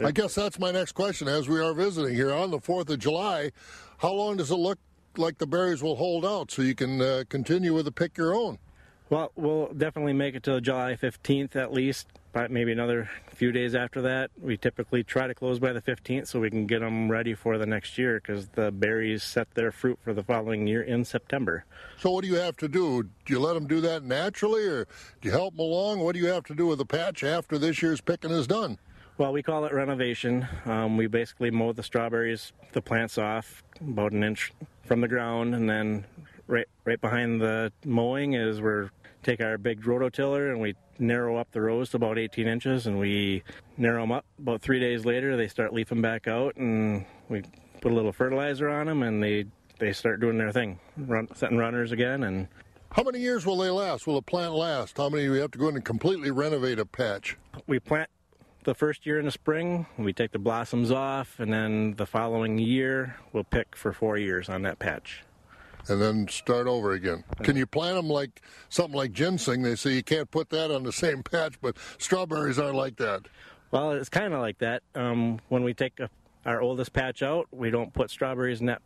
I 0.02 0.12
guess 0.12 0.34
that's 0.34 0.58
my 0.58 0.72
next 0.72 0.94
question. 0.94 1.28
As 1.28 1.50
we 1.50 1.60
are 1.60 1.74
visiting 1.74 2.16
here 2.16 2.32
on 2.32 2.50
the 2.50 2.60
4th 2.60 2.90
of 2.90 3.00
July, 3.00 3.52
how 3.98 4.14
long 4.14 4.38
does 4.38 4.52
it 4.52 4.56
look 4.56 4.80
like 5.18 5.38
the 5.38 5.48
berries 5.48 5.84
will 5.84 5.98
hold 5.98 6.26
out 6.26 6.50
so 6.50 6.62
you 6.62 6.76
can 6.76 7.02
uh, 7.02 7.24
continue 7.28 7.74
with 7.74 7.84
the 7.84 7.92
pick 7.92 8.18
your 8.18 8.34
own? 8.34 8.58
Well, 9.12 9.34
we'll 9.36 9.74
definitely 9.74 10.14
make 10.14 10.36
it 10.36 10.44
till 10.44 10.62
July 10.62 10.96
15th 10.96 11.58
at 11.58 11.74
least, 11.74 12.08
but 12.32 12.50
maybe 12.50 12.72
another 12.72 13.10
few 13.36 13.52
days 13.52 13.76
after 13.76 14.02
that. 14.04 14.32
We 14.42 14.56
typically 14.56 15.04
try 15.04 15.28
to 15.28 15.36
close 15.36 15.60
by 15.60 15.74
the 15.74 15.82
15th 15.82 16.28
so 16.28 16.40
we 16.40 16.50
can 16.50 16.66
get 16.66 16.80
them 16.80 17.12
ready 17.12 17.34
for 17.34 17.58
the 17.58 17.66
next 17.66 17.98
year 17.98 18.22
because 18.22 18.48
the 18.48 18.72
berries 18.72 19.22
set 19.22 19.54
their 19.54 19.70
fruit 19.74 20.00
for 20.02 20.14
the 20.14 20.24
following 20.24 20.66
year 20.66 20.82
in 20.82 21.04
September. 21.04 21.66
So, 22.00 22.12
what 22.12 22.22
do 22.22 22.30
you 22.30 22.38
have 22.38 22.56
to 22.56 22.70
do? 22.70 23.04
Do 23.04 23.34
you 23.34 23.42
let 23.42 23.56
them 23.56 23.68
do 23.68 23.82
that 23.82 24.04
naturally 24.04 24.66
or 24.66 24.86
do 25.20 25.28
you 25.28 25.32
help 25.32 25.58
them 25.58 25.66
along? 25.66 26.00
What 26.00 26.14
do 26.14 26.20
you 26.22 26.28
have 26.28 26.46
to 26.46 26.56
do 26.56 26.68
with 26.68 26.78
the 26.78 26.86
patch 26.86 27.22
after 27.22 27.58
this 27.58 27.82
year's 27.82 28.00
picking 28.00 28.32
is 28.32 28.48
done? 28.48 28.78
Well, 29.18 29.34
we 29.34 29.44
call 29.44 29.66
it 29.66 29.74
renovation. 29.74 30.48
Um, 30.64 30.96
we 30.96 31.08
basically 31.08 31.52
mow 31.52 31.74
the 31.74 31.84
strawberries, 31.84 32.54
the 32.72 32.82
plants 32.82 33.18
off 33.18 33.62
about 33.82 34.14
an 34.14 34.24
inch 34.24 34.54
from 34.86 35.02
the 35.02 35.10
ground, 35.10 35.54
and 35.54 35.70
then 35.70 36.06
right 36.48 36.68
right 36.86 37.00
behind 37.02 37.42
the 37.42 37.74
mowing 37.86 38.34
is 38.34 38.62
we're 38.62 38.90
take 39.24 39.42
our 39.42 39.58
big 39.58 39.82
rototiller 39.84 40.52
and 40.52 40.60
we 40.60 40.76
narrow 41.00 41.38
up 41.38 41.52
the 41.52 41.62
rows 41.62 41.90
to 41.90 41.98
about 41.98 42.18
18 42.18 42.48
inches 42.48 42.88
and 42.88 43.00
we 43.00 43.44
narrow 43.78 44.02
them 44.02 44.12
up. 44.12 44.26
About 44.40 44.62
three 44.62 44.80
days 44.80 45.06
later, 45.06 45.38
they 45.38 45.48
start 45.48 45.74
leafing 45.74 46.02
back 46.02 46.28
out 46.28 46.56
and 46.56 47.06
we 47.30 47.44
put 47.82 47.92
a 47.92 47.96
little 47.96 48.12
fertilizer 48.12 48.70
on 48.70 48.88
them 48.88 49.04
and 49.04 49.22
they, 49.22 49.46
they 49.80 49.94
start 49.94 50.20
doing 50.20 50.38
their 50.38 50.52
thing, 50.52 50.80
run, 50.98 51.28
setting 51.36 51.58
runners 51.58 51.92
again. 51.92 52.24
And 52.24 52.48
How 52.92 53.04
many 53.04 53.20
years 53.20 53.46
will 53.46 53.58
they 53.58 53.70
last? 53.70 54.08
Will 54.08 54.18
a 54.18 54.22
plant 54.22 54.54
last? 54.54 54.98
How 54.98 55.10
many 55.10 55.24
do 55.26 55.32
we 55.32 55.40
have 55.40 55.52
to 55.52 55.58
go 55.58 55.70
in 55.70 55.76
and 55.76 55.86
completely 55.86 56.32
renovate 56.32 56.80
a 56.80 56.86
patch? 56.86 57.38
We 57.68 57.80
plant 57.80 58.10
the 58.64 58.76
first 58.76 59.08
year 59.08 59.18
in 59.18 59.26
the 59.26 59.32
spring, 59.32 59.88
we 59.98 60.14
take 60.14 60.32
the 60.32 60.40
blossoms 60.40 60.92
off, 60.92 61.40
and 61.40 61.52
then 61.52 61.96
the 61.96 62.06
following 62.06 62.60
year, 62.60 63.16
we'll 63.34 63.44
pick 63.44 63.76
for 63.76 63.92
four 63.92 64.18
years 64.18 64.50
on 64.50 64.62
that 64.62 64.78
patch 64.78 65.24
and 65.88 66.02
then 66.02 66.28
start 66.28 66.68
over 66.68 66.92
again. 66.94 67.24
Can 67.44 67.56
you 67.56 67.66
plant 67.66 67.96
them 67.96 68.08
like 68.08 68.42
something 68.70 68.96
like 68.96 69.12
ginseng? 69.12 69.62
They 69.62 69.76
say 69.76 69.94
you 69.94 70.04
can't 70.04 70.30
put 70.30 70.50
that 70.50 70.72
on 70.72 70.84
the 70.84 70.92
same 70.92 71.24
patch, 71.24 71.60
but 71.62 71.76
strawberries 71.98 72.60
aren't 72.60 72.76
like 72.76 72.98
that. 72.98 73.22
Well, 73.72 73.92
it's 73.92 74.10
kind 74.10 74.34
of 74.34 74.42
like 74.42 74.58
that. 74.60 74.84
Um, 74.96 75.40
when 75.50 75.64
we 75.64 75.74
take 75.74 76.00
a, 76.00 76.10
our 76.46 76.62
oldest 76.62 76.94
patch 76.94 77.24
out, 77.24 77.48
we 77.52 77.70
don't 77.70 77.94
put 77.94 78.10
strawberries 78.10 78.60
in 78.60 78.66
that 78.68 78.82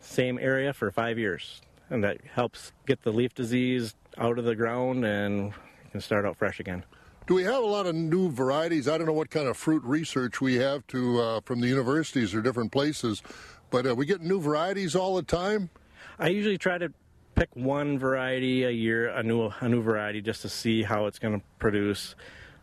same 0.00 0.38
area 0.38 0.72
for 0.72 0.90
five 0.90 1.18
years, 1.18 1.62
and 1.90 2.02
that 2.04 2.18
helps 2.32 2.72
get 2.86 3.02
the 3.02 3.12
leaf 3.12 3.34
disease 3.34 3.94
out 4.18 4.38
of 4.38 4.44
the 4.44 4.54
ground 4.54 5.04
and 5.04 5.46
you 5.46 5.90
can 5.90 6.00
start 6.00 6.24
out 6.24 6.36
fresh 6.36 6.60
again. 6.60 6.84
Do 7.26 7.34
we 7.34 7.42
have 7.44 7.62
a 7.62 7.66
lot 7.66 7.86
of 7.86 7.94
new 7.94 8.30
varieties? 8.30 8.86
I 8.86 8.98
don't 8.98 9.06
know 9.06 9.14
what 9.14 9.30
kind 9.30 9.48
of 9.48 9.56
fruit 9.56 9.82
research 9.82 10.42
we 10.42 10.56
have 10.56 10.86
to 10.88 11.20
uh, 11.20 11.40
from 11.40 11.60
the 11.60 11.66
universities 11.66 12.34
or 12.34 12.42
different 12.42 12.70
places, 12.70 13.22
but 13.70 13.86
uh, 13.86 13.94
we 13.94 14.04
get 14.04 14.20
new 14.20 14.40
varieties 14.40 14.94
all 14.94 15.16
the 15.16 15.22
time. 15.22 15.70
I 16.18 16.28
usually 16.28 16.58
try 16.58 16.78
to 16.78 16.92
pick 17.34 17.48
one 17.54 17.98
variety 17.98 18.62
a 18.64 18.70
year, 18.70 19.08
a 19.08 19.22
new 19.22 19.50
a 19.60 19.68
new 19.68 19.82
variety, 19.82 20.22
just 20.22 20.42
to 20.42 20.48
see 20.48 20.84
how 20.84 21.06
it's 21.06 21.18
going 21.18 21.40
to 21.40 21.44
produce. 21.58 22.14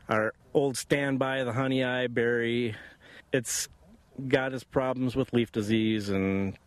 Our 0.07 0.33
old 0.53 0.77
standby, 0.77 1.43
the 1.43 1.51
Honeoye 1.51 2.13
berry, 2.13 2.75
it's 3.33 3.67
got 4.27 4.53
its 4.53 4.63
problems 4.63 5.15
with 5.15 5.33
leaf 5.33 5.51
disease, 5.51 6.09
and 6.09 6.57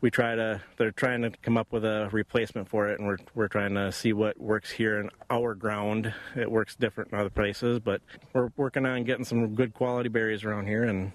we 0.00 0.10
try 0.12 0.36
to. 0.36 0.60
They're 0.76 0.92
trying 0.92 1.22
to 1.22 1.30
come 1.30 1.56
up 1.56 1.72
with 1.72 1.84
a 1.84 2.08
replacement 2.12 2.68
for 2.68 2.88
it, 2.88 3.00
and 3.00 3.08
we're 3.08 3.18
we're 3.34 3.48
trying 3.48 3.74
to 3.74 3.90
see 3.90 4.12
what 4.12 4.38
works 4.40 4.70
here 4.70 5.00
in 5.00 5.10
our 5.28 5.54
ground. 5.54 6.14
It 6.36 6.50
works 6.50 6.76
different 6.76 7.12
in 7.12 7.18
other 7.18 7.30
places, 7.30 7.80
but 7.80 8.00
we're 8.32 8.52
working 8.56 8.86
on 8.86 9.02
getting 9.02 9.24
some 9.24 9.56
good 9.56 9.74
quality 9.74 10.08
berries 10.08 10.44
around 10.44 10.66
here, 10.68 10.84
and 10.84 11.10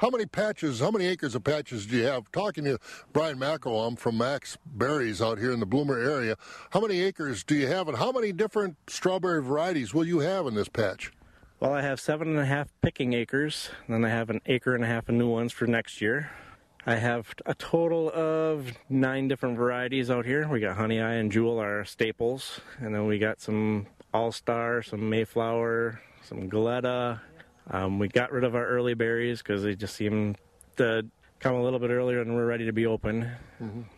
how 0.00 0.10
many 0.10 0.26
patches, 0.26 0.80
how 0.80 0.90
many 0.90 1.06
acres 1.06 1.34
of 1.34 1.44
patches 1.44 1.86
do 1.86 1.96
you 1.96 2.04
have? 2.04 2.30
Talking 2.32 2.64
to 2.64 2.78
Brian 3.12 3.38
Macko, 3.38 3.78
I'm 3.78 3.96
from 3.96 4.18
Max 4.18 4.58
Berries 4.66 5.22
out 5.22 5.38
here 5.38 5.52
in 5.52 5.60
the 5.60 5.66
Bloomer 5.66 5.98
area. 5.98 6.36
How 6.70 6.80
many 6.80 7.00
acres 7.00 7.44
do 7.44 7.54
you 7.54 7.66
have, 7.68 7.88
and 7.88 7.96
how 7.96 8.12
many 8.12 8.32
different 8.32 8.76
strawberry 8.88 9.42
varieties 9.42 9.94
will 9.94 10.06
you 10.06 10.20
have 10.20 10.46
in 10.46 10.54
this 10.54 10.68
patch? 10.68 11.12
Well, 11.60 11.72
I 11.72 11.82
have 11.82 12.00
seven 12.00 12.28
and 12.28 12.38
a 12.38 12.44
half 12.44 12.68
picking 12.82 13.12
acres, 13.12 13.70
and 13.86 13.94
then 13.94 14.04
I 14.04 14.14
have 14.14 14.30
an 14.30 14.40
acre 14.46 14.74
and 14.74 14.84
a 14.84 14.86
half 14.86 15.08
of 15.08 15.14
new 15.14 15.28
ones 15.28 15.52
for 15.52 15.66
next 15.66 16.00
year. 16.00 16.30
I 16.86 16.94
have 16.94 17.34
a 17.44 17.54
total 17.54 18.10
of 18.14 18.72
nine 18.88 19.28
different 19.28 19.56
varieties 19.56 20.10
out 20.10 20.24
here. 20.24 20.48
We 20.48 20.60
got 20.60 20.76
Honeoye 20.76 21.20
and 21.20 21.30
Jewel, 21.30 21.58
our 21.58 21.84
staples, 21.84 22.60
and 22.78 22.94
then 22.94 23.06
we 23.06 23.18
got 23.18 23.40
some 23.40 23.86
All 24.14 24.32
Star, 24.32 24.82
some 24.82 25.10
Mayflower, 25.10 26.00
some 26.22 26.48
Galletta, 26.48 27.20
um, 27.70 27.98
we 27.98 28.08
got 28.08 28.32
rid 28.32 28.44
of 28.44 28.54
our 28.54 28.66
early 28.66 28.94
berries 28.94 29.38
because 29.38 29.62
they 29.62 29.74
just 29.74 29.94
seem 29.94 30.36
to 30.76 31.04
come 31.40 31.54
a 31.54 31.62
little 31.62 31.78
bit 31.78 31.90
earlier 31.90 32.20
and 32.20 32.34
we're 32.34 32.46
ready 32.46 32.66
to 32.66 32.72
be 32.72 32.86
open. 32.86 33.30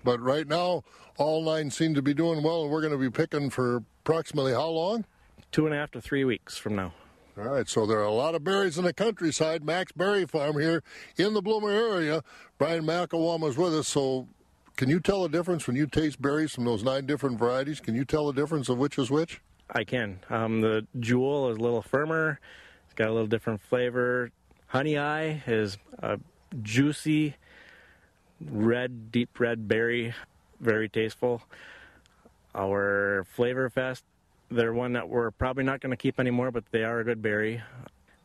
But 0.05 0.21
right 0.21 0.47
now, 0.47 0.85
all 1.16 1.43
nine 1.43 1.71
seem 1.71 1.95
to 1.95 2.03
be 2.03 2.14
doing 2.14 2.43
well, 2.43 2.62
and 2.62 2.71
we're 2.71 2.81
going 2.81 2.93
to 2.93 2.99
be 2.99 3.11
picking 3.11 3.51
for 3.51 3.83
approximately 4.05 4.53
how 4.53 4.68
long? 4.68 5.05
Two 5.53 5.66
and 5.66 5.75
a 5.75 5.79
half 5.79 5.91
to 5.93 6.01
three 6.01 6.25
weeks 6.25 6.57
from 6.57 6.77
now. 6.77 6.93
All 7.39 7.45
right, 7.45 7.68
so 7.68 7.87
there 7.87 7.99
are 7.99 8.05
a 8.05 8.12
lot 8.12 8.35
of 8.35 8.45
berries 8.45 8.77
in 8.77 8.85
the 8.85 8.93
countryside. 8.93 9.64
Max 9.64 9.93
Berry 9.93 10.27
Farm 10.27 10.61
here 10.61 10.83
in 11.16 11.33
the 11.33 11.41
Bloomer 11.41 11.71
area. 11.71 12.23
Brian 12.59 12.85
McElwam 12.85 13.49
is 13.49 13.57
with 13.57 13.75
us. 13.75 13.89
So, 13.89 14.29
can 14.77 14.91
you 14.91 15.01
tell 15.01 15.23
the 15.23 15.29
difference 15.29 15.66
when 15.66 15.77
you 15.77 15.87
taste 15.87 16.21
berries 16.21 16.53
from 16.53 16.64
those 16.64 16.83
nine 16.83 17.07
different 17.07 17.39
varieties? 17.39 17.81
Can 17.81 17.95
you 17.95 18.05
tell 18.05 18.27
the 18.27 18.33
difference 18.33 18.68
of 18.68 18.79
which 18.79 18.99
is 18.99 19.11
which? 19.11 19.41
I 19.71 19.85
can. 19.85 20.21
Um, 20.29 20.61
the 20.61 20.87
Jewel 20.99 21.51
is 21.51 21.57
a 21.57 21.61
little 21.61 21.83
firmer. 21.83 22.41
It's 22.91 22.97
got 22.97 23.07
a 23.07 23.12
little 23.12 23.28
different 23.28 23.61
flavor. 23.61 24.32
Honeoye 24.74 25.43
is 25.47 25.78
a 26.01 26.18
juicy, 26.61 27.36
red, 28.45 29.12
deep 29.12 29.38
red 29.38 29.68
berry, 29.68 30.12
very 30.59 30.88
tasteful. 30.88 31.41
Our 32.53 33.24
Flavor 33.30 33.70
Fest, 33.70 34.03
they're 34.51 34.72
one 34.72 34.95
that 34.95 35.09
we're 35.09 35.30
probably 35.30 35.62
not 35.62 35.80
going 35.80 35.93
to 35.93 35.97
keep 35.97 36.18
anymore, 36.18 36.51
but 36.51 36.64
they 36.72 36.82
are 36.82 36.99
a 36.99 37.05
good 37.05 37.22
berry. 37.22 37.62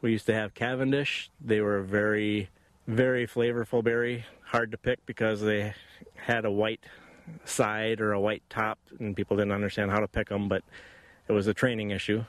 We 0.02 0.14
used 0.14 0.26
to 0.26 0.34
have 0.34 0.56
Cavendish. 0.56 1.30
They 1.40 1.62
were 1.62 1.78
a 1.78 1.84
very, 1.84 2.50
very 2.88 3.28
flavorful 3.28 3.84
berry. 3.84 4.26
Hard 4.46 4.72
to 4.72 4.80
pick 4.80 5.06
because 5.06 5.42
they 5.42 5.76
had 6.16 6.44
a 6.44 6.52
white 6.52 6.84
side 7.44 8.02
or 8.02 8.14
a 8.14 8.20
white 8.20 8.42
top, 8.50 8.80
and 8.98 9.16
people 9.16 9.38
didn't 9.38 9.52
understand 9.52 9.92
how 9.92 10.00
to 10.00 10.08
pick 10.08 10.30
them, 10.30 10.50
but 10.50 10.64
it 11.28 11.34
was 11.34 11.46
a 11.46 11.54
training 11.54 11.92
issue. 11.92 12.26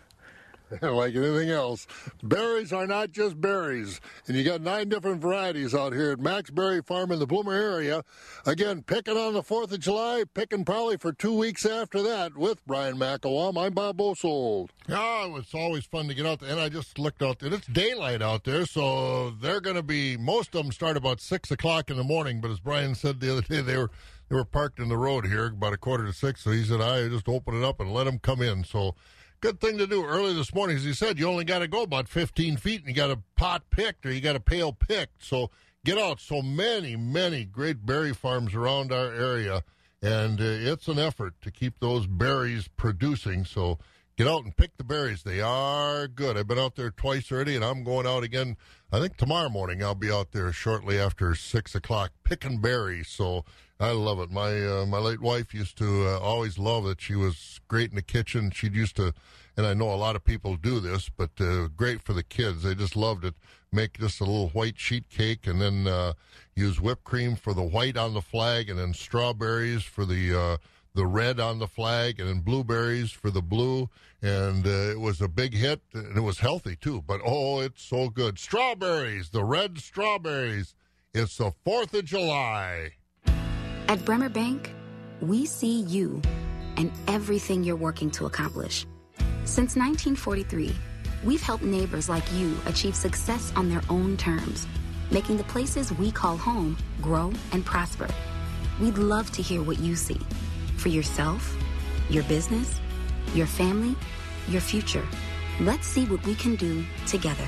like 0.82 1.14
anything 1.14 1.50
else, 1.50 1.86
berries 2.22 2.72
are 2.72 2.86
not 2.86 3.12
just 3.12 3.40
berries. 3.40 4.00
And 4.26 4.36
you 4.36 4.44
got 4.44 4.60
nine 4.60 4.88
different 4.88 5.20
varieties 5.20 5.74
out 5.74 5.92
here 5.92 6.10
at 6.12 6.18
Max 6.18 6.50
Berry 6.50 6.82
Farm 6.82 7.12
in 7.12 7.18
the 7.18 7.26
Bloomer 7.26 7.52
area. 7.52 8.02
Again, 8.44 8.82
picking 8.82 9.16
on 9.16 9.34
the 9.34 9.42
4th 9.42 9.72
of 9.72 9.80
July, 9.80 10.24
picking 10.34 10.64
probably 10.64 10.96
for 10.96 11.12
two 11.12 11.36
weeks 11.36 11.64
after 11.64 12.02
that 12.02 12.36
with 12.36 12.64
Brian 12.66 12.96
McElwam. 12.96 13.62
I'm 13.62 13.74
Bob 13.74 13.96
Bosold. 13.96 14.70
Yeah, 14.88 15.36
it's 15.36 15.54
always 15.54 15.84
fun 15.84 16.08
to 16.08 16.14
get 16.14 16.26
out 16.26 16.40
there. 16.40 16.50
And 16.50 16.60
I 16.60 16.68
just 16.68 16.98
looked 16.98 17.22
out 17.22 17.38
there. 17.38 17.52
It's 17.52 17.66
daylight 17.66 18.22
out 18.22 18.44
there, 18.44 18.66
so 18.66 19.30
they're 19.30 19.60
going 19.60 19.76
to 19.76 19.82
be, 19.82 20.16
most 20.16 20.54
of 20.54 20.62
them 20.62 20.72
start 20.72 20.96
about 20.96 21.20
6 21.20 21.50
o'clock 21.50 21.90
in 21.90 21.96
the 21.96 22.04
morning. 22.04 22.40
But 22.40 22.50
as 22.50 22.60
Brian 22.60 22.94
said 22.94 23.20
the 23.20 23.32
other 23.32 23.42
day, 23.42 23.60
they 23.60 23.76
were 23.76 23.90
they 24.28 24.34
were 24.34 24.44
parked 24.44 24.80
in 24.80 24.88
the 24.88 24.96
road 24.96 25.26
here 25.26 25.46
about 25.46 25.72
a 25.72 25.76
quarter 25.76 26.04
to 26.04 26.12
six. 26.12 26.42
So 26.42 26.50
he 26.50 26.64
said, 26.64 26.80
I 26.80 27.08
just 27.08 27.28
open 27.28 27.54
it 27.54 27.64
up 27.64 27.78
and 27.80 27.92
let 27.92 28.04
them 28.04 28.18
come 28.18 28.42
in. 28.42 28.64
So 28.64 28.96
good 29.40 29.60
thing 29.60 29.78
to 29.78 29.86
do 29.86 30.04
early 30.04 30.34
this 30.34 30.54
morning. 30.54 30.76
As 30.76 30.84
he 30.84 30.92
said, 30.92 31.18
you 31.18 31.28
only 31.28 31.44
got 31.44 31.60
to 31.60 31.68
go 31.68 31.82
about 31.82 32.08
15 32.08 32.56
feet 32.56 32.80
and 32.80 32.88
you 32.88 32.94
got 32.94 33.10
a 33.10 33.20
pot 33.36 33.64
picked 33.70 34.06
or 34.06 34.12
you 34.12 34.20
got 34.20 34.36
a 34.36 34.40
pail 34.40 34.72
picked. 34.72 35.24
So 35.24 35.50
get 35.84 35.98
out. 35.98 36.20
So 36.20 36.42
many, 36.42 36.96
many 36.96 37.44
great 37.44 37.84
berry 37.86 38.12
farms 38.12 38.54
around 38.54 38.92
our 38.92 39.12
area. 39.12 39.62
And 40.02 40.40
uh, 40.40 40.44
it's 40.44 40.88
an 40.88 40.98
effort 40.98 41.34
to 41.42 41.50
keep 41.50 41.80
those 41.80 42.06
berries 42.06 42.68
producing. 42.76 43.44
So 43.44 43.78
get 44.16 44.26
out 44.26 44.44
and 44.44 44.56
pick 44.56 44.76
the 44.76 44.84
berries. 44.84 45.22
They 45.22 45.40
are 45.40 46.08
good. 46.08 46.36
I've 46.36 46.48
been 46.48 46.58
out 46.58 46.76
there 46.76 46.90
twice 46.90 47.30
already, 47.30 47.56
and 47.56 47.64
I'm 47.64 47.84
going 47.84 48.06
out 48.06 48.22
again. 48.22 48.56
I 48.92 49.00
think 49.00 49.16
tomorrow 49.16 49.48
morning 49.48 49.82
I'll 49.82 49.94
be 49.94 50.10
out 50.10 50.32
there 50.32 50.52
shortly 50.52 50.98
after 50.98 51.34
six 51.34 51.74
o'clock 51.74 52.12
picking 52.24 52.60
berries. 52.60 53.08
So 53.08 53.44
I 53.78 53.90
love 53.90 54.20
it. 54.20 54.30
My 54.30 54.66
uh, 54.66 54.86
my 54.86 54.98
late 54.98 55.20
wife 55.20 55.52
used 55.52 55.76
to 55.78 56.08
uh, 56.08 56.18
always 56.18 56.58
love 56.58 56.86
it. 56.86 57.00
She 57.00 57.14
was 57.14 57.60
great 57.68 57.90
in 57.90 57.96
the 57.96 58.02
kitchen. 58.02 58.50
She 58.50 58.68
used 58.70 58.96
to, 58.96 59.12
and 59.54 59.66
I 59.66 59.74
know 59.74 59.92
a 59.92 59.96
lot 59.96 60.16
of 60.16 60.24
people 60.24 60.56
do 60.56 60.80
this, 60.80 61.10
but 61.10 61.30
uh, 61.38 61.68
great 61.76 62.00
for 62.00 62.14
the 62.14 62.22
kids. 62.22 62.62
They 62.62 62.74
just 62.74 62.96
loved 62.96 63.24
it. 63.26 63.34
Make 63.70 63.98
just 63.98 64.20
a 64.20 64.24
little 64.24 64.48
white 64.48 64.78
sheet 64.78 65.10
cake, 65.10 65.46
and 65.46 65.60
then 65.60 65.86
uh, 65.86 66.14
use 66.54 66.80
whipped 66.80 67.04
cream 67.04 67.36
for 67.36 67.52
the 67.52 67.62
white 67.62 67.98
on 67.98 68.14
the 68.14 68.22
flag, 68.22 68.70
and 68.70 68.78
then 68.78 68.94
strawberries 68.94 69.82
for 69.82 70.06
the 70.06 70.34
uh, 70.34 70.56
the 70.94 71.06
red 71.06 71.38
on 71.38 71.58
the 71.58 71.68
flag, 71.68 72.18
and 72.18 72.30
then 72.30 72.40
blueberries 72.40 73.10
for 73.10 73.30
the 73.30 73.42
blue. 73.42 73.90
And 74.22 74.66
uh, 74.66 74.70
it 74.70 75.00
was 75.00 75.20
a 75.20 75.28
big 75.28 75.52
hit, 75.52 75.82
and 75.92 76.16
it 76.16 76.22
was 76.22 76.38
healthy 76.38 76.76
too. 76.76 77.02
But 77.06 77.20
oh, 77.22 77.60
it's 77.60 77.82
so 77.82 78.08
good. 78.08 78.38
Strawberries, 78.38 79.28
the 79.28 79.44
red 79.44 79.76
strawberries. 79.76 80.74
It's 81.12 81.36
the 81.36 81.52
Fourth 81.62 81.92
of 81.92 82.06
July. 82.06 82.92
At 83.88 84.04
Bremer 84.04 84.28
Bank, 84.28 84.72
we 85.20 85.46
see 85.46 85.82
you 85.82 86.20
and 86.76 86.90
everything 87.06 87.62
you're 87.62 87.76
working 87.76 88.10
to 88.12 88.26
accomplish. 88.26 88.84
Since 89.44 89.76
1943, 89.76 90.74
we've 91.22 91.40
helped 91.40 91.62
neighbors 91.62 92.08
like 92.08 92.24
you 92.32 92.56
achieve 92.66 92.96
success 92.96 93.52
on 93.54 93.68
their 93.68 93.82
own 93.88 94.16
terms, 94.16 94.66
making 95.12 95.36
the 95.36 95.44
places 95.44 95.92
we 95.92 96.10
call 96.10 96.36
home 96.36 96.76
grow 97.00 97.32
and 97.52 97.64
prosper. 97.64 98.08
We'd 98.80 98.98
love 98.98 99.30
to 99.32 99.42
hear 99.42 99.62
what 99.62 99.78
you 99.78 99.94
see 99.94 100.20
for 100.76 100.88
yourself, 100.88 101.56
your 102.10 102.24
business, 102.24 102.80
your 103.34 103.46
family, 103.46 103.94
your 104.48 104.60
future. 104.60 105.06
Let's 105.60 105.86
see 105.86 106.06
what 106.06 106.26
we 106.26 106.34
can 106.34 106.56
do 106.56 106.84
together. 107.06 107.46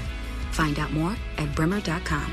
Find 0.53 0.79
out 0.79 0.93
more 0.93 1.17
at 1.37 1.53
bremer.com. 1.57 2.33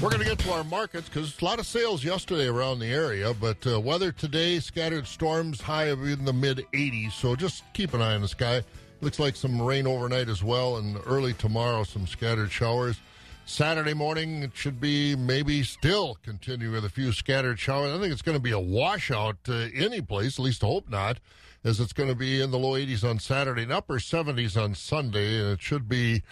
We're 0.00 0.10
going 0.10 0.22
to 0.22 0.28
get 0.28 0.38
to 0.40 0.52
our 0.52 0.62
markets 0.62 1.08
because 1.08 1.42
a 1.42 1.44
lot 1.44 1.58
of 1.58 1.66
sales 1.66 2.04
yesterday 2.04 2.46
around 2.46 2.78
the 2.78 2.86
area, 2.86 3.34
but 3.34 3.66
uh, 3.66 3.80
weather 3.80 4.12
today, 4.12 4.60
scattered 4.60 5.08
storms, 5.08 5.60
high 5.60 5.88
in 5.90 6.24
the 6.24 6.32
mid 6.32 6.64
80s. 6.72 7.10
So 7.14 7.34
just 7.34 7.64
keep 7.72 7.94
an 7.94 8.00
eye 8.00 8.14
on 8.14 8.20
the 8.20 8.28
sky. 8.28 8.62
Looks 9.00 9.18
like 9.18 9.34
some 9.34 9.60
rain 9.60 9.88
overnight 9.88 10.28
as 10.28 10.40
well, 10.40 10.76
and 10.76 11.00
early 11.04 11.32
tomorrow, 11.32 11.82
some 11.82 12.06
scattered 12.06 12.52
showers. 12.52 13.00
Saturday 13.44 13.92
morning, 13.92 14.44
it 14.44 14.52
should 14.54 14.80
be 14.80 15.16
maybe 15.16 15.64
still 15.64 16.16
continue 16.22 16.70
with 16.70 16.84
a 16.84 16.90
few 16.90 17.10
scattered 17.10 17.58
showers. 17.58 17.92
I 17.92 18.00
think 18.00 18.12
it's 18.12 18.22
going 18.22 18.36
to 18.38 18.42
be 18.42 18.52
a 18.52 18.60
washout 18.60 19.38
uh, 19.48 19.66
any 19.74 20.00
place, 20.00 20.38
at 20.38 20.44
least 20.44 20.62
I 20.62 20.68
hope 20.68 20.88
not, 20.88 21.18
as 21.64 21.80
it's 21.80 21.92
going 21.92 22.08
to 22.08 22.14
be 22.14 22.40
in 22.40 22.52
the 22.52 22.58
low 22.58 22.74
80s 22.74 23.02
on 23.02 23.18
Saturday 23.18 23.64
and 23.64 23.72
upper 23.72 23.98
70s 23.98 24.56
on 24.56 24.76
Sunday, 24.76 25.40
and 25.40 25.50
it 25.50 25.60
should 25.60 25.88
be 25.88 26.22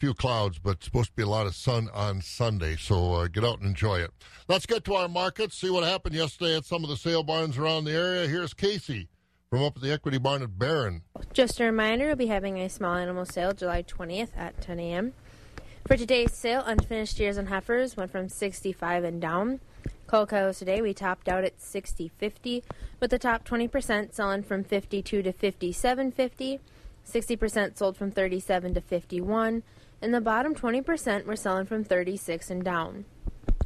few 0.00 0.14
clouds, 0.14 0.58
but 0.58 0.82
supposed 0.82 1.10
to 1.10 1.16
be 1.16 1.22
a 1.22 1.28
lot 1.28 1.46
of 1.46 1.54
sun 1.54 1.90
on 1.92 2.22
Sunday. 2.22 2.74
So 2.76 3.12
uh, 3.12 3.28
get 3.28 3.44
out 3.44 3.58
and 3.58 3.68
enjoy 3.68 3.98
it. 3.98 4.10
Let's 4.48 4.64
get 4.64 4.82
to 4.84 4.94
our 4.94 5.08
markets, 5.08 5.58
see 5.58 5.68
what 5.68 5.84
happened 5.84 6.14
yesterday 6.14 6.56
at 6.56 6.64
some 6.64 6.82
of 6.82 6.88
the 6.88 6.96
sale 6.96 7.22
barns 7.22 7.58
around 7.58 7.84
the 7.84 7.92
area. 7.92 8.26
Here's 8.26 8.54
Casey 8.54 9.08
from 9.50 9.62
up 9.62 9.76
at 9.76 9.82
the 9.82 9.92
Equity 9.92 10.16
Barn 10.16 10.42
at 10.42 10.58
Barron. 10.58 11.02
Just 11.34 11.60
a 11.60 11.64
reminder, 11.64 12.06
we'll 12.06 12.16
be 12.16 12.28
having 12.28 12.58
a 12.58 12.70
small 12.70 12.94
animal 12.94 13.26
sale 13.26 13.52
July 13.52 13.82
20th 13.82 14.30
at 14.36 14.60
10 14.62 14.80
a.m. 14.80 15.12
For 15.86 15.96
today's 15.96 16.32
sale, 16.32 16.62
unfinished 16.64 17.20
years 17.20 17.36
and 17.36 17.48
heifers 17.48 17.96
went 17.96 18.10
from 18.10 18.28
65 18.28 19.04
and 19.04 19.20
down. 19.20 19.60
Cull 20.06 20.26
cows 20.26 20.58
today, 20.58 20.80
we 20.80 20.94
topped 20.94 21.28
out 21.28 21.44
at 21.44 21.58
60.50, 21.58 22.62
with 23.00 23.10
the 23.10 23.18
top 23.18 23.46
20% 23.46 24.14
selling 24.14 24.42
from 24.42 24.64
52 24.64 25.22
to 25.22 25.32
57.50. 25.32 26.58
60% 27.06 27.76
sold 27.76 27.96
from 27.96 28.10
37 28.10 28.74
to 28.74 28.80
51 28.80 29.62
and 30.02 30.14
the 30.14 30.20
bottom 30.20 30.54
20% 30.54 31.24
were 31.24 31.36
selling 31.36 31.66
from 31.66 31.84
36 31.84 32.50
and 32.50 32.64
down. 32.64 33.04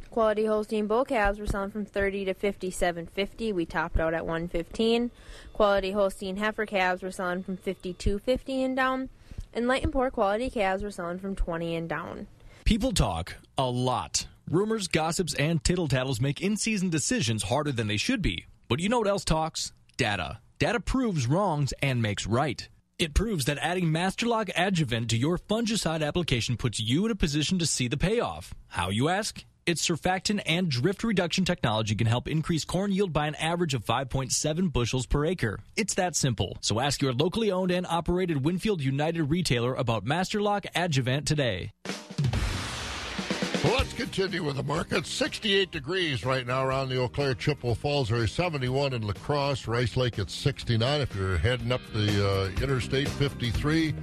Quality 0.09 0.45
Holstein 0.45 0.87
bull 0.87 1.03
calves 1.03 1.39
were 1.39 1.45
selling 1.45 1.71
from 1.71 1.85
30 1.85 2.25
to 2.25 2.33
57.50. 2.33 3.53
We 3.53 3.65
topped 3.65 3.99
out 3.99 4.13
at 4.13 4.25
115. 4.25 5.11
Quality 5.51 5.91
Holstein 5.91 6.37
heifer 6.37 6.65
calves 6.65 7.03
were 7.03 7.11
selling 7.11 7.43
from 7.43 7.57
52.50 7.57 8.63
and 8.63 8.75
down, 8.77 9.09
and 9.53 9.67
light 9.67 9.83
and 9.83 9.91
poor 9.91 10.09
quality 10.09 10.49
calves 10.49 10.83
were 10.83 10.91
selling 10.91 11.19
from 11.19 11.35
20 11.35 11.75
and 11.75 11.89
down. 11.89 12.27
People 12.63 12.93
talk 12.93 13.35
a 13.57 13.69
lot. 13.69 14.27
Rumors, 14.49 14.87
gossips, 14.87 15.33
and 15.33 15.63
tittle 15.63 15.87
tattles 15.87 16.21
make 16.21 16.41
in 16.41 16.55
season 16.55 16.89
decisions 16.89 17.43
harder 17.43 17.71
than 17.71 17.87
they 17.87 17.97
should 17.97 18.21
be. 18.21 18.45
But 18.69 18.79
you 18.79 18.89
know 18.89 18.99
what 18.99 19.07
else 19.07 19.25
talks? 19.25 19.73
Data. 19.97 20.39
Data 20.59 20.79
proves 20.79 21.27
wrongs 21.27 21.73
and 21.81 22.01
makes 22.01 22.25
right. 22.25 22.69
It 22.97 23.13
proves 23.13 23.43
that 23.45 23.57
adding 23.57 23.87
Masterlock 23.87 24.49
Adjuvant 24.55 25.09
to 25.09 25.17
your 25.17 25.37
fungicide 25.37 26.01
application 26.01 26.55
puts 26.55 26.79
you 26.79 27.05
in 27.05 27.11
a 27.11 27.15
position 27.15 27.59
to 27.59 27.65
see 27.65 27.89
the 27.89 27.97
payoff. 27.97 28.53
How, 28.67 28.89
you 28.89 29.09
ask? 29.09 29.43
Its 29.65 29.85
surfactant 29.85 30.41
and 30.45 30.69
drift 30.69 31.03
reduction 31.03 31.43
technology 31.43 31.93
can 31.93 32.07
help 32.07 32.29
increase 32.29 32.63
corn 32.63 32.93
yield 32.93 33.11
by 33.11 33.27
an 33.27 33.35
average 33.35 33.73
of 33.73 33.83
5.7 33.83 34.71
bushels 34.71 35.07
per 35.07 35.25
acre. 35.25 35.59
It's 35.75 35.95
that 35.95 36.15
simple. 36.15 36.57
So 36.61 36.79
ask 36.79 37.01
your 37.01 37.11
locally 37.11 37.51
owned 37.51 37.71
and 37.71 37.85
operated 37.85 38.45
Winfield 38.45 38.81
United 38.81 39.23
retailer 39.23 39.75
about 39.75 40.05
Masterlock 40.05 40.65
Adjuvant 40.73 41.27
today. 41.27 41.71
Let's 43.65 43.93
continue 43.93 44.43
with 44.43 44.57
the 44.57 44.63
market. 44.63 45.07
68 45.07 45.71
degrees 45.71 46.23
right 46.23 46.45
now 46.45 46.63
around 46.63 46.89
the 46.89 47.01
Eau 47.01 47.07
Claire 47.07 47.33
Chippewa 47.33 47.73
Falls 47.73 48.11
area, 48.11 48.27
71 48.27 48.93
in 48.93 49.01
La 49.01 49.13
Crosse, 49.13 49.65
Rice 49.65 49.97
Lake 49.97 50.19
at 50.19 50.29
69. 50.29 51.01
If 51.01 51.15
you're 51.15 51.39
heading 51.39 51.71
up 51.71 51.81
the 51.91 52.51
uh, 52.55 52.61
Interstate 52.61 53.09
53 53.09 53.95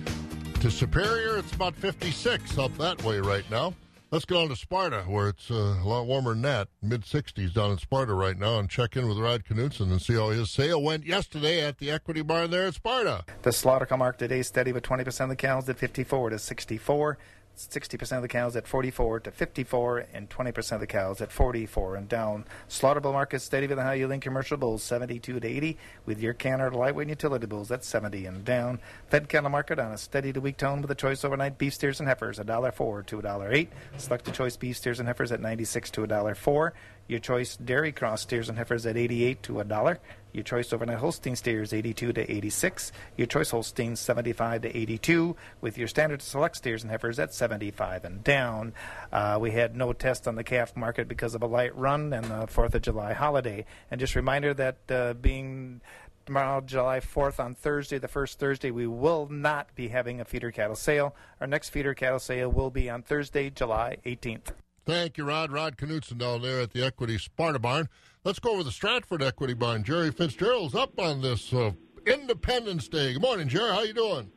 to 0.61 0.69
Superior, 0.69 1.39
it's 1.39 1.53
about 1.53 1.77
56 1.77 2.59
up 2.59 2.77
that 2.79 3.05
way 3.05 3.21
right 3.21 3.49
now. 3.53 3.73
Let's 4.11 4.25
go 4.25 4.43
on 4.43 4.49
to 4.49 4.57
Sparta, 4.57 5.05
where 5.07 5.29
it's 5.29 5.49
uh, 5.49 5.77
a 5.81 5.87
lot 5.87 6.07
warmer 6.07 6.33
than 6.33 6.43
that, 6.43 6.69
mid 6.83 7.03
60s 7.03 7.55
down 7.55 7.71
in 7.71 7.79
Sparta 7.79 8.15
right 8.15 8.37
now, 8.37 8.59
and 8.59 8.69
check 8.69 8.97
in 8.97 9.09
with 9.09 9.17
Rod 9.17 9.45
Knutson 9.45 9.93
and 9.93 10.03
see 10.03 10.15
how 10.15 10.31
his 10.31 10.51
sale 10.51 10.83
went 10.83 11.07
yesterday 11.07 11.65
at 11.65 11.79
the 11.79 11.91
Equity 11.91 12.23
Barn 12.23 12.51
there 12.51 12.67
at 12.67 12.75
Sparta. 12.75 13.25
The 13.43 13.53
slaughter 13.53 13.87
cow 13.87 13.97
market 13.97 14.19
today 14.19 14.43
steady 14.43 14.73
with 14.73 14.83
20% 14.83 15.21
of 15.21 15.29
the 15.29 15.37
cows 15.37 15.69
at 15.69 15.79
54 15.79 16.31
to 16.31 16.39
64. 16.41 17.17
60% 17.57 18.17
of 18.17 18.23
the 18.23 18.29
cows 18.29 18.57
at 18.57 18.67
44 18.67 19.21
to 19.21 19.31
54, 19.31 20.07
and 20.13 20.29
20% 20.29 20.73
of 20.73 20.81
the 20.81 20.87
cows 20.87 21.21
at 21.21 21.31
44 21.31 21.97
and 21.97 22.09
down. 22.09 22.45
Slaughterable 22.69 23.03
bull 23.03 23.13
market 23.13 23.41
steady 23.41 23.67
for 23.67 23.75
the 23.75 23.83
high 23.83 23.95
yielding 23.95 24.21
commercial 24.21 24.57
bulls 24.57 24.83
72 24.83 25.41
to 25.41 25.47
80, 25.47 25.77
with 26.07 26.21
your 26.21 26.33
canner 26.33 26.71
lightweight 26.71 27.09
utility 27.09 27.47
bulls 27.47 27.71
at 27.71 27.85
70 27.85 28.27
and 28.27 28.45
down. 28.45 28.81
Fed 29.09 29.29
cattle 29.29 29.51
market 29.51 29.79
on 29.79 29.93
a 29.93 29.99
steady 29.99 30.33
to 30.33 30.41
weak 30.41 30.57
tone 30.57 30.81
with 30.81 30.91
a 30.91 30.95
choice 30.95 31.25
overnight 31.25 31.59
beef 31.59 31.75
steers 31.75 32.01
and 32.01 32.09
heifers 32.09 32.39
$1.04 32.39 33.07
to 33.07 33.21
$1.08. 33.21 34.25
the 34.25 34.31
choice 34.31 34.57
beef 34.57 34.77
steers 34.77 34.99
and 34.99 35.09
heifers 35.09 35.33
at 35.33 35.41
96 35.41 35.91
to 35.91 36.07
$1.04. 36.07 36.73
Your 37.09 37.21
choice 37.21 37.57
dairy 37.57 37.93
cross 37.93 38.23
steers 38.23 38.49
and 38.49 38.57
heifers 38.57 38.87
at 38.87 38.97
88 38.97 39.43
to 39.45 39.61
a 39.61 39.65
dollar. 39.65 39.99
Your 40.33 40.45
choice 40.45 40.73
overnight 40.73 40.99
Holstein 40.99 41.37
steers 41.37 41.75
82 41.75 42.13
to 42.15 42.33
86. 42.33 42.91
Your 43.17 43.27
choice 43.27 43.51
Holsteins 43.51 44.01
75 44.01 44.63
to 44.63 44.77
82. 44.77 45.37
With 45.61 45.77
your 45.77 45.89
standard 45.89 46.23
select 46.23 46.57
steers 46.57 46.83
and 46.83 46.91
heifers 46.91 47.19
at 47.19 47.35
75 47.35 48.05
and 48.05 48.25
down. 48.25 48.73
Uh, 49.13 49.39
we 49.41 49.51
had 49.51 49.77
no 49.77 49.93
test 49.93 50.27
on 50.27 50.37
the 50.37 50.45
calf 50.45 50.75
market 50.75 51.07
because 51.07 51.35
of 51.35 51.43
a 51.43 51.47
light 51.47 51.77
run 51.77 52.13
and 52.13 52.25
the 52.27 52.47
Fourth 52.47 52.75
of 52.75 52.83
July 52.83 53.13
holiday. 53.13 53.67
And 53.91 54.01
just 54.01 54.17
reminder 54.17 54.55
that 54.55 54.79
uh, 54.89 55.13
being 55.15 55.83
tomorrow, 56.25 56.63
July 56.63 57.01
4th, 57.01 57.39
on 57.39 57.55
Thursday, 57.55 57.99
the 57.99 58.09
first 58.09 58.39
Thursday, 58.39 58.71
we 58.71 58.87
will 58.87 59.29
not 59.29 59.75
be 59.75 59.89
having 59.89 60.21
a 60.21 60.25
feeder 60.25 60.51
cattle 60.51 60.77
sale. 60.77 61.15
Our 61.41 61.47
next 61.47 61.71
feeder 61.71 61.95
cattle 61.95 62.19
sale 62.19 62.51
will 62.51 62.71
be 62.71 62.89
on 62.89 63.03
Thursday, 63.03 63.51
July 63.51 63.99
18th. 64.07 64.53
Thank 64.85 65.17
you, 65.17 65.25
Rod. 65.25 65.53
Rod 65.53 65.77
Knutson 65.77 66.19
down 66.19 66.43
there 66.43 66.61
at 66.61 66.73
the 66.73 66.85
Equity 66.85 67.17
Sparta 67.17 67.61
Barn. 67.61 67.89
Let's 68.25 68.41
go 68.41 68.55
over 68.55 68.65
the 68.65 68.73
Stratford 68.73 69.23
Equity 69.23 69.55
Barn. 69.55 69.85
Jerry 69.85 70.11
Fitzgerald's 70.11 70.75
up 70.75 70.99
on 70.99 71.23
this 71.23 71.53
uh, 71.53 71.73
Independence 72.05 72.89
Day. 72.89 73.13
Good 73.13 73.23
morning, 73.23 73.49
Jerry. 73.49 73.71
How 73.71 73.83
you 73.83 73.95
doing? 73.95 74.33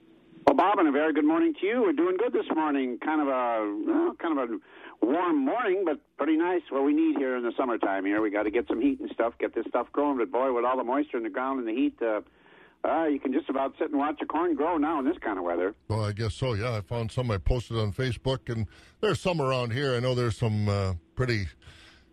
Well, 0.45 0.55
Bob, 0.55 0.77
and 0.77 0.87
a 0.87 0.91
very 0.91 1.13
good 1.13 1.25
morning 1.25 1.55
to 1.59 1.65
you. 1.65 1.81
We're 1.81 1.93
doing 1.93 2.17
good 2.17 2.31
this 2.31 2.45
morning. 2.55 2.99
Kind 3.03 3.21
of 3.21 3.27
a 3.27 3.75
well, 3.87 4.15
kind 4.21 4.37
of 4.37 4.49
a 4.49 5.05
warm 5.05 5.43
morning, 5.43 5.83
but 5.83 5.99
pretty 6.17 6.37
nice. 6.37 6.61
What 6.69 6.83
we 6.83 6.93
need 6.93 7.17
here 7.17 7.35
in 7.35 7.43
the 7.43 7.51
summertime. 7.57 8.05
Here, 8.05 8.21
we 8.21 8.29
got 8.29 8.43
to 8.43 8.51
get 8.51 8.67
some 8.67 8.79
heat 8.79 8.99
and 8.99 9.09
stuff, 9.11 9.33
get 9.39 9.55
this 9.55 9.65
stuff 9.67 9.87
growing. 9.91 10.17
But 10.19 10.31
boy, 10.31 10.53
with 10.53 10.63
all 10.63 10.77
the 10.77 10.83
moisture 10.83 11.17
in 11.17 11.23
the 11.23 11.29
ground 11.29 11.59
and 11.59 11.67
the 11.67 11.73
heat, 11.73 11.99
uh, 12.03 12.21
uh, 12.87 13.05
you 13.05 13.19
can 13.19 13.33
just 13.33 13.49
about 13.49 13.73
sit 13.79 13.89
and 13.89 13.97
watch 13.99 14.19
a 14.21 14.25
corn 14.25 14.55
grow 14.55 14.77
now 14.77 14.99
in 14.99 15.05
this 15.05 15.17
kind 15.19 15.37
of 15.37 15.43
weather. 15.43 15.75
Well, 15.87 16.03
I 16.03 16.11
guess 16.11 16.33
so. 16.33 16.53
Yeah, 16.53 16.75
I 16.75 16.81
found 16.81 17.11
some 17.11 17.31
I 17.31 17.37
posted 17.37 17.77
on 17.77 17.93
Facebook, 17.93 18.49
and 18.53 18.67
there's 19.01 19.19
some 19.19 19.41
around 19.41 19.71
here. 19.71 19.95
I 19.95 19.99
know 19.99 20.15
there's 20.15 20.37
some 20.37 20.69
uh, 20.69 20.93
pretty 21.15 21.47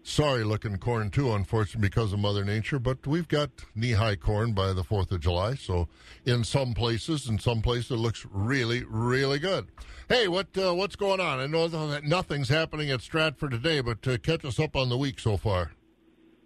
sorry 0.02 0.44
looking 0.44 0.76
corn 0.78 1.10
too, 1.10 1.32
unfortunately, 1.32 1.88
because 1.88 2.12
of 2.12 2.18
Mother 2.18 2.44
Nature. 2.44 2.78
But 2.78 3.06
we've 3.06 3.28
got 3.28 3.50
knee 3.74 3.92
high 3.92 4.16
corn 4.16 4.52
by 4.52 4.72
the 4.72 4.82
4th 4.82 5.12
of 5.12 5.20
July. 5.20 5.54
So 5.54 5.88
in 6.24 6.44
some 6.44 6.74
places, 6.74 7.28
in 7.28 7.38
some 7.38 7.62
places, 7.62 7.92
it 7.92 7.96
looks 7.96 8.26
really, 8.30 8.84
really 8.84 9.38
good. 9.38 9.68
Hey, 10.08 10.28
what 10.28 10.56
uh, 10.56 10.74
what's 10.74 10.96
going 10.96 11.20
on? 11.20 11.40
I 11.40 11.46
know 11.46 11.68
that 11.68 12.04
nothing's 12.04 12.48
happening 12.48 12.90
at 12.90 13.00
Stratford 13.00 13.52
today, 13.52 13.80
but 13.80 14.06
uh, 14.06 14.18
catch 14.18 14.44
us 14.44 14.58
up 14.58 14.76
on 14.76 14.88
the 14.88 14.98
week 14.98 15.18
so 15.18 15.36
far. 15.36 15.72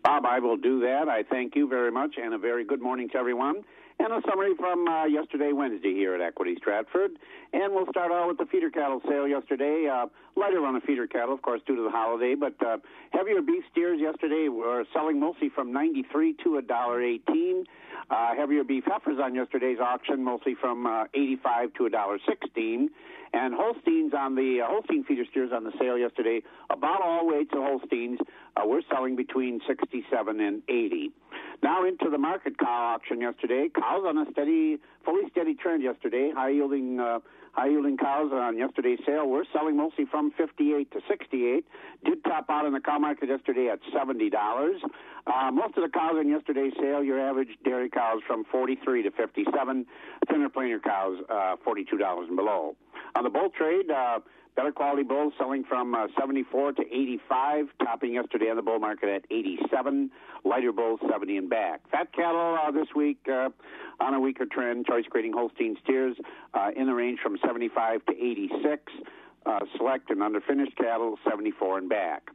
Bob, 0.05 0.24
I 0.24 0.39
will 0.39 0.57
do 0.57 0.81
that. 0.81 1.09
I 1.09 1.24
thank 1.24 1.57
you 1.57 1.68
very 1.68 1.91
much, 1.91 2.14
and 2.16 2.33
a 2.33 2.39
very 2.39 2.64
good 2.64 2.81
morning 2.81 3.09
to 3.09 3.18
everyone. 3.18 3.64
And 3.99 4.12
a 4.12 4.20
summary 4.28 4.55
from 4.59 4.86
uh, 4.86 5.07
yesterday, 5.07 5.53
Wednesday, 5.53 5.92
here 5.94 6.14
at 6.14 6.20
Equity 6.20 6.55
Stratford. 6.59 7.12
And 7.53 7.72
we'll 7.74 7.86
start 7.90 8.12
out 8.12 8.28
with 8.28 8.36
the 8.36 8.44
feeder 8.47 8.70
cattle 8.70 9.01
sale 9.09 9.26
yesterday. 9.26 9.88
Uh, 9.90 10.07
lighter 10.36 10.64
on 10.64 10.74
the 10.74 10.80
feeder 10.80 11.07
cattle, 11.07 11.34
of 11.34 11.40
course, 11.40 11.62
due 11.66 11.76
to 11.76 11.82
the 11.82 11.90
holiday, 11.90 12.34
but 12.34 12.55
uh, 12.64 12.76
heavier 13.11 13.40
beef 13.40 13.64
steers 13.72 13.99
yesterday 13.99 14.49
were 14.49 14.84
selling 14.92 15.18
mostly 15.18 15.49
from 15.49 15.72
93 15.72 16.34
to 16.44 16.61
$1.18. 16.61 17.64
Uh, 18.11 18.34
heavier 18.36 18.64
beef 18.64 18.84
heifers 18.86 19.18
on 19.20 19.34
yesterday's 19.34 19.78
auction, 19.80 20.22
mostly 20.22 20.55
from 20.55 20.86
uh, 20.86 21.05
85 21.14 21.72
to 21.74 21.88
$1.16. 21.88 22.88
And 23.37 23.53
Holsteins 23.55 24.14
on 24.14 24.34
the 24.34 24.62
uh, 24.64 24.66
Holstein 24.66 25.05
feeder 25.05 25.24
steers 25.30 25.51
on 25.53 25.64
the 25.64 25.72
sale 25.78 25.99
yesterday, 25.99 26.41
about 26.70 27.03
all 27.03 27.26
weights 27.28 27.51
of 27.53 27.59
Holsteins, 27.59 28.18
uh, 28.57 28.62
we're 28.64 28.80
selling 28.91 29.14
between 29.14 29.61
67 29.68 30.41
and 30.41 30.62
80. 30.70 31.11
Now 31.62 31.87
into 31.87 32.09
the 32.11 32.16
market 32.16 32.59
cow 32.59 32.95
auction 32.95 33.20
yesterday. 33.20 33.68
Cows 33.74 34.05
on 34.07 34.16
a 34.16 34.24
steady, 34.32 34.78
fully 35.05 35.28
steady 35.30 35.55
trend 35.55 35.82
yesterday. 35.82 36.32
High 36.34 36.49
yielding, 36.51 36.99
uh, 36.99 37.18
high 37.57 37.68
yielding 37.68 37.96
cows 37.96 38.30
on 38.32 38.59
yesterday's 38.59 38.98
sale. 39.07 39.26
We're 39.28 39.44
selling 39.52 39.76
mostly 39.76 40.04
from 40.04 40.30
58 40.36 40.90
to 40.92 41.00
68. 41.09 41.64
Did 42.04 42.22
top 42.24 42.46
out 42.50 42.66
in 42.66 42.74
the 42.74 42.80
cow 42.80 42.98
market 42.98 43.28
yesterday 43.28 43.68
at 43.68 43.80
70 43.92 44.28
dollars. 44.30 44.82
Uh, 45.26 45.50
most 45.50 45.76
of 45.76 45.82
the 45.82 45.88
cows 45.88 46.16
in 46.20 46.28
yesterday's 46.28 46.74
sale, 46.78 47.02
your 47.02 47.18
average 47.18 47.48
dairy 47.64 47.88
cows 47.88 48.20
from 48.26 48.44
43 48.44 49.02
to 49.04 49.11
57. 49.11 49.86
Thinner 50.28 50.48
plainer 50.48 50.78
cows, 50.78 51.18
uh, 51.30 51.57
42 51.64 51.96
dollars 51.96 52.26
and 52.28 52.36
below. 52.36 52.76
On 53.16 53.24
the 53.24 53.30
bull 53.30 53.48
trade. 53.50 53.90
Uh, 53.90 54.20
Better 54.57 54.72
quality 54.72 55.02
bulls 55.02 55.34
selling 55.38 55.64
from 55.64 55.94
uh, 55.94 56.07
74 56.18 56.72
to 56.72 56.82
85, 56.82 57.66
topping 57.84 58.14
yesterday 58.14 58.48
on 58.48 58.57
the 58.57 58.62
bull 58.62 58.78
market 58.78 59.11
at 59.11 59.24
87. 59.30 60.11
Lighter 60.44 60.72
bulls 60.72 60.98
70 61.11 61.36
and 61.36 61.50
back. 61.50 61.82
Fat 61.90 62.11
cattle 62.14 62.57
uh, 62.59 62.70
this 62.70 62.88
week 62.96 63.18
uh, 63.30 63.50
on 64.00 64.14
a 64.14 64.20
weaker 64.20 64.46
trend. 64.46 64.86
Choice 64.86 65.04
grading 65.11 65.34
Holstein 65.34 65.76
steers 65.84 66.16
uh, 66.54 66.70
in 66.74 66.86
the 66.86 66.94
range 66.94 67.18
from 67.22 67.36
75 67.44 68.07
to 68.07 68.12
86. 68.12 68.92
Uh, 69.44 69.59
select 69.76 70.11
and 70.11 70.20
underfinished 70.20 70.74
cattle 70.76 71.18
74 71.28 71.78
and 71.78 71.88
back. 71.90 72.30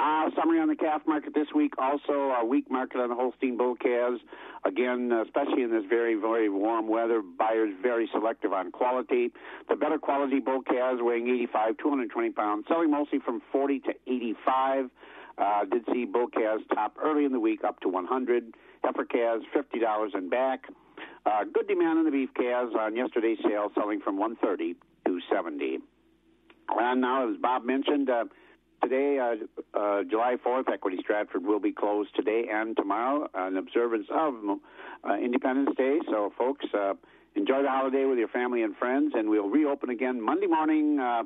Uh, 0.00 0.30
summary 0.34 0.58
on 0.58 0.68
the 0.68 0.76
calf 0.76 1.02
market 1.06 1.34
this 1.34 1.48
week. 1.54 1.74
Also, 1.76 2.32
a 2.40 2.42
weak 2.42 2.70
market 2.70 3.00
on 3.00 3.10
the 3.10 3.14
Holstein 3.14 3.58
bull 3.58 3.74
calves. 3.74 4.18
Again, 4.64 5.12
especially 5.12 5.62
in 5.62 5.70
this 5.70 5.84
very, 5.90 6.14
very 6.14 6.48
warm 6.48 6.88
weather, 6.88 7.20
buyers 7.20 7.74
very 7.82 8.08
selective 8.10 8.50
on 8.54 8.72
quality. 8.72 9.30
The 9.68 9.76
better 9.76 9.98
quality 9.98 10.40
bull 10.40 10.62
calves 10.62 11.00
weighing 11.02 11.28
85, 11.28 11.76
220 11.76 12.30
pounds, 12.30 12.64
selling 12.66 12.90
mostly 12.90 13.18
from 13.18 13.42
40 13.52 13.80
to 13.80 13.90
85. 14.06 14.90
Uh, 15.36 15.64
did 15.66 15.84
see 15.92 16.06
bull 16.06 16.28
calves 16.28 16.62
top 16.72 16.96
early 17.02 17.26
in 17.26 17.32
the 17.32 17.40
week 17.40 17.62
up 17.62 17.78
to 17.80 17.88
100. 17.90 18.54
Heifer 18.82 19.04
calves 19.04 19.44
$50 19.54 20.14
and 20.14 20.30
back. 20.30 20.64
Uh, 21.26 21.44
good 21.52 21.68
demand 21.68 21.98
on 21.98 22.04
the 22.06 22.10
beef 22.10 22.30
calves 22.34 22.72
on 22.78 22.96
yesterday's 22.96 23.38
sale, 23.46 23.70
selling 23.74 24.00
from 24.00 24.16
130 24.16 24.76
to 25.06 25.20
70. 25.30 25.78
And 26.70 27.00
now, 27.02 27.30
as 27.30 27.36
Bob 27.36 27.64
mentioned, 27.64 28.08
uh, 28.08 28.24
today, 28.82 29.18
uh, 29.18 29.78
uh, 29.78 30.02
July 30.04 30.36
4th, 30.44 30.70
Equity 30.72 30.98
Stratford 31.00 31.44
will 31.44 31.60
be 31.60 31.72
closed 31.72 32.14
today 32.14 32.46
and 32.50 32.76
tomorrow 32.76 33.28
in 33.46 33.56
observance 33.56 34.06
of 34.10 34.34
uh, 35.08 35.14
Independence 35.14 35.76
Day. 35.76 35.98
So, 36.08 36.32
folks, 36.36 36.66
uh, 36.74 36.94
enjoy 37.34 37.62
the 37.62 37.68
holiday 37.68 38.04
with 38.04 38.18
your 38.18 38.28
family 38.28 38.62
and 38.62 38.76
friends, 38.76 39.12
and 39.14 39.28
we'll 39.30 39.48
reopen 39.48 39.90
again 39.90 40.20
Monday 40.20 40.46
morning 40.46 40.98
uh, 40.98 41.22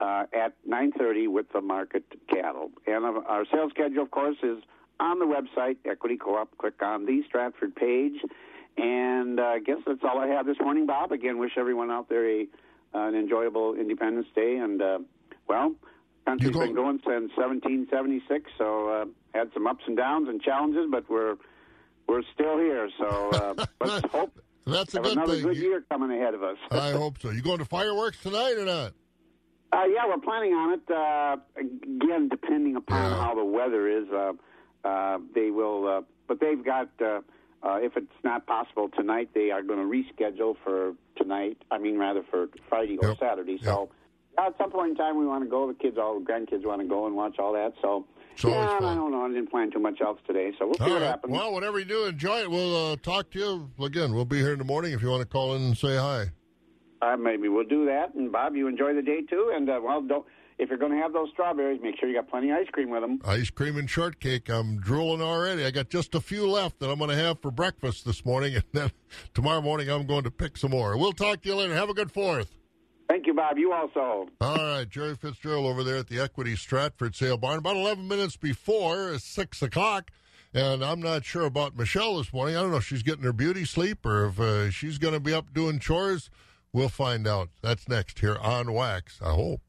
uh, 0.00 0.24
at 0.32 0.54
9:30 0.68 1.28
with 1.28 1.46
the 1.52 1.60
market 1.60 2.04
cattle. 2.28 2.70
And 2.86 3.04
our 3.04 3.44
sales 3.52 3.70
schedule, 3.70 4.02
of 4.02 4.10
course, 4.10 4.36
is 4.42 4.62
on 4.98 5.18
the 5.18 5.26
website 5.26 5.76
Equity 5.84 6.16
Co-op. 6.16 6.56
Click 6.58 6.82
on 6.82 7.06
the 7.06 7.22
Stratford 7.26 7.74
page, 7.74 8.20
and 8.76 9.38
uh, 9.38 9.44
I 9.44 9.58
guess 9.60 9.78
that's 9.86 10.02
all 10.02 10.18
I 10.18 10.28
have 10.28 10.46
this 10.46 10.58
morning, 10.60 10.86
Bob. 10.86 11.12
Again, 11.12 11.38
wish 11.38 11.52
everyone 11.56 11.90
out 11.90 12.08
there 12.08 12.28
a 12.28 12.46
an 12.94 13.14
enjoyable 13.14 13.74
Independence 13.74 14.26
Day, 14.34 14.56
and 14.56 14.82
uh, 14.82 14.98
well 15.48 15.74
country's 16.24 16.56
been 16.56 16.74
going 16.74 16.98
since 16.98 17.30
1776, 17.36 18.50
so 18.58 18.88
uh, 18.88 19.04
had 19.34 19.52
some 19.52 19.66
ups 19.66 19.84
and 19.86 19.96
downs 19.96 20.28
and 20.28 20.40
challenges, 20.42 20.86
but 20.90 21.08
we're 21.10 21.36
we're 22.08 22.22
still 22.34 22.58
here. 22.58 22.88
So 22.98 23.30
uh, 23.30 23.66
let's 23.84 24.12
hope 24.12 24.38
that's 24.66 24.94
a 24.94 25.00
good 25.00 25.12
another 25.12 25.34
thing. 25.34 25.42
good 25.44 25.56
year 25.56 25.84
coming 25.90 26.16
ahead 26.16 26.34
of 26.34 26.42
us. 26.42 26.56
I 26.70 26.90
hope 26.92 27.18
so. 27.20 27.30
You 27.30 27.42
going 27.42 27.58
to 27.58 27.64
fireworks 27.64 28.20
tonight 28.22 28.54
or 28.58 28.64
not? 28.64 28.92
Uh, 29.72 29.84
yeah, 29.86 30.06
we're 30.06 30.18
planning 30.18 30.52
on 30.52 30.74
it. 30.74 30.90
Uh, 30.90 31.36
again, 31.58 32.28
depending 32.28 32.76
upon 32.76 33.12
how 33.12 33.34
the 33.34 33.44
weather 33.44 33.88
is, 33.88 34.06
uh, 34.10 34.32
uh, 34.86 35.18
they 35.34 35.50
will. 35.50 35.86
Uh, 35.86 36.02
but 36.28 36.40
they've 36.40 36.64
got. 36.64 36.88
Uh, 37.00 37.20
uh, 37.64 37.76
if 37.80 37.96
it's 37.96 38.10
not 38.24 38.44
possible 38.44 38.88
tonight, 38.88 39.30
they 39.34 39.52
are 39.52 39.62
going 39.62 39.78
to 39.78 39.84
reschedule 39.84 40.56
for 40.64 40.94
tonight. 41.16 41.56
I 41.70 41.78
mean, 41.78 41.96
rather 41.96 42.24
for 42.28 42.48
Friday 42.68 42.98
or 43.00 43.14
Saturday. 43.20 43.60
So, 43.62 43.90
yeah, 44.38 44.46
at 44.46 44.58
some 44.58 44.70
point 44.70 44.90
in 44.90 44.96
time, 44.96 45.18
we 45.18 45.26
want 45.26 45.44
to 45.44 45.50
go. 45.50 45.66
The 45.66 45.74
kids, 45.74 45.96
all 45.98 46.18
the 46.18 46.24
grandkids, 46.24 46.64
want 46.64 46.80
to 46.80 46.88
go 46.88 47.06
and 47.06 47.16
watch 47.16 47.38
all 47.38 47.52
that. 47.52 47.74
So, 47.82 48.06
It's 48.32 48.44
yeah. 48.44 48.78
I 48.80 48.94
don't 48.94 49.10
know. 49.10 49.24
I 49.24 49.28
didn't 49.28 49.50
plan 49.50 49.70
too 49.70 49.78
much 49.78 50.00
else 50.00 50.18
today, 50.26 50.52
so 50.58 50.66
we'll 50.66 50.74
see 50.74 50.84
All 50.84 50.90
what 50.90 51.02
happens. 51.02 51.32
Well, 51.32 51.52
whatever 51.52 51.78
you 51.78 51.84
do, 51.84 52.04
enjoy 52.04 52.40
it. 52.40 52.50
We'll 52.50 52.92
uh, 52.92 52.96
talk 52.96 53.30
to 53.32 53.38
you 53.38 53.70
again. 53.84 54.14
We'll 54.14 54.24
be 54.24 54.38
here 54.38 54.52
in 54.52 54.58
the 54.58 54.64
morning 54.64 54.92
if 54.92 55.02
you 55.02 55.08
want 55.10 55.22
to 55.22 55.28
call 55.28 55.54
in 55.54 55.62
and 55.62 55.76
say 55.76 55.96
hi. 55.96 56.30
Uh, 57.02 57.16
maybe 57.16 57.48
we'll 57.48 57.64
do 57.64 57.84
that. 57.86 58.14
And 58.14 58.30
Bob, 58.30 58.54
you 58.54 58.68
enjoy 58.68 58.94
the 58.94 59.02
day 59.02 59.22
too. 59.22 59.52
And 59.54 59.68
uh, 59.68 59.80
well, 59.82 60.02
don't 60.02 60.24
if 60.58 60.68
you're 60.68 60.78
going 60.78 60.92
to 60.92 60.98
have 60.98 61.12
those 61.12 61.28
strawberries, 61.32 61.80
make 61.82 61.98
sure 61.98 62.08
you 62.08 62.14
got 62.14 62.28
plenty 62.28 62.50
of 62.50 62.56
ice 62.56 62.68
cream 62.72 62.90
with 62.90 63.00
them. 63.00 63.20
Ice 63.24 63.50
cream 63.50 63.76
and 63.76 63.90
shortcake. 63.90 64.48
I'm 64.48 64.78
drooling 64.78 65.20
already. 65.20 65.64
I 65.64 65.72
got 65.72 65.90
just 65.90 66.14
a 66.14 66.20
few 66.20 66.48
left 66.48 66.78
that 66.78 66.88
I'm 66.88 66.98
going 66.98 67.10
to 67.10 67.16
have 67.16 67.40
for 67.40 67.50
breakfast 67.50 68.04
this 68.04 68.24
morning, 68.24 68.54
and 68.56 68.64
then 68.72 68.92
tomorrow 69.34 69.60
morning 69.60 69.88
I'm 69.88 70.06
going 70.06 70.24
to 70.24 70.30
pick 70.30 70.56
some 70.56 70.70
more. 70.70 70.96
We'll 70.96 71.12
talk 71.12 71.42
to 71.42 71.48
you 71.48 71.56
later. 71.56 71.74
Have 71.74 71.90
a 71.90 71.94
good 71.94 72.12
Fourth. 72.12 72.61
Thank 73.12 73.26
you, 73.26 73.34
Bob. 73.34 73.58
You 73.58 73.74
also. 73.74 74.26
All 74.40 74.56
right, 74.56 74.88
Jerry 74.88 75.14
Fitzgerald 75.14 75.66
over 75.66 75.84
there 75.84 75.98
at 75.98 76.06
the 76.06 76.18
Equity 76.18 76.56
Stratford 76.56 77.14
Sale 77.14 77.36
Barn. 77.36 77.58
About 77.58 77.76
11 77.76 78.08
minutes 78.08 78.38
before 78.38 79.18
6 79.18 79.60
o'clock. 79.60 80.10
And 80.54 80.82
I'm 80.82 81.02
not 81.02 81.22
sure 81.22 81.44
about 81.44 81.76
Michelle 81.76 82.16
this 82.16 82.32
morning. 82.32 82.56
I 82.56 82.62
don't 82.62 82.70
know 82.70 82.78
if 82.78 82.86
she's 82.86 83.02
getting 83.02 83.24
her 83.24 83.34
beauty 83.34 83.66
sleep 83.66 84.06
or 84.06 84.28
if 84.28 84.40
uh, 84.40 84.70
she's 84.70 84.96
going 84.96 85.12
to 85.12 85.20
be 85.20 85.34
up 85.34 85.52
doing 85.52 85.78
chores. 85.78 86.30
We'll 86.74 86.88
find 86.88 87.26
out. 87.26 87.50
That's 87.60 87.86
next 87.86 88.20
here 88.20 88.38
on 88.40 88.72
Wax, 88.72 89.20
I 89.22 89.34
hope. 89.34 89.60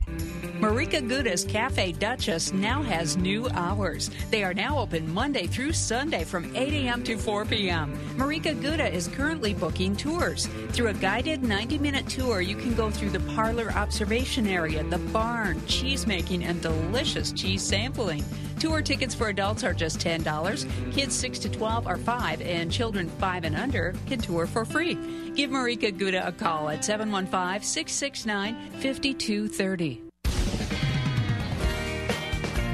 Marieke 0.62 1.06
Gouda's 1.10 1.44
Cafe 1.44 1.92
Duchess 1.92 2.54
now 2.54 2.82
has 2.82 3.18
new 3.18 3.50
hours. 3.50 4.10
They 4.32 4.42
are 4.46 4.54
now 4.54 4.80
open 4.80 5.14
Monday 5.14 5.46
through 5.46 5.74
Sunday 5.74 6.24
from 6.24 6.56
8 6.56 6.72
a.m. 6.74 7.04
to 7.04 7.18
4 7.18 7.44
p.m. 7.44 7.94
Marieke 8.16 8.62
Gouda 8.62 8.90
is 8.90 9.10
currently 9.10 9.54
booking 9.54 9.98
tours. 9.98 10.48
Through 10.70 10.88
a 10.88 10.94
guided 10.94 11.44
90 11.44 11.78
minute 11.80 12.08
tour, 12.08 12.40
you 12.40 12.56
can 12.56 12.74
go 12.74 12.90
through 12.90 13.10
the 13.10 13.20
parlor 13.34 13.74
observation 13.74 14.48
area, 14.48 14.82
the 14.86 15.00
barn, 15.00 15.62
cheese 15.66 16.08
making, 16.08 16.46
and 16.46 16.62
delicious 16.62 17.34
cheese 17.34 17.62
sampling. 17.62 18.24
Tour 18.62 18.82
tickets 18.82 19.14
for 19.14 19.28
adults 19.28 19.66
are 19.66 19.74
just 19.74 20.00
$10. 20.00 20.94
Kids 20.94 21.14
6 21.14 21.40
to 21.40 21.50
12 21.50 21.86
are 21.86 21.98
5 21.98 22.42
and 22.42 22.72
children 22.72 23.10
5 23.10 23.44
and 23.44 23.58
under 23.58 23.94
can 24.08 24.20
tour 24.20 24.48
for 24.48 24.64
free. 24.64 24.98
Give 25.36 25.50
Marieke 25.50 25.98
Gouda 25.98 26.28
a 26.28 26.32
call 26.32 26.70
at 26.70 26.86
715 26.86 27.64
669 27.64 28.56
5230. 28.82 30.04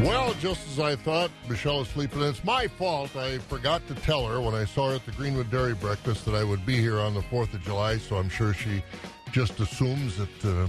Well, 0.04 0.34
just 0.36 0.68
as 0.70 0.80
I 0.80 0.96
thought, 0.98 1.32
Michelle 1.48 1.82
is 1.82 1.88
sleeping. 1.90 2.22
It's 2.22 2.44
my 2.44 2.68
fault. 2.68 3.16
I 3.16 3.38
forgot 3.38 3.86
to 3.88 3.96
tell 3.96 4.26
her 4.28 4.42
when 4.42 4.56
I 4.56 4.66
saw 4.66 4.90
her 4.90 4.96
at 4.96 5.06
the 5.06 5.12
Greenwood 5.14 5.50
Dairy 5.52 5.74
Breakfast 5.74 6.26
that 6.26 6.36
I 6.36 6.44
would 6.44 6.66
be 6.66 6.78
here 6.78 7.00
on 7.00 7.14
the 7.14 7.22
4th 7.22 7.54
of 7.54 7.62
July, 7.64 7.98
so 7.98 8.18
I'm 8.18 8.30
sure 8.30 8.54
she 8.54 8.84
just 9.32 9.60
assumes 9.60 10.18
that 10.18 10.46
uh, 10.46 10.68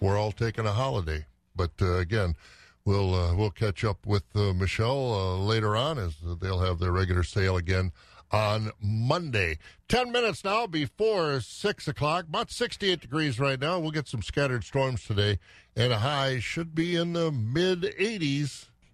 we're 0.00 0.18
all 0.18 0.32
taking 0.32 0.66
a 0.66 0.72
holiday. 0.72 1.24
But 1.56 1.72
uh, 1.80 1.98
again, 1.98 2.34
we'll 2.84 3.14
uh, 3.14 3.34
we'll 3.34 3.50
catch 3.50 3.84
up 3.84 4.06
with 4.06 4.24
uh, 4.34 4.52
Michelle 4.52 5.14
uh, 5.14 5.36
later 5.36 5.76
on 5.76 5.98
as 5.98 6.14
they'll 6.40 6.60
have 6.60 6.78
their 6.78 6.92
regular 6.92 7.22
sale 7.22 7.56
again 7.56 7.92
on 8.32 8.72
Monday. 8.80 9.58
10 9.88 10.10
minutes 10.10 10.42
now 10.42 10.66
before 10.66 11.40
6 11.40 11.88
o'clock, 11.88 12.24
about 12.28 12.50
68 12.50 13.00
degrees 13.00 13.38
right 13.38 13.60
now. 13.60 13.78
We'll 13.78 13.90
get 13.90 14.08
some 14.08 14.22
scattered 14.22 14.64
storms 14.64 15.04
today, 15.04 15.38
and 15.76 15.92
a 15.92 15.98
high 15.98 16.38
should 16.38 16.74
be 16.74 16.96
in 16.96 17.12
the 17.12 17.30
mid 17.30 17.82
80s. 17.82 18.68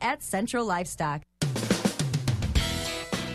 at 0.00 0.22
Central 0.22 0.64
Livestock. 0.64 1.22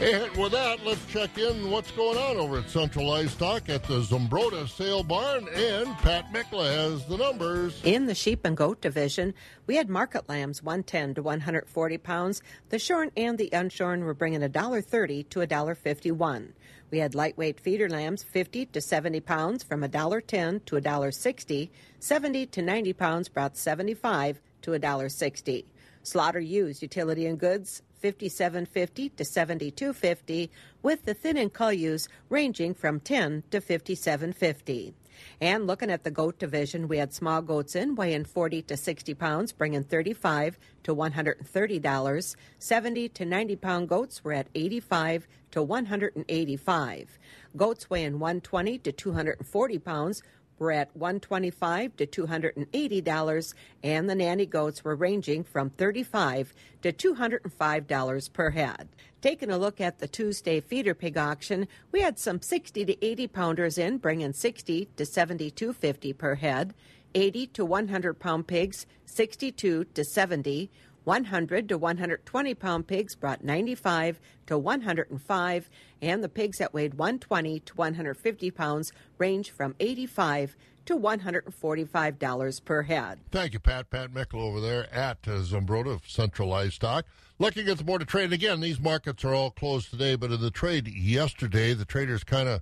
And 0.03 0.35
with 0.35 0.51
that, 0.51 0.85
let's 0.85 1.05
check 1.05 1.37
in 1.37 1.71
what's 1.71 1.91
going 1.91 2.17
on 2.17 2.35
over 2.35 2.57
at 2.57 2.69
Central 2.69 3.07
Livestock 3.07 3.69
at 3.69 3.85
the 3.85 4.01
Zumbrota 4.01 4.67
Sale 4.67 5.03
Barn. 5.03 5.47
And 5.55 5.97
Pat 5.99 6.25
Mikla 6.33 6.65
has 6.65 7.05
the 7.05 7.15
numbers. 7.15 7.79
In 7.85 8.05
the 8.05 8.13
sheep 8.13 8.43
and 8.43 8.57
goat 8.57 8.81
division, 8.81 9.33
we 9.65 9.77
had 9.77 9.89
market 9.89 10.27
lambs 10.27 10.61
110 10.61 11.15
to 11.15 11.23
140 11.23 11.97
pounds. 11.99 12.41
The 12.67 12.79
shorn 12.79 13.11
and 13.15 13.37
the 13.37 13.49
unshorn 13.53 14.03
were 14.03 14.13
bringing 14.13 14.41
$1.30 14.41 15.29
to 15.29 15.39
$1.51. 15.39 16.49
We 16.91 16.97
had 16.97 17.15
lightweight 17.15 17.61
feeder 17.61 17.89
lambs 17.89 18.23
50 18.23 18.65
to 18.65 18.81
70 18.81 19.21
pounds 19.21 19.63
from 19.63 19.83
$1.10 19.83 20.65
to 20.65 20.75
$1.60. 20.75 21.69
70 21.99 22.45
to 22.47 22.61
90 22.61 22.93
pounds 22.93 23.29
brought 23.29 23.55
75 23.55 24.41
to 24.63 24.71
$1.60. 24.71 25.63
Slaughter 26.03 26.39
used 26.39 26.81
utility 26.81 27.25
and 27.25 27.39
goods 27.39 27.81
57.50 28.03 29.15
to 29.15 29.23
72.50 29.23 30.49
with 30.81 31.05
the 31.05 31.13
thin 31.13 31.37
and 31.37 31.51
cull 31.53 31.71
ewes 31.71 32.09
ranging 32.29 32.73
from 32.73 32.99
10 32.99 33.43
to 33.51 33.61
57.50. 33.61 34.93
And 35.39 35.67
looking 35.67 35.89
at 35.89 36.03
the 36.03 36.11
goat 36.11 36.37
division, 36.39 36.87
we 36.87 36.97
had 36.97 37.13
small 37.13 37.41
goats 37.41 37.75
in 37.75 37.95
weighing 37.95 38.25
40 38.25 38.63
to 38.63 38.75
60 38.75 39.13
pounds, 39.13 39.51
bringing 39.51 39.83
35 39.83 40.57
to 40.83 40.93
130 40.93 41.79
dollars. 41.79 42.35
70 42.59 43.09
to 43.09 43.25
90 43.25 43.55
pound 43.55 43.89
goats 43.89 44.23
were 44.23 44.33
at 44.33 44.47
85 44.53 45.27
to 45.51 45.63
185. 45.63 47.19
Goats 47.55 47.89
weighing 47.89 48.19
120 48.19 48.77
to 48.79 48.91
240 48.91 49.79
pounds 49.79 50.23
were 50.63 50.71
at 50.71 50.95
125 50.95 51.97
to 51.97 52.05
280 52.05 53.01
dollars 53.01 53.53
and 53.83 54.09
the 54.09 54.15
nanny 54.15 54.45
goats 54.45 54.81
were 54.83 54.95
ranging 54.95 55.43
from 55.43 55.69
35 55.71 56.53
to 56.81 56.93
205 56.93 57.85
dollars 57.85 58.29
per 58.29 58.51
head. 58.51 58.87
Taking 59.21 59.51
a 59.51 59.57
look 59.57 59.81
at 59.81 59.99
the 59.99 60.07
tuesday 60.07 60.61
feeder 60.61 60.93
pig 60.93 61.17
auction 61.17 61.67
we 61.91 61.99
had 61.99 62.17
some 62.17 62.41
60 62.41 62.85
to 62.85 63.05
80 63.05 63.27
pounders 63.27 63.77
in 63.77 63.97
bringing 63.97 64.31
60 64.31 64.87
to 64.95 65.03
72.50 65.03 66.17
per 66.17 66.35
head 66.35 66.73
80 67.13 67.47
to 67.47 67.65
100 67.65 68.13
pound 68.13 68.47
pigs 68.47 68.85
62 69.05 69.83
to 69.83 70.03
70 70.05 70.71
100 71.03 71.67
to 71.67 71.77
120 71.77 72.55
pound 72.55 72.87
pigs 72.87 73.15
brought 73.15 73.43
95 73.43 74.21
to 74.45 74.57
105, 74.57 75.69
and 76.03 76.23
the 76.23 76.29
pigs 76.29 76.57
that 76.57 76.73
weighed 76.73 76.95
120 76.95 77.61
to 77.61 77.75
150 77.75 78.51
pounds 78.51 78.91
range 79.17 79.49
from 79.51 79.73
85 79.79 80.55
to 80.85 80.97
$145 80.97 82.65
per 82.65 82.81
head. 82.81 83.19
Thank 83.31 83.53
you, 83.53 83.59
Pat. 83.59 83.89
Pat 83.89 84.13
Mickel 84.13 84.41
over 84.41 84.59
there 84.59 84.93
at 84.93 85.19
uh, 85.25 85.31
Zumbrota 85.39 85.93
of 85.93 86.09
Central 86.09 86.49
Livestock. 86.49 87.05
Looking 87.39 87.69
at 87.69 87.77
the 87.77 87.85
Board 87.85 88.01
of 88.01 88.07
Trade, 88.07 88.33
again, 88.33 88.59
these 88.59 88.79
markets 88.79 89.23
are 89.23 89.33
all 89.33 89.49
closed 89.49 89.89
today, 89.89 90.15
but 90.15 90.31
in 90.31 90.41
the 90.41 90.51
trade 90.51 90.87
yesterday, 90.87 91.73
the 91.73 91.85
traders 91.85 92.23
kind 92.23 92.49
of 92.49 92.61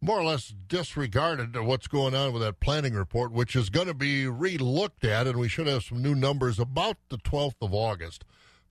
more 0.00 0.20
or 0.20 0.24
less 0.24 0.52
disregarded 0.68 1.58
what's 1.58 1.86
going 1.86 2.14
on 2.14 2.34
with 2.34 2.42
that 2.42 2.60
planning 2.60 2.92
report, 2.92 3.32
which 3.32 3.56
is 3.56 3.70
going 3.70 3.86
to 3.86 3.94
be 3.94 4.26
re-looked 4.26 5.02
at, 5.02 5.26
and 5.26 5.38
we 5.38 5.48
should 5.48 5.66
have 5.66 5.82
some 5.82 6.02
new 6.02 6.14
numbers 6.14 6.58
about 6.58 6.98
the 7.08 7.16
12th 7.16 7.54
of 7.62 7.72
August. 7.72 8.24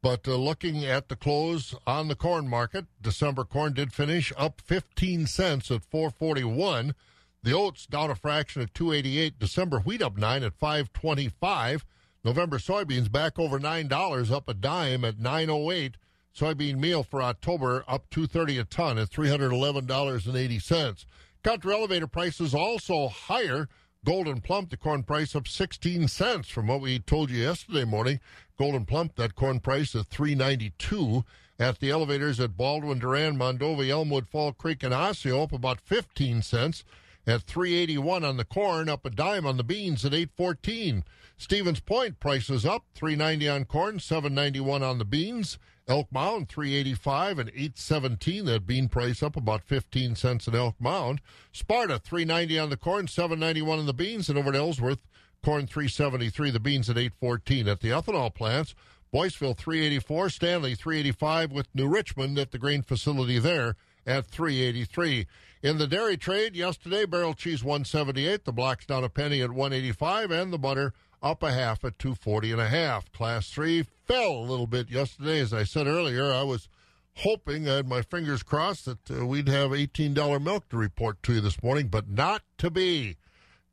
But 0.04 0.28
uh, 0.28 0.36
looking 0.36 0.84
at 0.84 1.08
the 1.08 1.16
close 1.16 1.74
on 1.88 2.10
the 2.10 2.16
corn 2.16 2.50
market, 2.50 2.86
December 3.02 3.46
corn 3.46 3.72
did 3.72 3.94
finish 3.94 4.34
up 4.36 4.60
15 4.60 5.28
cents 5.28 5.72
at 5.72 5.86
441. 5.86 6.94
The 7.42 7.54
oats 7.54 7.86
down 7.86 8.12
a 8.12 8.16
fraction 8.16 8.62
at 8.62 8.74
288. 8.74 9.40
December 9.40 9.80
wheat 9.80 10.02
up 10.02 10.18
nine 10.18 10.44
at 10.44 10.56
525. 10.56 11.86
November 12.26 12.58
soybeans 12.58 13.10
back 13.10 13.40
over 13.40 13.60
nine 13.60 13.88
dollars, 13.88 14.30
up 14.30 14.50
a 14.50 14.54
dime 14.54 15.06
at 15.06 15.20
908. 15.20 15.96
Soybean 16.38 16.80
meal 16.80 17.04
for 17.04 17.22
October 17.22 17.86
up 17.88 18.10
230 18.10 18.58
a 18.58 18.66
ton 18.66 18.98
at 18.98 19.10
$311.80. 19.10 21.06
Country 21.44 21.74
elevator 21.74 22.08
prices 22.08 22.54
also 22.54 23.08
higher. 23.08 23.70
Golden 24.06 24.42
Plump, 24.42 24.70
the 24.70 24.76
corn 24.76 25.04
price 25.04 25.34
up 25.34 25.48
16 25.48 26.10
cents 26.10 26.50
from 26.50 26.68
what 26.68 26.82
we 26.82 27.00
told 27.00 27.30
you 27.30 27.44
yesterday 27.44 27.86
morning. 27.86 28.20
Golden 28.58 28.86
Plump, 28.86 29.16
that 29.16 29.36
corn 29.36 29.62
price 29.62 29.96
at 29.96 30.08
392 30.08 31.24
at 31.58 31.80
the 31.80 31.90
elevators 31.90 32.40
at 32.42 32.58
Baldwin, 32.58 33.00
Durand, 33.00 33.38
Mondovi, 33.38 33.90
Elmwood, 33.90 34.28
Fall 34.28 34.52
Creek, 34.52 34.84
and 34.84 34.94
Osseo, 34.94 35.44
up 35.44 35.54
about 35.54 35.80
15 35.80 36.42
cents 36.42 36.84
at 37.26 37.44
381 37.44 38.26
on 38.26 38.36
the 38.36 38.44
corn, 38.44 38.90
up 38.90 39.06
a 39.06 39.10
dime 39.10 39.46
on 39.46 39.56
the 39.56 39.64
beans 39.64 40.04
at 40.04 40.14
814. 40.14 41.06
Stevens 41.38 41.80
Point 41.80 42.20
prices 42.20 42.66
up 42.66 42.84
390 42.96 43.48
on 43.48 43.64
corn, 43.64 44.00
791 44.00 44.84
on 44.84 44.98
the 44.98 45.06
beans. 45.06 45.58
Elk 45.88 46.12
Mound 46.12 46.48
385 46.48 47.40
and 47.40 47.50
817. 47.50 48.46
That 48.46 48.66
bean 48.66 48.88
price 48.88 49.22
up 49.22 49.36
about 49.36 49.64
15 49.64 50.16
cents 50.16 50.48
an 50.48 50.56
Elk 50.56 50.76
Mound. 50.80 51.20
Sparta 51.52 52.00
390 52.00 52.60
on 52.60 52.70
the 52.70 52.78
corn, 52.78 53.08
791 53.08 53.80
on 53.80 53.86
the 53.86 53.94
beans, 53.94 54.30
and 54.30 54.38
over 54.38 54.50
at 54.50 54.56
Ellsworth, 54.56 55.06
corn 55.44 55.68
373, 55.68 56.52
the 56.52 56.60
beans 56.60 56.90
at 56.90 56.98
814. 56.98 57.68
At 57.68 57.82
the 57.82 57.90
ethanol 57.90 58.34
plants, 58.34 58.76
Boyceville 59.14 59.58
384, 59.58 60.30
Stanley 60.30 60.74
385 60.74 61.52
with 61.52 61.68
New 61.76 61.88
Richmond 61.88 62.40
at 62.40 62.52
the 62.52 62.58
grain 62.58 62.82
facility 62.82 63.38
there 63.38 63.76
at 64.08 64.26
383. 64.26 65.28
In 65.62 65.78
the 65.78 65.88
dairy 65.88 66.18
trade 66.18 66.56
yesterday, 66.56 67.06
barrel 67.06 67.34
cheese 67.34 67.64
178, 67.64 68.46
the 68.46 68.52
blacks 68.52 68.86
down 68.86 69.04
a 69.04 69.10
penny 69.10 69.42
at 69.42 69.52
185, 69.52 70.32
and 70.32 70.52
the 70.52 70.58
butter 70.58 70.94
up 71.24 71.42
a 71.42 71.52
half 71.52 71.84
at 71.86 71.98
240 71.98 72.52
and 72.52 72.62
a 72.62 72.68
half. 72.68 73.12
Class 73.12 73.50
3 73.50 73.86
fell 74.06 74.34
a 74.34 74.46
little 74.46 74.68
bit 74.68 74.92
yesterday. 74.92 75.40
As 75.40 75.54
I 75.54 75.64
said 75.64 75.88
earlier, 75.88 76.32
I 76.32 76.44
was 76.44 76.68
hoping, 77.16 77.70
I 77.70 77.76
had 77.76 77.88
my 77.88 78.02
fingers 78.02 78.44
crossed, 78.44 78.86
that 78.86 79.10
uh, 79.10 79.26
we'd 79.26 79.48
have 79.48 79.72
$18 79.72 80.44
milk 80.44 80.68
to 80.70 80.78
report 80.78 81.24
to 81.24 81.34
you 81.34 81.42
this 81.42 81.64
morning, 81.64 81.88
but 81.88 82.10
not 82.10 82.44
to 82.60 82.70
be. 82.70 83.18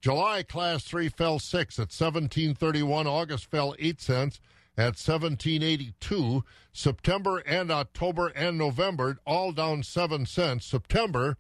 July 0.01 0.43
Class 0.43 0.85
3 0.85 1.11
fell 1.11 1.39
6 1.39 1.79
at 1.79 1.93
1731. 1.93 3.07
August 3.07 3.51
fell 3.51 3.75
8 3.79 4.01
cents 4.01 4.41
at 4.79 4.97
1782. 4.97 6.43
September 6.73 7.43
and 7.45 7.71
October 7.71 8.29
and 8.29 8.57
November 8.57 9.19
all 9.27 9.53
down 9.53 9.83
7 9.83 10.25
cents. 10.25 10.65
September 10.65 11.37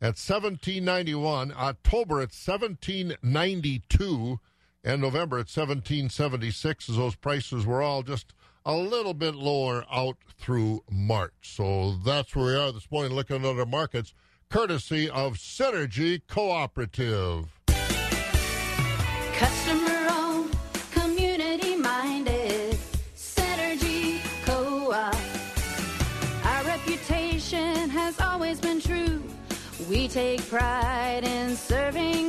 at 0.00 0.18
1791, 0.18 1.52
October 1.56 2.16
at 2.16 2.34
1792, 2.34 4.40
and 4.84 5.00
November 5.00 5.36
at 5.36 5.48
1776, 5.48 6.90
as 6.90 6.96
those 6.96 7.16
prices 7.16 7.64
were 7.64 7.80
all 7.80 8.02
just 8.02 8.34
a 8.66 8.74
little 8.74 9.14
bit 9.14 9.34
lower 9.34 9.84
out 9.90 10.16
through 10.38 10.82
March. 10.90 11.32
So 11.42 11.92
that's 12.04 12.36
where 12.36 12.46
we 12.46 12.56
are 12.56 12.72
this 12.72 12.90
morning 12.90 13.12
looking 13.12 13.36
at 13.36 13.44
other 13.44 13.66
markets, 13.66 14.14
courtesy 14.50 15.08
of 15.08 15.34
Synergy 15.34 16.20
Cooperative. 16.28 17.46
Customer 19.36 20.06
owned, 20.10 20.56
community 20.92 21.76
minded, 21.76 22.78
Synergy 23.16 24.20
Co 24.44 24.92
op. 24.92 25.14
Our 26.44 26.64
reputation 26.64 27.88
has 27.90 28.20
always 28.20 28.60
been 28.60 28.80
true. 28.80 29.22
We 29.88 30.08
take 30.08 30.48
pride 30.48 31.24
in 31.24 31.56
serving 31.56 32.23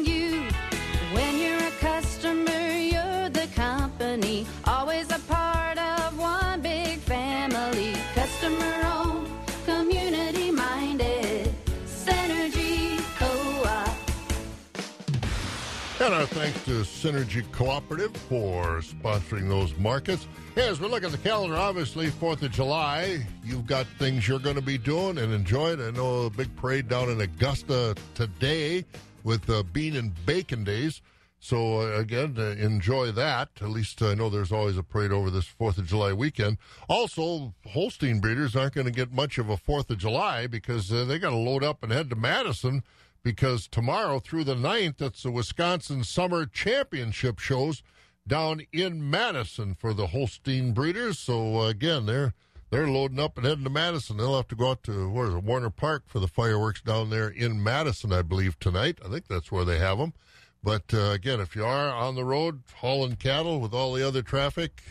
our 16.16 16.26
thanks 16.28 16.64
to 16.64 16.72
Synergy 16.72 17.44
Cooperative 17.52 18.16
for 18.16 18.80
sponsoring 18.80 19.50
those 19.50 19.78
markets. 19.78 20.30
Hey, 20.54 20.70
as 20.70 20.80
we 20.80 20.88
look 20.88 21.04
at 21.04 21.12
the 21.12 21.18
calendar, 21.18 21.58
obviously, 21.58 22.08
4th 22.10 22.42
of 22.42 22.52
July, 22.52 23.26
you've 23.44 23.66
got 23.66 23.86
things 24.00 24.26
you're 24.26 24.40
going 24.40 24.56
to 24.56 24.62
be 24.62 24.78
doing 24.78 25.18
and 25.18 25.34
enjoying. 25.34 25.82
I 25.82 25.92
know 25.92 26.24
a 26.24 26.30
big 26.30 26.56
parade 26.56 26.88
down 26.88 27.10
in 27.10 27.20
Augusta 27.20 27.96
today 28.14 28.86
with 29.26 29.50
uh, 29.50 29.64
Bean 29.74 29.98
and 29.98 30.14
Bacon 30.26 30.64
Days. 30.64 31.02
So, 31.42 31.82
uh, 31.82 32.00
again, 32.00 32.36
uh, 32.38 32.56
enjoy 32.64 33.12
that. 33.12 33.50
At 33.60 33.70
least 33.70 34.02
I 34.02 34.14
know 34.14 34.30
there's 34.30 34.54
always 34.54 34.78
a 34.78 34.84
parade 34.84 35.12
over 35.12 35.30
this 35.30 35.50
4th 35.60 35.80
of 35.80 35.86
July 35.86 36.14
weekend. 36.14 36.60
Also, 36.88 37.54
Holstein 37.68 38.22
breeders 38.22 38.56
aren't 38.56 38.76
going 38.76 38.88
to 38.88 38.92
get 38.92 39.12
much 39.12 39.38
of 39.38 39.50
a 39.50 39.58
4th 39.58 39.90
of 39.90 39.98
July 39.98 40.48
because 40.48 40.94
uh, 40.94 41.04
they 41.04 41.20
got 41.20 41.32
to 41.32 41.36
load 41.36 41.64
up 41.64 41.84
and 41.84 41.92
head 41.92 42.10
to 42.10 42.16
Madison 42.16 42.84
because 43.26 43.68
tomorrow 43.68 44.20
through 44.20 44.44
the 44.44 44.56
9th, 44.56 45.02
it's 45.02 45.24
the 45.24 45.32
Wisconsin 45.32 46.04
Summer 46.04 46.46
Championship 46.46 47.40
shows 47.40 47.82
down 48.28 48.62
in 48.72 49.10
Madison 49.10 49.74
for 49.74 49.96
the 49.96 50.08
Holstein 50.08 50.74
breeders. 50.74 51.18
So 51.18 51.62
uh, 51.62 51.68
again, 51.70 52.06
they're 52.06 52.36
they're 52.70 52.88
loading 52.88 53.20
up 53.20 53.36
and 53.38 53.46
heading 53.46 53.64
to 53.64 53.70
Madison. 53.72 54.18
They'll 54.18 54.36
have 54.36 54.48
to 54.50 54.56
go 54.56 54.72
out 54.72 54.84
to 54.84 55.10
where 55.10 55.28
is 55.28 55.34
it, 55.34 55.44
Warner 55.44 55.72
Park 55.72 56.04
for 56.06 56.20
the 56.20 56.28
fireworks 56.28 56.84
down 56.84 57.10
there 57.10 57.30
in 57.30 57.64
Madison, 57.64 58.14
I 58.14 58.22
believe 58.22 58.60
tonight. 58.60 59.00
I 59.04 59.10
think 59.10 59.28
that's 59.28 59.52
where 59.52 59.66
they 59.66 59.80
have 59.80 59.98
them. 59.98 60.14
But 60.62 60.94
uh, 60.94 61.10
again, 61.12 61.40
if 61.40 61.56
you 61.56 61.66
are 61.66 61.90
on 61.90 62.14
the 62.14 62.26
road 62.26 62.62
hauling 62.76 63.16
cattle 63.16 63.60
with 63.60 63.74
all 63.74 63.94
the 63.94 64.08
other 64.08 64.22
traffic, 64.22 64.84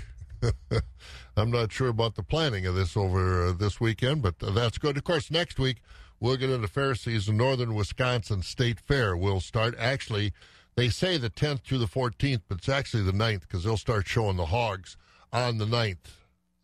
I'm 1.36 1.52
not 1.52 1.70
sure 1.70 1.88
about 1.88 2.16
the 2.16 2.22
planning 2.24 2.66
of 2.66 2.74
this 2.74 2.96
over 2.96 3.46
uh, 3.46 3.52
this 3.52 3.80
weekend, 3.80 4.22
but 4.22 4.42
uh, 4.42 4.50
that's 4.50 4.78
good. 4.78 4.96
Of 4.96 5.04
course, 5.04 5.30
next 5.30 5.60
week 5.60 5.82
we'll 6.24 6.36
get 6.38 6.48
into 6.48 6.66
fair 6.66 6.94
season. 6.94 7.36
Northern 7.36 7.74
Wisconsin 7.74 8.40
State 8.40 8.80
Fair 8.80 9.14
will 9.14 9.40
start. 9.40 9.74
Actually, 9.78 10.32
they 10.74 10.88
say 10.88 11.18
the 11.18 11.28
10th 11.28 11.60
through 11.60 11.78
the 11.78 11.86
14th, 11.86 12.40
but 12.48 12.58
it's 12.58 12.68
actually 12.68 13.02
the 13.02 13.12
9th 13.12 13.42
because 13.42 13.62
they'll 13.62 13.76
start 13.76 14.08
showing 14.08 14.38
the 14.38 14.46
hogs 14.46 14.96
on 15.34 15.58
the 15.58 15.66
9th. 15.66 16.16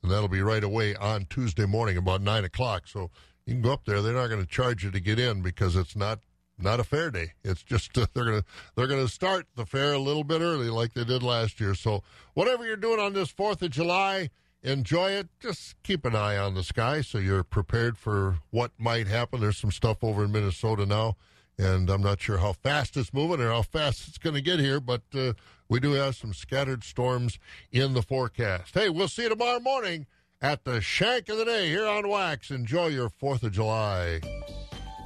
And 0.02 0.10
that'll 0.10 0.28
be 0.28 0.40
right 0.40 0.64
away 0.64 0.96
on 0.96 1.26
Tuesday 1.28 1.66
morning 1.66 1.98
about 1.98 2.22
9 2.22 2.42
o'clock. 2.42 2.84
So 2.86 3.10
you 3.44 3.52
can 3.52 3.60
go 3.60 3.74
up 3.74 3.84
there. 3.84 4.00
They're 4.00 4.14
not 4.14 4.28
going 4.28 4.40
to 4.40 4.48
charge 4.48 4.82
you 4.82 4.90
to 4.92 5.00
get 5.00 5.18
in 5.18 5.42
because 5.42 5.76
it's 5.76 5.94
not 5.94 6.20
not 6.62 6.80
a 6.80 6.84
fair 6.84 7.10
day. 7.10 7.32
It's 7.44 7.62
just 7.62 7.96
uh, 7.98 8.06
they're 8.14 8.24
gonna 8.24 8.44
they're 8.76 8.86
gonna 8.86 9.08
start 9.08 9.46
the 9.56 9.66
fair 9.66 9.92
a 9.94 9.98
little 9.98 10.24
bit 10.24 10.40
early, 10.42 10.68
like 10.68 10.92
they 10.94 11.04
did 11.04 11.22
last 11.22 11.60
year. 11.60 11.74
So 11.74 12.02
whatever 12.34 12.66
you're 12.66 12.76
doing 12.76 13.00
on 13.00 13.12
this 13.12 13.30
Fourth 13.30 13.62
of 13.62 13.70
July, 13.70 14.30
enjoy 14.62 15.10
it. 15.10 15.28
Just 15.40 15.80
keep 15.82 16.04
an 16.04 16.14
eye 16.14 16.36
on 16.36 16.54
the 16.54 16.62
sky 16.62 17.00
so 17.00 17.18
you're 17.18 17.44
prepared 17.44 17.96
for 17.98 18.38
what 18.50 18.72
might 18.78 19.06
happen. 19.06 19.40
There's 19.40 19.58
some 19.58 19.72
stuff 19.72 19.98
over 20.02 20.24
in 20.24 20.32
Minnesota 20.32 20.86
now, 20.86 21.16
and 21.58 21.88
I'm 21.90 22.02
not 22.02 22.20
sure 22.20 22.38
how 22.38 22.52
fast 22.52 22.96
it's 22.96 23.12
moving 23.12 23.40
or 23.40 23.50
how 23.50 23.62
fast 23.62 24.08
it's 24.08 24.18
going 24.18 24.34
to 24.34 24.42
get 24.42 24.60
here, 24.60 24.80
but 24.80 25.02
uh, 25.14 25.32
we 25.68 25.80
do 25.80 25.92
have 25.92 26.16
some 26.16 26.34
scattered 26.34 26.84
storms 26.84 27.38
in 27.72 27.94
the 27.94 28.02
forecast. 28.02 28.74
Hey, 28.74 28.88
we'll 28.88 29.08
see 29.08 29.22
you 29.22 29.28
tomorrow 29.28 29.60
morning 29.60 30.06
at 30.42 30.64
the 30.64 30.80
Shank 30.80 31.28
of 31.28 31.38
the 31.38 31.44
Day 31.44 31.68
here 31.68 31.86
on 31.86 32.08
Wax. 32.08 32.50
Enjoy 32.50 32.86
your 32.86 33.08
Fourth 33.08 33.42
of 33.42 33.52
July. 33.52 34.20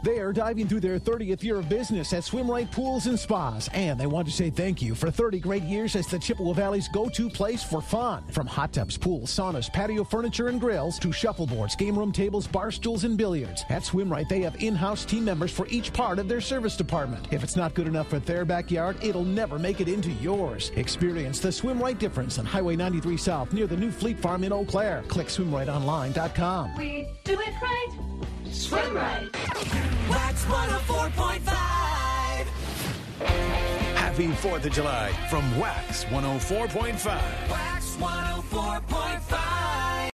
They 0.05 0.19
are 0.19 0.35
diving 0.35 0.69
through 0.69 0.81
their 0.81 0.99
30th 0.99 1.43
year 1.43 1.57
of 1.57 1.71
business 1.71 2.13
at 2.13 2.25
Swim 2.25 2.51
Right 2.51 2.71
Pools 2.71 3.07
and 3.07 3.19
Spas, 3.19 3.71
and 3.73 3.99
they 3.99 4.07
want 4.07 4.29
to 4.29 4.35
say 4.35 4.51
thank 4.51 4.83
you 4.83 4.95
for 4.95 5.11
30 5.11 5.41
great 5.41 5.63
years 5.63 5.97
as 5.97 6.07
the 6.07 6.19
Chippewa 6.19 6.53
Valley's 6.53 6.89
go-to 6.89 7.31
place 7.31 7.65
for 7.65 7.81
fun. 7.81 8.23
From 8.31 8.47
hot 8.47 8.75
tubs, 8.75 8.99
pools, 8.99 9.31
saunas, 9.31 9.73
patio 9.73 10.05
furniture, 10.05 10.49
and 10.49 10.61
grills 10.61 10.99
to 10.99 11.11
shuffleboards, 11.11 11.75
game 11.75 11.99
room 11.99 12.13
tables, 12.13 12.47
bar 12.47 12.71
stools, 12.71 13.05
and 13.05 13.17
billiards. 13.17 13.65
At 13.71 13.83
Swim 13.83 14.13
Right, 14.13 14.29
they 14.29 14.43
have 14.43 14.63
in-house 14.63 15.07
team 15.07 15.25
members 15.25 15.51
for 15.51 15.67
each 15.69 15.91
part 15.95 16.19
of 16.19 16.29
their 16.29 16.43
service 16.43 16.77
department. 16.77 17.27
If 17.31 17.43
it's 17.43 17.57
not 17.57 17.73
good 17.73 17.87
enough 17.87 18.11
for 18.11 18.19
their 18.19 18.45
backyard, 18.45 19.03
it'll 19.03 19.25
never 19.25 19.59
make 19.59 19.81
it 19.81 19.89
into 19.89 20.11
yours. 20.11 20.71
Experience 20.77 21.41
the 21.41 21.51
Swim 21.51 21.83
Right 21.83 21.99
difference 21.99 22.39
on 22.39 22.45
Highway 22.45 22.77
93 22.77 23.17
South 23.17 23.55
near 23.55 23.67
the 23.67 23.79
new 23.79 23.91
Fleet 23.91 24.19
Farm 24.19 24.45
in 24.45 24.53
Eau 24.53 24.67
Claire. 24.67 25.03
Click 25.09 25.29
swimrightonline.com. 25.29 26.77
We 26.77 27.09
do 27.25 27.41
it 27.41 27.63
right. 27.63 27.89
Swim 28.51 28.95
right. 28.95 29.29
Wax 30.09 30.45
104.5. 30.45 31.49
Happy 33.95 34.29
4th 34.29 34.65
of 34.65 34.73
July 34.73 35.11
from 35.29 35.59
Wax 35.59 36.05
104.5. 36.05 37.51
Wax 37.51 37.97
104.5. 37.97 40.11